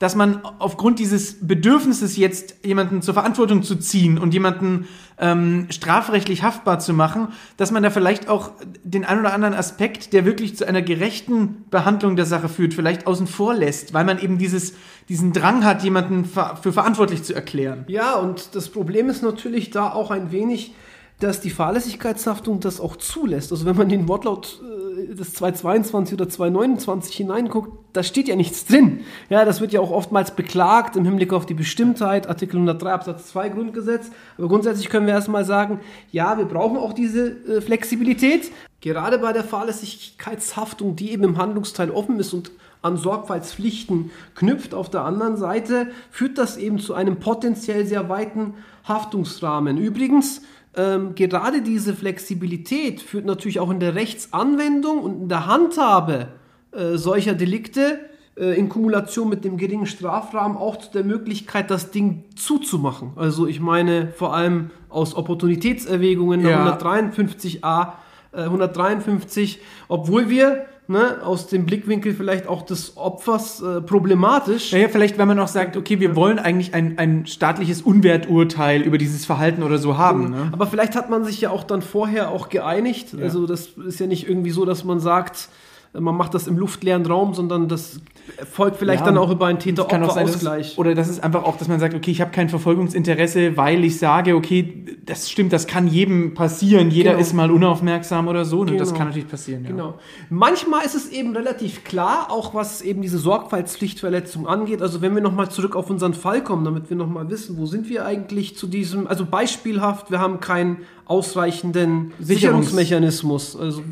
dass 0.00 0.16
man 0.16 0.40
aufgrund 0.58 0.98
dieses 0.98 1.46
Bedürfnisses 1.46 2.16
jetzt 2.16 2.64
jemanden 2.64 3.02
zur 3.02 3.12
Verantwortung 3.12 3.62
zu 3.62 3.76
ziehen 3.76 4.18
und 4.18 4.32
jemanden 4.32 4.88
ähm, 5.18 5.66
strafrechtlich 5.68 6.42
haftbar 6.42 6.78
zu 6.78 6.94
machen, 6.94 7.28
dass 7.58 7.70
man 7.70 7.82
da 7.82 7.90
vielleicht 7.90 8.26
auch 8.26 8.52
den 8.82 9.04
ein 9.04 9.20
oder 9.20 9.34
anderen 9.34 9.52
Aspekt, 9.52 10.14
der 10.14 10.24
wirklich 10.24 10.56
zu 10.56 10.66
einer 10.66 10.80
gerechten 10.80 11.66
Behandlung 11.70 12.16
der 12.16 12.24
Sache 12.24 12.48
führt, 12.48 12.72
vielleicht 12.72 13.06
außen 13.06 13.26
vor 13.26 13.52
lässt, 13.54 13.92
weil 13.92 14.06
man 14.06 14.18
eben 14.18 14.38
dieses, 14.38 14.72
diesen 15.10 15.34
Drang 15.34 15.66
hat, 15.66 15.84
jemanden 15.84 16.24
für 16.24 16.72
verantwortlich 16.72 17.22
zu 17.22 17.34
erklären. 17.34 17.84
Ja, 17.86 18.14
und 18.14 18.54
das 18.54 18.70
Problem 18.70 19.10
ist 19.10 19.22
natürlich 19.22 19.68
da 19.68 19.92
auch 19.92 20.10
ein 20.10 20.32
wenig, 20.32 20.74
dass 21.18 21.42
die 21.42 21.50
Fahrlässigkeitshaftung 21.50 22.60
das 22.60 22.80
auch 22.80 22.96
zulässt. 22.96 23.52
Also 23.52 23.66
wenn 23.66 23.76
man 23.76 23.90
den 23.90 24.08
Wortlaut 24.08 24.62
äh, 24.62 25.14
des 25.14 25.34
222 25.34 26.14
oder 26.14 26.26
229 26.30 27.14
hineinguckt, 27.14 27.79
da 27.92 28.02
steht 28.02 28.28
ja 28.28 28.36
nichts 28.36 28.66
drin. 28.66 29.00
Ja, 29.28 29.44
das 29.44 29.60
wird 29.60 29.72
ja 29.72 29.80
auch 29.80 29.90
oftmals 29.90 30.32
beklagt 30.32 30.96
im 30.96 31.04
Hinblick 31.04 31.32
auf 31.32 31.46
die 31.46 31.54
Bestimmtheit, 31.54 32.28
Artikel 32.28 32.56
103 32.56 32.92
Absatz 32.92 33.26
2 33.28 33.48
Grundgesetz. 33.50 34.10
Aber 34.38 34.48
grundsätzlich 34.48 34.88
können 34.88 35.06
wir 35.06 35.14
erstmal 35.14 35.44
sagen, 35.44 35.80
ja, 36.12 36.38
wir 36.38 36.44
brauchen 36.44 36.76
auch 36.76 36.92
diese 36.92 37.30
äh, 37.30 37.60
Flexibilität. 37.60 38.50
Gerade 38.80 39.18
bei 39.18 39.32
der 39.32 39.44
Fahrlässigkeitshaftung, 39.44 40.96
die 40.96 41.12
eben 41.12 41.24
im 41.24 41.38
Handlungsteil 41.38 41.90
offen 41.90 42.18
ist 42.18 42.32
und 42.32 42.50
an 42.82 42.96
Sorgfaltspflichten 42.96 44.10
knüpft. 44.34 44.72
Auf 44.72 44.90
der 44.90 45.04
anderen 45.04 45.36
Seite 45.36 45.88
führt 46.10 46.38
das 46.38 46.56
eben 46.56 46.78
zu 46.78 46.94
einem 46.94 47.20
potenziell 47.20 47.86
sehr 47.86 48.08
weiten 48.08 48.54
Haftungsrahmen. 48.84 49.76
Übrigens, 49.76 50.42
ähm, 50.76 51.14
gerade 51.14 51.62
diese 51.62 51.94
Flexibilität 51.94 53.00
führt 53.00 53.26
natürlich 53.26 53.60
auch 53.60 53.70
in 53.70 53.80
der 53.80 53.94
Rechtsanwendung 53.96 55.00
und 55.00 55.22
in 55.22 55.28
der 55.28 55.46
Handhabe 55.46 56.28
äh, 56.72 56.96
solcher 56.96 57.34
Delikte 57.34 57.98
äh, 58.36 58.58
in 58.58 58.68
Kumulation 58.68 59.28
mit 59.28 59.44
dem 59.44 59.56
geringen 59.56 59.86
Strafrahmen 59.86 60.56
auch 60.56 60.76
zu 60.76 60.90
der 60.92 61.04
Möglichkeit, 61.04 61.70
das 61.70 61.90
Ding 61.90 62.24
zuzumachen. 62.36 63.12
Also 63.16 63.46
ich 63.46 63.60
meine 63.60 64.12
vor 64.16 64.34
allem 64.34 64.70
aus 64.88 65.14
Opportunitätserwägungen 65.14 66.46
ja. 66.46 66.76
153a, 66.76 67.92
äh, 68.32 68.42
153, 68.42 69.60
obwohl 69.88 70.30
wir 70.30 70.66
ne, 70.90 71.18
aus 71.22 71.46
dem 71.46 71.66
Blickwinkel 71.66 72.14
vielleicht 72.14 72.48
auch 72.48 72.62
des 72.62 72.96
Opfers 72.96 73.62
äh, 73.62 73.80
problematisch. 73.80 74.72
Naja, 74.72 74.88
vielleicht, 74.88 75.18
wenn 75.18 75.28
man 75.28 75.38
auch 75.38 75.48
sagt, 75.48 75.76
okay, 75.76 76.00
wir 76.00 76.16
wollen 76.16 76.38
eigentlich 76.38 76.74
ein, 76.74 76.98
ein 76.98 77.26
staatliches 77.26 77.82
Unwerturteil 77.82 78.82
über 78.82 78.98
dieses 78.98 79.24
Verhalten 79.24 79.62
oder 79.62 79.78
so 79.78 79.96
haben. 79.96 80.30
Ne? 80.30 80.48
Aber 80.52 80.66
vielleicht 80.66 80.96
hat 80.96 81.08
man 81.08 81.24
sich 81.24 81.40
ja 81.40 81.50
auch 81.50 81.62
dann 81.64 81.80
vorher 81.80 82.30
auch 82.30 82.48
geeinigt. 82.48 83.12
Ja. 83.12 83.24
Also 83.24 83.46
das 83.46 83.68
ist 83.86 84.00
ja 84.00 84.06
nicht 84.06 84.28
irgendwie 84.28 84.50
so, 84.50 84.64
dass 84.64 84.84
man 84.84 84.98
sagt, 84.98 85.48
man 85.92 86.16
macht 86.16 86.34
das 86.34 86.46
im 86.46 86.56
luftleeren 86.56 87.04
Raum, 87.04 87.34
sondern 87.34 87.68
das 87.68 88.00
folgt 88.48 88.76
vielleicht 88.76 89.00
ja, 89.00 89.06
dann 89.06 89.18
auch 89.18 89.30
über 89.30 89.46
einen 89.46 89.58
Täter-Opfer-Ausgleich. 89.58 90.78
Oder 90.78 90.94
das 90.94 91.08
ist 91.08 91.22
einfach 91.22 91.42
auch, 91.42 91.56
dass 91.56 91.66
man 91.66 91.80
sagt, 91.80 91.94
okay, 91.94 92.12
ich 92.12 92.20
habe 92.20 92.30
kein 92.30 92.48
Verfolgungsinteresse, 92.48 93.56
weil 93.56 93.84
ich 93.84 93.98
sage, 93.98 94.36
okay, 94.36 94.84
das 95.04 95.28
stimmt, 95.28 95.52
das 95.52 95.66
kann 95.66 95.88
jedem 95.88 96.34
passieren. 96.34 96.90
Jeder 96.90 97.10
genau. 97.12 97.22
ist 97.22 97.32
mal 97.32 97.50
unaufmerksam 97.50 98.28
oder 98.28 98.44
so. 98.44 98.62
Ne? 98.62 98.72
Genau. 98.72 98.78
Das 98.78 98.94
kann 98.94 99.08
natürlich 99.08 99.28
passieren. 99.28 99.64
Ja. 99.64 99.70
Genau. 99.70 99.98
Manchmal 100.28 100.84
ist 100.84 100.94
es 100.94 101.08
eben 101.08 101.34
relativ 101.34 101.82
klar, 101.82 102.28
auch 102.30 102.54
was 102.54 102.82
eben 102.82 103.02
diese 103.02 103.18
Sorgfaltspflichtverletzung 103.18 104.46
angeht. 104.46 104.82
Also 104.82 105.02
wenn 105.02 105.14
wir 105.16 105.22
nochmal 105.22 105.50
zurück 105.50 105.74
auf 105.74 105.90
unseren 105.90 106.14
Fall 106.14 106.44
kommen, 106.44 106.64
damit 106.64 106.88
wir 106.88 106.96
nochmal 106.96 107.28
wissen, 107.30 107.58
wo 107.58 107.66
sind 107.66 107.88
wir 107.88 108.06
eigentlich 108.06 108.56
zu 108.56 108.68
diesem, 108.68 109.08
also 109.08 109.26
beispielhaft, 109.26 110.12
wir 110.12 110.20
haben 110.20 110.38
keinen 110.38 110.78
ausreichenden 111.10 112.12
Sicherungsmechanismus, 112.20 113.56
also 113.56 113.82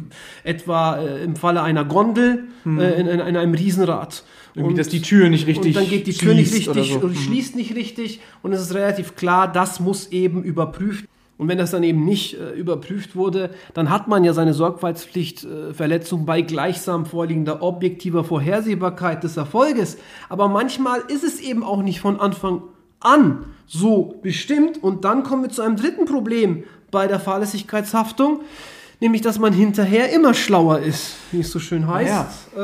etwa 0.44 0.98
äh, 0.98 1.24
im 1.24 1.36
Falle 1.36 1.62
einer 1.62 1.84
Gondel 1.84 2.44
hm. 2.62 2.78
äh, 2.78 2.92
in, 2.92 3.06
in, 3.06 3.20
in, 3.20 3.36
einem 3.36 3.54
Riesenrad. 3.54 4.22
Irgendwie, 4.54 4.72
und, 4.72 4.78
dass 4.78 4.88
die 4.88 5.02
Tür 5.02 5.28
nicht 5.28 5.46
richtig 5.46 5.76
Und 5.76 5.82
dann 5.82 5.90
geht 5.90 6.06
die 6.06 6.12
Tür 6.12 6.34
nicht 6.34 6.54
richtig 6.54 6.92
so. 6.92 7.00
und 7.00 7.14
hm. 7.14 7.16
schließt 7.16 7.56
nicht 7.56 7.74
richtig 7.74 8.20
und 8.42 8.52
es 8.52 8.60
ist 8.60 8.74
relativ 8.74 9.16
klar, 9.16 9.52
das 9.52 9.80
muss 9.80 10.12
eben 10.12 10.42
überprüft 10.42 11.06
und 11.38 11.46
wenn 11.46 11.58
das 11.58 11.70
dann 11.70 11.84
eben 11.84 12.04
nicht 12.04 12.34
äh, 12.34 12.50
überprüft 12.52 13.14
wurde, 13.14 13.50
dann 13.72 13.90
hat 13.90 14.08
man 14.08 14.24
ja 14.24 14.32
seine 14.32 14.54
Sorgfaltspflichtverletzung 14.54 16.22
äh, 16.22 16.24
bei 16.24 16.42
gleichsam 16.42 17.06
vorliegender 17.06 17.62
objektiver 17.62 18.24
Vorhersehbarkeit 18.24 19.22
des 19.22 19.36
Erfolges. 19.36 19.98
Aber 20.28 20.48
manchmal 20.48 21.00
ist 21.06 21.22
es 21.22 21.40
eben 21.40 21.62
auch 21.62 21.80
nicht 21.82 22.00
von 22.00 22.18
Anfang 22.18 22.62
an 22.98 23.44
so 23.66 24.18
bestimmt. 24.20 24.82
Und 24.82 25.04
dann 25.04 25.22
kommen 25.22 25.42
wir 25.42 25.50
zu 25.50 25.62
einem 25.62 25.76
dritten 25.76 26.06
Problem 26.06 26.64
bei 26.90 27.06
der 27.06 27.20
Fahrlässigkeitshaftung. 27.20 28.40
Nämlich, 29.00 29.22
dass 29.22 29.38
man 29.38 29.52
hinterher 29.52 30.10
immer 30.12 30.34
schlauer 30.34 30.80
ist, 30.80 31.14
wie 31.30 31.40
es 31.40 31.52
so 31.52 31.60
schön 31.60 31.86
heißt. 31.86 32.56
Äh, 32.56 32.58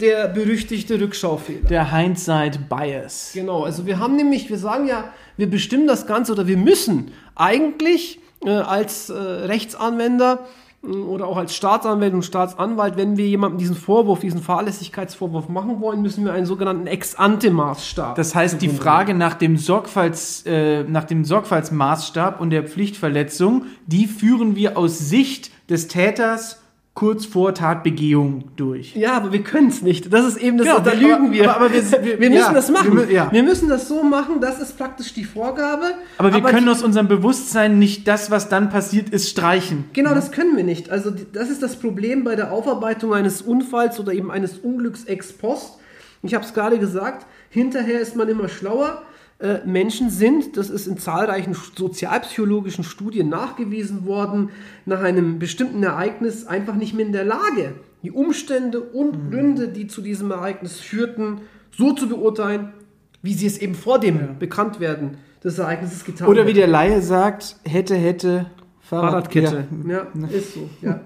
der 0.00 0.28
berüchtigte 0.28 0.98
Rückschaufehler. 0.98 1.68
Der 1.68 1.94
Hindsight 1.94 2.66
Bias. 2.70 3.32
Genau, 3.34 3.64
also 3.64 3.84
wir 3.84 3.98
haben 3.98 4.16
nämlich, 4.16 4.48
wir 4.48 4.56
sagen 4.56 4.86
ja, 4.86 5.12
wir 5.36 5.50
bestimmen 5.50 5.86
das 5.86 6.06
Ganze 6.06 6.32
oder 6.32 6.46
wir 6.46 6.56
müssen 6.56 7.12
eigentlich 7.34 8.20
äh, 8.42 8.50
als 8.50 9.10
äh, 9.10 9.14
Rechtsanwender 9.14 10.46
oder 10.86 11.26
auch 11.26 11.36
als 11.36 11.54
Staatsanwalt 11.54 12.12
und 12.14 12.24
Staatsanwalt, 12.24 12.96
wenn 12.96 13.16
wir 13.16 13.26
jemandem 13.26 13.58
diesen 13.58 13.76
Vorwurf, 13.76 14.20
diesen 14.20 14.42
Fahrlässigkeitsvorwurf 14.42 15.48
machen 15.48 15.80
wollen, 15.80 16.02
müssen 16.02 16.24
wir 16.24 16.32
einen 16.32 16.46
sogenannten 16.46 16.86
Ex-ante-Maßstab. 16.86 18.14
Das 18.16 18.34
heißt, 18.34 18.60
die 18.60 18.68
Frage 18.68 19.14
nach 19.14 19.34
dem, 19.34 19.56
Sorgfalts, 19.56 20.44
äh, 20.46 20.84
nach 20.84 21.04
dem 21.04 21.24
Sorgfaltsmaßstab 21.24 22.40
und 22.40 22.50
der 22.50 22.64
Pflichtverletzung, 22.64 23.66
die 23.86 24.06
führen 24.06 24.56
wir 24.56 24.76
aus 24.76 24.98
Sicht 24.98 25.50
des 25.70 25.88
Täters 25.88 26.63
kurz 26.94 27.26
vor 27.26 27.52
Tatbegehung 27.54 28.44
durch. 28.54 28.94
Ja, 28.94 29.14
aber 29.14 29.32
wir 29.32 29.42
können 29.42 29.66
es 29.66 29.82
nicht. 29.82 30.12
Das 30.12 30.24
ist 30.24 30.36
eben 30.36 30.58
das, 30.58 30.66
Ja, 30.68 30.78
da 30.78 30.92
aber- 30.92 31.00
lügen 31.00 31.32
wir. 31.32 31.50
aber- 31.50 31.66
aber 31.66 31.72
wir- 31.74 31.82
wir- 32.04 32.20
wir 32.20 32.30
müssen 32.30 32.34
ja, 32.34 32.52
das 32.52 32.70
machen. 32.70 32.96
wir 32.96 33.10
ja. 33.10 33.32
wir 33.32 33.42
müssen 33.42 33.68
das 33.68 33.88
so 33.88 34.04
machen, 34.04 34.40
das 34.40 34.60
ist 34.60 34.78
praktisch 34.78 35.12
die 35.12 35.24
Vorgabe. 35.24 35.86
Aber 36.18 36.32
wir 36.32 36.40
können 36.42 36.66
die- 36.66 36.70
aus 36.70 36.84
unserem 36.84 37.08
Bewusstsein 37.08 37.80
nicht 37.80 38.06
das, 38.06 38.30
was 38.30 38.48
dann 38.48 38.70
passiert 38.70 39.08
ist, 39.10 39.28
streichen. 39.28 39.86
Genau, 39.92 40.14
das 40.14 40.30
können 40.30 40.56
wir 40.56 40.62
nicht. 40.62 40.88
Also 40.90 41.10
das 41.10 41.50
ist 41.50 41.62
das 41.64 41.74
Problem 41.76 42.22
bei 42.22 42.36
der 42.36 42.52
Aufarbeitung 42.52 43.12
eines 43.12 43.42
Unfalls 43.42 43.98
oder 43.98 44.12
eben 44.12 44.30
eines 44.30 44.58
Unglücks 44.58 45.04
ex 45.04 45.32
post. 45.32 45.78
Ich 46.22 46.32
habe 46.34 46.44
es 46.44 46.54
gerade 46.54 46.78
gesagt, 46.78 47.26
hinterher 47.50 48.00
ist 48.00 48.14
man 48.14 48.28
immer 48.28 48.48
schlauer. 48.48 49.02
Äh, 49.44 49.60
Menschen 49.66 50.08
sind, 50.08 50.56
das 50.56 50.70
ist 50.70 50.86
in 50.86 50.96
zahlreichen 50.96 51.54
sozialpsychologischen 51.76 52.82
Studien 52.82 53.28
nachgewiesen 53.28 54.06
worden, 54.06 54.48
nach 54.86 55.02
einem 55.02 55.38
bestimmten 55.38 55.82
Ereignis 55.82 56.46
einfach 56.46 56.76
nicht 56.76 56.94
mehr 56.94 57.04
in 57.04 57.12
der 57.12 57.26
Lage, 57.26 57.74
die 58.02 58.10
Umstände 58.10 58.80
und 58.80 59.30
Gründe, 59.30 59.68
die 59.68 59.86
zu 59.86 60.00
diesem 60.00 60.30
Ereignis 60.30 60.80
führten, 60.80 61.42
so 61.70 61.92
zu 61.92 62.08
beurteilen, 62.08 62.72
wie 63.20 63.34
sie 63.34 63.44
es 63.44 63.58
eben 63.58 63.74
vor 63.74 63.98
dem 63.98 64.38
Bekanntwerden 64.38 65.18
des 65.42 65.58
Ereignisses 65.58 66.06
getan 66.06 66.26
Oder 66.26 66.40
hätten. 66.40 66.48
wie 66.48 66.54
der 66.54 66.66
Laie 66.66 67.02
sagt, 67.02 67.56
hätte, 67.64 67.96
hätte, 67.96 68.46
Fahrradkette. 68.80 69.66
Ja. 69.86 70.06
Ja, 70.14 70.28
ist 70.28 70.54
so. 70.54 70.70
Ja. 70.80 71.00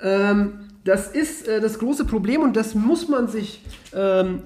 ähm, 0.00 0.60
das 0.84 1.08
ist 1.08 1.46
äh, 1.46 1.60
das 1.60 1.78
große 1.78 2.06
Problem 2.06 2.40
und 2.40 2.56
das 2.56 2.74
muss 2.74 3.08
man 3.08 3.28
sich 3.28 3.62
ähm, 3.94 4.40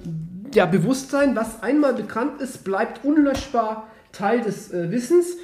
ja, 0.53 0.65
bewusst 0.65 1.11
sein. 1.11 1.35
Was 1.35 1.61
einmal 1.63 1.93
bekannt 1.93 2.41
ist, 2.41 2.63
bleibt 2.63 3.03
unlöschbar 3.03 3.87
Teil 4.11 4.41
des 4.41 4.71
äh, 4.71 4.91
Wissens. 4.91 5.37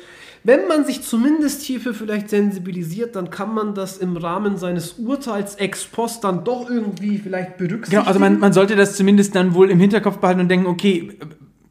Wenn 0.46 0.68
man 0.68 0.84
sich 0.84 1.02
zumindest 1.04 1.62
hierfür 1.62 1.94
vielleicht 1.94 2.30
sensibilisiert, 2.30 3.16
dann 3.16 3.30
kann 3.30 3.54
man 3.54 3.76
das 3.76 3.98
im 3.98 4.18
Rahmen 4.18 4.58
seines 4.58 4.94
Urteils 4.94 5.56
ex 5.56 5.86
post 5.86 6.24
dann 6.26 6.44
doch 6.44 6.70
irgendwie 6.70 7.18
vielleicht 7.18 7.58
berücksichtigen. 7.58 7.92
Genau, 7.92 8.08
also 8.08 8.20
man, 8.20 8.40
man 8.40 8.52
sollte 8.52 8.76
das 8.76 8.98
zumindest 8.98 9.36
dann 9.36 9.54
wohl 9.54 9.70
im 9.70 9.80
Hinterkopf 9.80 10.18
behalten 10.18 10.42
und 10.42 10.50
denken, 10.50 10.66
okay, 10.66 11.18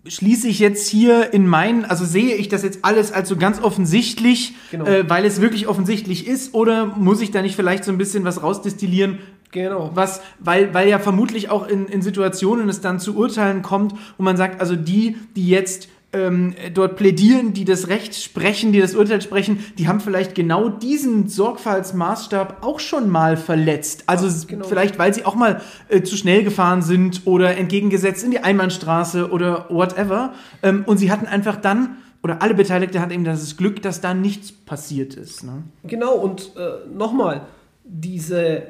schließe 0.06 0.48
ich 0.48 0.58
jetzt 0.58 0.88
hier 0.88 1.32
in 1.32 1.46
meinen, 1.46 1.84
also 1.84 2.04
sehe 2.04 2.34
ich 2.34 2.48
das 2.48 2.62
jetzt 2.62 2.80
alles 2.82 3.12
als 3.12 3.28
so 3.28 3.36
ganz 3.36 3.62
offensichtlich, 3.62 4.54
Genau. 4.70 4.86
äh, 4.86 5.08
weil 5.08 5.24
es 5.24 5.40
wirklich 5.40 5.68
offensichtlich 5.68 6.26
ist, 6.26 6.54
oder 6.54 6.86
muss 6.86 7.20
ich 7.20 7.30
da 7.30 7.42
nicht 7.42 7.54
vielleicht 7.56 7.84
so 7.84 7.92
ein 7.92 7.98
bisschen 7.98 8.24
was 8.24 8.42
rausdestillieren, 8.42 9.18
Genau. 9.52 9.90
was, 9.94 10.20
weil, 10.40 10.74
weil 10.74 10.88
ja 10.88 10.98
vermutlich 10.98 11.50
auch 11.50 11.68
in, 11.68 11.86
in 11.86 12.02
Situationen 12.02 12.68
es 12.68 12.80
dann 12.80 12.98
zu 12.98 13.16
Urteilen 13.16 13.62
kommt, 13.62 13.94
wo 14.18 14.24
man 14.24 14.36
sagt, 14.36 14.60
also 14.60 14.74
die, 14.76 15.16
die 15.36 15.46
jetzt 15.46 15.88
ähm, 16.14 16.54
dort 16.74 16.96
plädieren, 16.96 17.54
die 17.54 17.64
das 17.64 17.88
Recht 17.88 18.14
sprechen, 18.14 18.72
die 18.72 18.80
das 18.80 18.94
Urteil 18.94 19.22
sprechen, 19.22 19.64
die 19.78 19.88
haben 19.88 20.00
vielleicht 20.00 20.34
genau 20.34 20.68
diesen 20.68 21.28
Sorgfaltsmaßstab 21.28 22.58
auch 22.64 22.80
schon 22.80 23.08
mal 23.08 23.36
verletzt. 23.36 24.04
Also 24.06 24.26
s- 24.26 24.46
genau. 24.46 24.66
vielleicht, 24.66 24.98
weil 24.98 25.14
sie 25.14 25.24
auch 25.24 25.34
mal 25.34 25.60
äh, 25.88 26.02
zu 26.02 26.16
schnell 26.16 26.44
gefahren 26.44 26.82
sind 26.82 27.22
oder 27.24 27.56
entgegengesetzt 27.56 28.24
in 28.24 28.30
die 28.30 28.40
Einbahnstraße 28.40 29.30
oder 29.30 29.66
whatever. 29.70 30.34
Ähm, 30.62 30.84
und 30.86 30.98
sie 30.98 31.10
hatten 31.10 31.26
einfach 31.26 31.56
dann, 31.56 31.96
oder 32.22 32.42
alle 32.42 32.54
Beteiligten 32.54 33.00
hatten 33.00 33.12
eben 33.12 33.24
das 33.24 33.56
Glück, 33.56 33.82
dass 33.82 34.00
da 34.00 34.14
nichts 34.14 34.52
passiert 34.52 35.14
ist. 35.14 35.44
Ne? 35.44 35.62
Genau, 35.84 36.14
und 36.14 36.52
äh, 36.56 36.88
nochmal, 36.94 37.42
diese, 37.84 38.56
äh, 38.56 38.62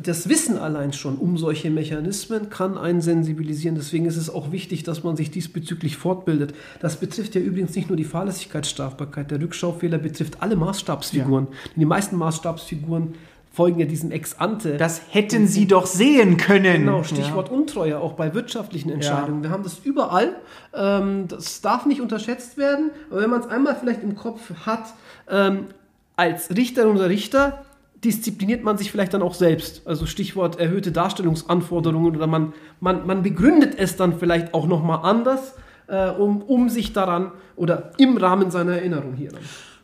das 0.00 0.28
Wissen 0.28 0.56
allein 0.58 0.92
schon 0.92 1.16
um 1.16 1.36
solche 1.36 1.70
Mechanismen 1.70 2.50
kann 2.50 2.78
einen 2.78 3.00
sensibilisieren. 3.00 3.74
Deswegen 3.74 4.06
ist 4.06 4.16
es 4.16 4.30
auch 4.30 4.52
wichtig, 4.52 4.82
dass 4.82 5.02
man 5.02 5.16
sich 5.16 5.30
diesbezüglich 5.30 5.96
fortbildet. 5.96 6.54
Das 6.80 6.96
betrifft 6.96 7.34
ja 7.34 7.40
übrigens 7.40 7.74
nicht 7.74 7.88
nur 7.88 7.96
die 7.96 8.04
Fahrlässigkeitsstrafbarkeit. 8.04 9.30
Der 9.30 9.40
Rückschaufehler 9.40 9.98
betrifft 9.98 10.42
alle 10.42 10.56
Maßstabsfiguren. 10.56 11.46
Denn 11.46 11.80
die 11.80 11.84
meisten 11.84 12.16
Maßstabsfiguren 12.16 13.14
folgen 13.52 13.80
ja 13.80 13.86
diesem 13.86 14.12
Ex-ante. 14.12 14.76
Das 14.76 15.02
hätten 15.10 15.48
sie 15.48 15.66
doch 15.66 15.86
sehen 15.86 16.36
können. 16.36 16.84
Genau, 16.84 17.02
Stichwort 17.02 17.50
Untreue, 17.50 17.98
auch 17.98 18.12
bei 18.12 18.32
wirtschaftlichen 18.32 18.90
Entscheidungen. 18.90 19.42
Wir 19.42 19.50
haben 19.50 19.64
das 19.64 19.80
überall. 19.82 20.36
Ähm, 20.72 21.26
das 21.26 21.60
darf 21.60 21.84
nicht 21.84 22.00
unterschätzt 22.00 22.56
werden. 22.56 22.92
Aber 23.10 23.22
wenn 23.22 23.30
man 23.30 23.40
es 23.40 23.48
einmal 23.48 23.74
vielleicht 23.74 24.04
im 24.04 24.14
Kopf 24.14 24.52
hat, 24.64 24.94
ähm, 25.28 25.66
als 26.14 26.50
Richterin 26.50 26.96
oder 26.96 27.08
Richter 27.08 27.64
diszipliniert 28.04 28.64
man 28.64 28.78
sich 28.78 28.90
vielleicht 28.90 29.12
dann 29.14 29.22
auch 29.22 29.34
selbst. 29.34 29.86
Also 29.86 30.06
Stichwort 30.06 30.58
erhöhte 30.58 30.90
Darstellungsanforderungen 30.92 32.16
oder 32.16 32.26
man, 32.26 32.52
man, 32.80 33.06
man 33.06 33.22
begründet 33.22 33.74
es 33.78 33.96
dann 33.96 34.18
vielleicht 34.18 34.54
auch 34.54 34.66
nochmal 34.66 35.00
anders, 35.02 35.54
äh, 35.86 36.08
um, 36.10 36.42
um 36.42 36.68
sich 36.68 36.92
daran 36.92 37.32
oder 37.56 37.92
im 37.98 38.16
Rahmen 38.16 38.50
seiner 38.50 38.72
Erinnerung 38.76 39.14
hier 39.14 39.30
dann. 39.32 39.42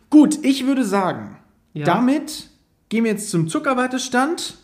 Gut, 0.08 0.38
ich 0.44 0.66
würde 0.66 0.84
sagen, 0.84 1.36
Ja. 1.74 1.84
damit 1.84 2.48
gehen 2.88 3.04
wir 3.04 3.10
jetzt 3.10 3.30
zum 3.30 3.48
Zuckerwattestand 3.48 4.56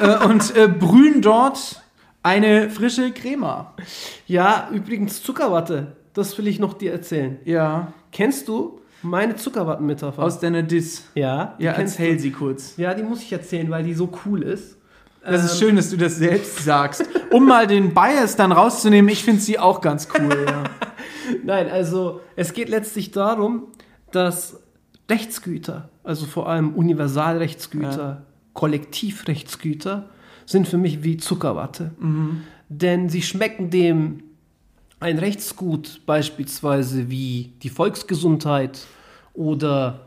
äh, 0.00 0.24
und 0.26 0.54
äh, 0.56 0.68
brühen 0.68 1.20
dort 1.20 1.82
eine 2.22 2.70
frische 2.70 3.10
Crema. 3.12 3.74
Ja, 4.26 4.68
übrigens 4.72 5.22
Zuckerwatte, 5.22 5.96
das 6.12 6.36
will 6.38 6.46
ich 6.46 6.58
noch 6.58 6.74
dir 6.74 6.92
erzählen. 6.92 7.38
Ja, 7.44 7.92
Kennst 8.12 8.48
du 8.48 8.80
meine 9.02 9.36
Zuckerwatten-Metapher? 9.36 10.22
aus 10.22 10.40
deiner 10.40 10.62
Diss. 10.62 11.04
ja, 11.14 11.54
Ja, 11.58 11.72
kennst 11.72 11.98
du. 11.98 12.02
erzähl 12.02 12.18
sie 12.18 12.30
kurz. 12.32 12.76
Ja, 12.76 12.94
die 12.94 13.02
muss 13.02 13.22
ich 13.22 13.32
erzählen, 13.32 13.70
weil 13.70 13.84
die 13.84 13.94
so 13.94 14.10
cool 14.26 14.42
ist. 14.42 14.76
Das 15.24 15.44
ist 15.44 15.52
Ähm, 15.54 15.58
schön, 15.68 15.76
dass 15.76 15.90
du 15.90 15.96
das 15.96 16.16
selbst 16.16 16.64
sagst. 16.64 17.04
Um 17.30 17.46
mal 17.46 17.66
den 17.66 17.92
Bias 17.92 18.36
dann 18.36 18.52
rauszunehmen, 18.52 19.10
ich 19.10 19.24
finde 19.24 19.40
sie 19.40 19.58
auch 19.58 19.80
ganz 19.80 20.08
cool. 20.18 20.46
Ja. 20.46 20.64
Nein, 21.44 21.68
also 21.70 22.20
es 22.36 22.52
geht 22.54 22.68
letztlich 22.70 23.10
darum, 23.10 23.64
dass 24.12 24.60
Rechtsgüter, 25.10 25.90
also 26.04 26.24
vor 26.26 26.48
allem 26.48 26.74
Universalrechtsgüter, 26.74 28.22
Kollektivrechtsgüter, 28.54 30.08
sind 30.46 30.66
für 30.68 30.78
mich 30.78 31.02
wie 31.02 31.16
Zuckerwatte. 31.18 31.92
Denn 32.68 33.08
sie 33.08 33.22
schmecken 33.22 33.70
dem 33.70 34.22
ein 35.00 35.18
Rechtsgut 35.18 36.00
beispielsweise 36.06 37.08
wie 37.10 37.52
die 37.62 37.68
Volksgesundheit 37.70 38.80
oder 39.34 40.00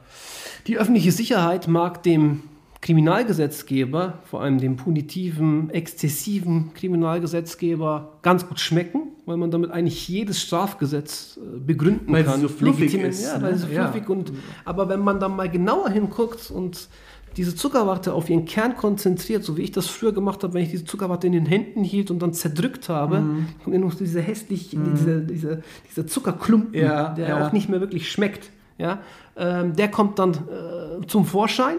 die 0.68 0.78
öffentliche 0.78 1.12
Sicherheit 1.12 1.68
mag 1.68 2.04
dem 2.04 2.44
Kriminalgesetzgeber, 2.82 4.20
vor 4.24 4.42
allem 4.42 4.58
dem 4.58 4.76
punitiven, 4.76 5.70
exzessiven 5.70 6.74
Kriminalgesetzgeber, 6.74 8.18
ganz 8.24 8.48
gut 8.48 8.60
schmecken, 8.60 9.10
weil 9.26 9.38
man 9.38 9.52
damit 9.52 9.70
eigentlich 9.72 10.08
jedes 10.08 10.42
Strafgesetz 10.42 11.38
äh, 11.38 11.60
begründen 11.60 12.12
Weil 12.12 12.24
kann. 12.24 12.42
so 12.42 12.48
fluffig 12.48 12.92
Legitimieren- 12.94 13.10
ist, 13.12 13.24
Ja, 13.24 13.38
ne? 13.38 13.44
weil 13.44 13.56
sie 13.56 13.68
so 13.68 13.74
Ja. 13.74 13.88
fluffig 13.92 14.10
und 14.10 14.32
aber 14.66 14.90
wenn 14.90 15.00
man 15.02 15.20
dann 15.20 15.36
mal 15.36 15.50
genauer 15.50 15.90
hinguckt 15.90 16.50
und 16.50 16.88
diese 17.38 17.56
Zuckerwatte 17.56 18.14
auf 18.14 18.30
ihren 18.30 18.46
Kern 18.46 18.76
konzentriert, 18.76 19.44
so 19.44 19.56
wie 19.58 19.62
ich 19.62 19.72
das 19.72 19.88
früher 19.88 20.12
gemacht 20.12 20.44
habe, 20.44 20.54
wenn 20.54 20.64
ich 20.64 20.70
diese 20.72 20.86
Zuckerwatte 20.86 21.28
in 21.28 21.34
den 21.34 21.46
Händen 21.46 21.84
hielt 21.84 22.12
und 22.12 22.20
dann 22.22 22.34
zerdrückt 22.34 22.90
habe, 22.90 23.22
Mhm. 23.22 23.48
kommt 23.64 23.76
nur 23.78 23.90
noch 23.90 23.96
diese 23.96 24.22
hässlich, 24.22 24.70
diese, 24.72 25.22
diese, 25.22 25.62
dieser 25.90 26.08
Zuckerklumpen, 26.08 26.74
Ja, 26.82 27.10
der 27.14 27.30
ja. 27.30 27.48
auch 27.48 27.52
nicht 27.54 27.70
mehr 27.70 27.80
wirklich 27.80 28.12
schmeckt. 28.12 28.50
Ja? 28.78 29.00
Ähm, 29.38 29.76
der 29.76 29.90
kommt 29.90 30.20
dann 30.20 30.34
äh, 30.34 31.06
zum 31.08 31.26
Vorschein 31.26 31.78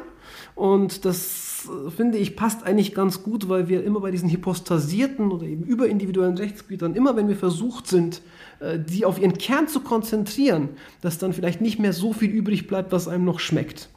und 0.54 1.04
das 1.04 1.68
äh, 1.86 1.90
finde 1.90 2.18
ich 2.18 2.36
passt 2.36 2.64
eigentlich 2.64 2.94
ganz 2.94 3.22
gut, 3.22 3.48
weil 3.48 3.68
wir 3.68 3.84
immer 3.84 4.00
bei 4.00 4.10
diesen 4.10 4.30
hypostasierten 4.30 5.30
oder 5.32 5.44
eben 5.46 5.64
überindividuellen 5.64 6.36
Rechtsgütern, 6.38 6.94
immer 6.94 7.16
wenn 7.16 7.28
wir 7.28 7.36
versucht 7.36 7.86
sind, 7.88 8.22
äh, 8.60 8.78
die 8.78 9.04
auf 9.04 9.20
ihren 9.20 9.36
Kern 9.38 9.68
zu 9.68 9.80
konzentrieren, 9.80 10.70
dass 11.00 11.18
dann 11.18 11.32
vielleicht 11.32 11.60
nicht 11.60 11.78
mehr 11.78 11.92
so 11.92 12.12
viel 12.12 12.30
übrig 12.30 12.66
bleibt, 12.68 12.92
was 12.92 13.08
einem 13.08 13.24
noch 13.24 13.40
schmeckt. 13.40 13.88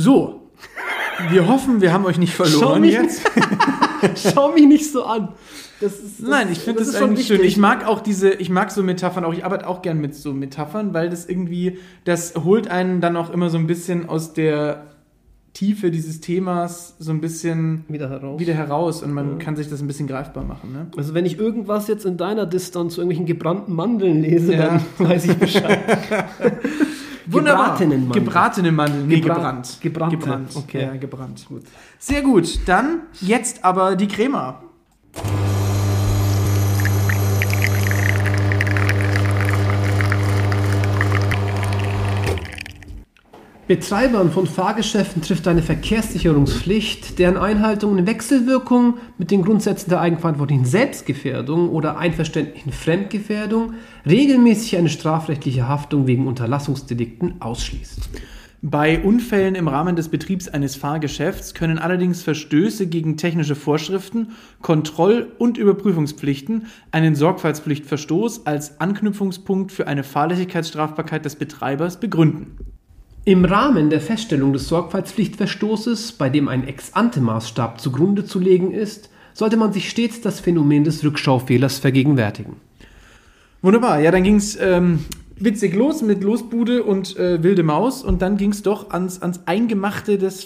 So, 0.00 0.48
wir 1.30 1.48
hoffen, 1.48 1.80
wir 1.80 1.92
haben 1.92 2.04
euch 2.04 2.18
nicht 2.18 2.36
Schau 2.36 2.44
verloren 2.44 2.82
mich- 2.82 2.92
jetzt. 2.92 3.22
Schau 4.32 4.52
mich 4.52 4.64
nicht 4.66 4.92
so 4.92 5.02
an. 5.04 5.30
Das 5.80 5.94
ist, 5.98 6.20
das, 6.20 6.28
Nein, 6.28 6.48
ich 6.52 6.60
finde 6.60 6.84
das, 6.84 6.96
schon 6.96 7.10
eigentlich 7.10 7.26
schön. 7.26 7.42
Ich 7.42 7.56
mag 7.56 7.84
auch 7.84 7.98
diese, 8.00 8.30
ich 8.30 8.48
mag 8.48 8.70
so 8.70 8.84
Metaphern 8.84 9.24
auch. 9.24 9.32
Ich 9.32 9.44
arbeite 9.44 9.66
auch 9.66 9.82
gern 9.82 10.00
mit 10.00 10.14
so 10.14 10.32
Metaphern, 10.32 10.94
weil 10.94 11.10
das 11.10 11.26
irgendwie, 11.26 11.78
das 12.04 12.34
holt 12.36 12.68
einen 12.70 13.00
dann 13.00 13.16
auch 13.16 13.30
immer 13.30 13.50
so 13.50 13.58
ein 13.58 13.66
bisschen 13.66 14.08
aus 14.08 14.32
der 14.34 14.86
Tiefe 15.52 15.90
dieses 15.90 16.20
Themas 16.20 16.94
so 17.00 17.10
ein 17.10 17.20
bisschen 17.20 17.84
wieder 17.88 18.08
heraus. 18.08 18.38
wieder 18.38 18.54
heraus 18.54 19.02
und 19.02 19.12
man 19.12 19.38
kann 19.40 19.56
sich 19.56 19.68
das 19.68 19.80
ein 19.80 19.88
bisschen 19.88 20.06
greifbar 20.06 20.44
machen. 20.44 20.72
Ne? 20.72 20.86
Also 20.96 21.14
wenn 21.14 21.26
ich 21.26 21.38
irgendwas 21.40 21.88
jetzt 21.88 22.06
in 22.06 22.16
deiner 22.16 22.46
Distanz 22.46 22.94
zu 22.94 23.00
irgendwelchen 23.00 23.26
gebrannten 23.26 23.74
Mandeln 23.74 24.22
lese, 24.22 24.52
Ja. 24.54 24.78
dann 24.98 25.08
weiß 25.08 25.24
ich 25.24 25.34
Bescheid. 25.36 25.80
Wunderbar. 27.32 27.64
gebratenen 27.64 28.00
Mandeln. 28.08 28.24
Gebratene 28.24 28.72
Mandeln. 28.72 29.06
Nee, 29.08 29.20
Gebra- 29.20 29.34
gebrannt. 29.34 29.78
gebrannte. 29.80 30.16
Gebrannt. 30.16 30.56
Okay. 30.56 30.82
Ja, 30.82 30.96
gebrannt. 30.96 31.44
Gut. 31.48 31.62
Sehr 31.98 32.22
gut. 32.22 32.60
Dann 32.66 33.02
jetzt 33.20 33.64
aber 33.64 33.96
die 33.96 34.08
Crema. 34.08 34.62
Betreibern 43.68 44.32
von 44.32 44.46
Fahrgeschäften 44.46 45.20
trifft 45.20 45.46
eine 45.46 45.60
Verkehrssicherungspflicht, 45.60 47.18
deren 47.18 47.36
Einhaltung 47.36 47.98
in 47.98 48.06
Wechselwirkung 48.06 48.94
mit 49.18 49.30
den 49.30 49.42
Grundsätzen 49.42 49.90
der 49.90 50.00
eigenverantwortlichen 50.00 50.64
Selbstgefährdung 50.64 51.68
oder 51.68 51.98
einverständlichen 51.98 52.72
Fremdgefährdung 52.72 53.74
regelmäßig 54.06 54.78
eine 54.78 54.88
strafrechtliche 54.88 55.68
Haftung 55.68 56.06
wegen 56.06 56.26
Unterlassungsdelikten 56.26 57.42
ausschließt. 57.42 58.08
Bei 58.62 59.04
Unfällen 59.04 59.54
im 59.54 59.68
Rahmen 59.68 59.96
des 59.96 60.08
Betriebs 60.08 60.48
eines 60.48 60.74
Fahrgeschäfts 60.74 61.52
können 61.52 61.78
allerdings 61.78 62.22
Verstöße 62.22 62.86
gegen 62.86 63.18
technische 63.18 63.54
Vorschriften, 63.54 64.28
Kontroll- 64.62 65.30
und 65.36 65.58
Überprüfungspflichten 65.58 66.68
einen 66.90 67.14
Sorgfaltspflichtverstoß 67.14 68.46
als 68.46 68.80
Anknüpfungspunkt 68.80 69.72
für 69.72 69.86
eine 69.86 70.04
Fahrlässigkeitsstrafbarkeit 70.04 71.26
des 71.26 71.36
Betreibers 71.36 72.00
begründen. 72.00 72.56
Im 73.28 73.44
Rahmen 73.44 73.90
der 73.90 74.00
Feststellung 74.00 74.54
des 74.54 74.68
Sorgfaltspflichtverstoßes, 74.68 76.12
bei 76.12 76.30
dem 76.30 76.48
ein 76.48 76.66
Ex-ante-Maßstab 76.66 77.78
zugrunde 77.78 78.24
zu 78.24 78.38
legen 78.38 78.70
ist, 78.70 79.10
sollte 79.34 79.58
man 79.58 79.70
sich 79.74 79.90
stets 79.90 80.22
das 80.22 80.40
Phänomen 80.40 80.82
des 80.82 81.04
Rückschaufehlers 81.04 81.78
vergegenwärtigen. 81.78 82.56
Wunderbar, 83.60 84.00
ja, 84.00 84.10
dann 84.12 84.22
ging 84.22 84.36
es 84.36 84.56
ähm, 84.58 85.00
witzig 85.36 85.74
los 85.74 86.00
mit 86.00 86.24
Losbude 86.24 86.82
und 86.84 87.18
äh, 87.18 87.42
Wilde 87.42 87.64
Maus 87.64 88.02
und 88.02 88.22
dann 88.22 88.38
ging 88.38 88.52
es 88.52 88.62
doch 88.62 88.92
ans, 88.92 89.20
ans 89.20 89.40
Eingemachte 89.44 90.16
des 90.16 90.44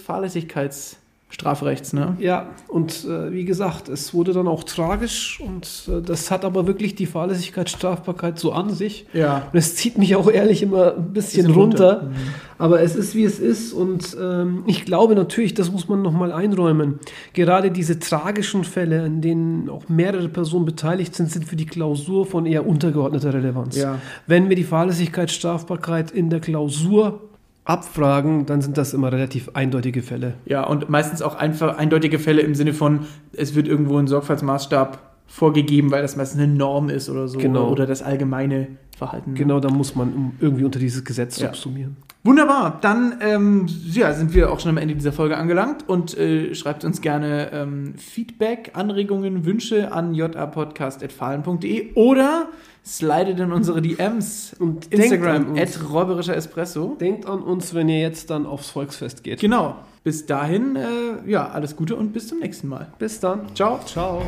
Fahrlässigkeitsstrafrechts, 1.32 1.92
ne? 1.92 2.16
Ja, 2.18 2.50
und 2.68 3.04
äh, 3.04 3.32
wie 3.32 3.44
gesagt, 3.44 3.88
es 3.88 4.14
wurde 4.14 4.32
dann 4.32 4.48
auch 4.48 4.64
tragisch 4.64 5.40
und 5.40 5.88
äh, 5.88 6.02
das 6.02 6.30
hat 6.30 6.44
aber 6.44 6.66
wirklich 6.66 6.94
die 6.94 7.06
Fahrlässigkeitsstrafbarkeit 7.06 8.38
so 8.38 8.52
an 8.52 8.70
sich. 8.70 9.06
Ja. 9.12 9.48
Und 9.52 9.58
es 9.58 9.76
zieht 9.76 9.98
mich 9.98 10.14
auch 10.16 10.30
ehrlich 10.30 10.62
immer 10.62 10.94
ein 10.96 11.12
bisschen, 11.12 11.46
Bisschen 11.46 11.60
runter. 11.60 12.00
runter. 12.02 12.10
Aber 12.58 12.80
es 12.80 12.94
ist, 12.94 13.14
wie 13.14 13.24
es 13.24 13.38
ist. 13.38 13.72
Und 13.72 14.16
ähm, 14.20 14.64
ich 14.66 14.84
glaube 14.84 15.14
natürlich, 15.14 15.54
das 15.54 15.72
muss 15.72 15.88
man 15.88 16.02
nochmal 16.02 16.32
einräumen. 16.32 17.00
Gerade 17.32 17.70
diese 17.70 17.98
tragischen 17.98 18.64
Fälle, 18.64 19.04
in 19.06 19.20
denen 19.20 19.68
auch 19.68 19.88
mehrere 19.88 20.28
Personen 20.28 20.64
beteiligt 20.64 21.14
sind, 21.14 21.30
sind 21.30 21.44
für 21.44 21.56
die 21.56 21.66
Klausur 21.66 22.26
von 22.26 22.46
eher 22.46 22.66
untergeordneter 22.66 23.34
Relevanz. 23.34 23.76
Ja. 23.76 23.98
Wenn 24.26 24.48
wir 24.48 24.56
die 24.56 24.64
Fahrlässigkeitsstrafbarkeit 24.64 26.10
in 26.10 26.30
der 26.30 26.40
Klausur 26.40 27.20
abfragen, 27.64 28.46
dann 28.46 28.60
sind 28.60 28.76
das 28.76 28.92
immer 28.92 29.12
relativ 29.12 29.50
eindeutige 29.54 30.02
Fälle. 30.02 30.34
Ja, 30.46 30.64
und 30.64 30.88
meistens 30.90 31.22
auch 31.22 31.36
einfach 31.36 31.78
eindeutige 31.78 32.18
Fälle 32.18 32.42
im 32.42 32.54
Sinne 32.54 32.74
von, 32.74 33.06
es 33.32 33.54
wird 33.54 33.68
irgendwo 33.68 33.98
ein 33.98 34.08
Sorgfaltsmaßstab 34.08 34.98
vorgegeben, 35.26 35.90
weil 35.90 36.02
das 36.02 36.16
meistens 36.16 36.40
eine 36.42 36.52
Norm 36.52 36.88
ist 36.90 37.08
oder 37.08 37.28
so. 37.28 37.38
Genau. 37.38 37.70
Oder 37.70 37.86
das 37.86 38.02
allgemeine 38.02 38.66
Verhalten. 38.96 39.34
Genau, 39.34 39.60
da 39.60 39.70
muss 39.70 39.94
man 39.94 40.32
irgendwie 40.40 40.64
unter 40.64 40.78
dieses 40.78 41.04
Gesetz 41.04 41.38
Ja. 41.40 41.46
subsumieren. 41.46 41.96
Wunderbar, 42.24 42.78
dann 42.82 43.14
ähm, 43.20 43.66
ja, 43.90 44.12
sind 44.12 44.32
wir 44.34 44.52
auch 44.52 44.60
schon 44.60 44.70
am 44.70 44.76
Ende 44.76 44.94
dieser 44.94 45.10
Folge 45.12 45.36
angelangt 45.36 45.88
und 45.88 46.16
äh, 46.16 46.54
schreibt 46.54 46.84
uns 46.84 47.00
gerne 47.00 47.50
ähm, 47.52 47.94
Feedback, 47.96 48.72
Anregungen, 48.74 49.44
Wünsche 49.44 49.90
an 49.90 50.14
japodcast.fahlen.de 50.14 51.94
oder 51.94 52.48
slidet 52.84 53.40
in 53.40 53.52
unsere 53.52 53.80
DMs 53.80 54.54
Und 54.58 54.92
Instagram 54.92 55.56
at 55.56 55.90
räuberischer 55.90 56.36
Espresso. 56.36 56.96
Denkt 57.00 57.26
an 57.26 57.40
uns, 57.40 57.74
wenn 57.74 57.88
ihr 57.88 58.00
jetzt 58.00 58.30
dann 58.30 58.46
aufs 58.46 58.70
Volksfest 58.70 59.22
geht. 59.22 59.40
Genau. 59.40 59.76
Bis 60.04 60.26
dahin, 60.26 60.74
äh, 60.74 61.30
ja, 61.30 61.48
alles 61.48 61.76
Gute 61.76 61.94
und 61.94 62.12
bis 62.12 62.28
zum 62.28 62.40
nächsten 62.40 62.68
Mal. 62.68 62.92
Bis 62.98 63.20
dann. 63.20 63.54
Ciao. 63.54 63.78
Ciao. 63.84 64.22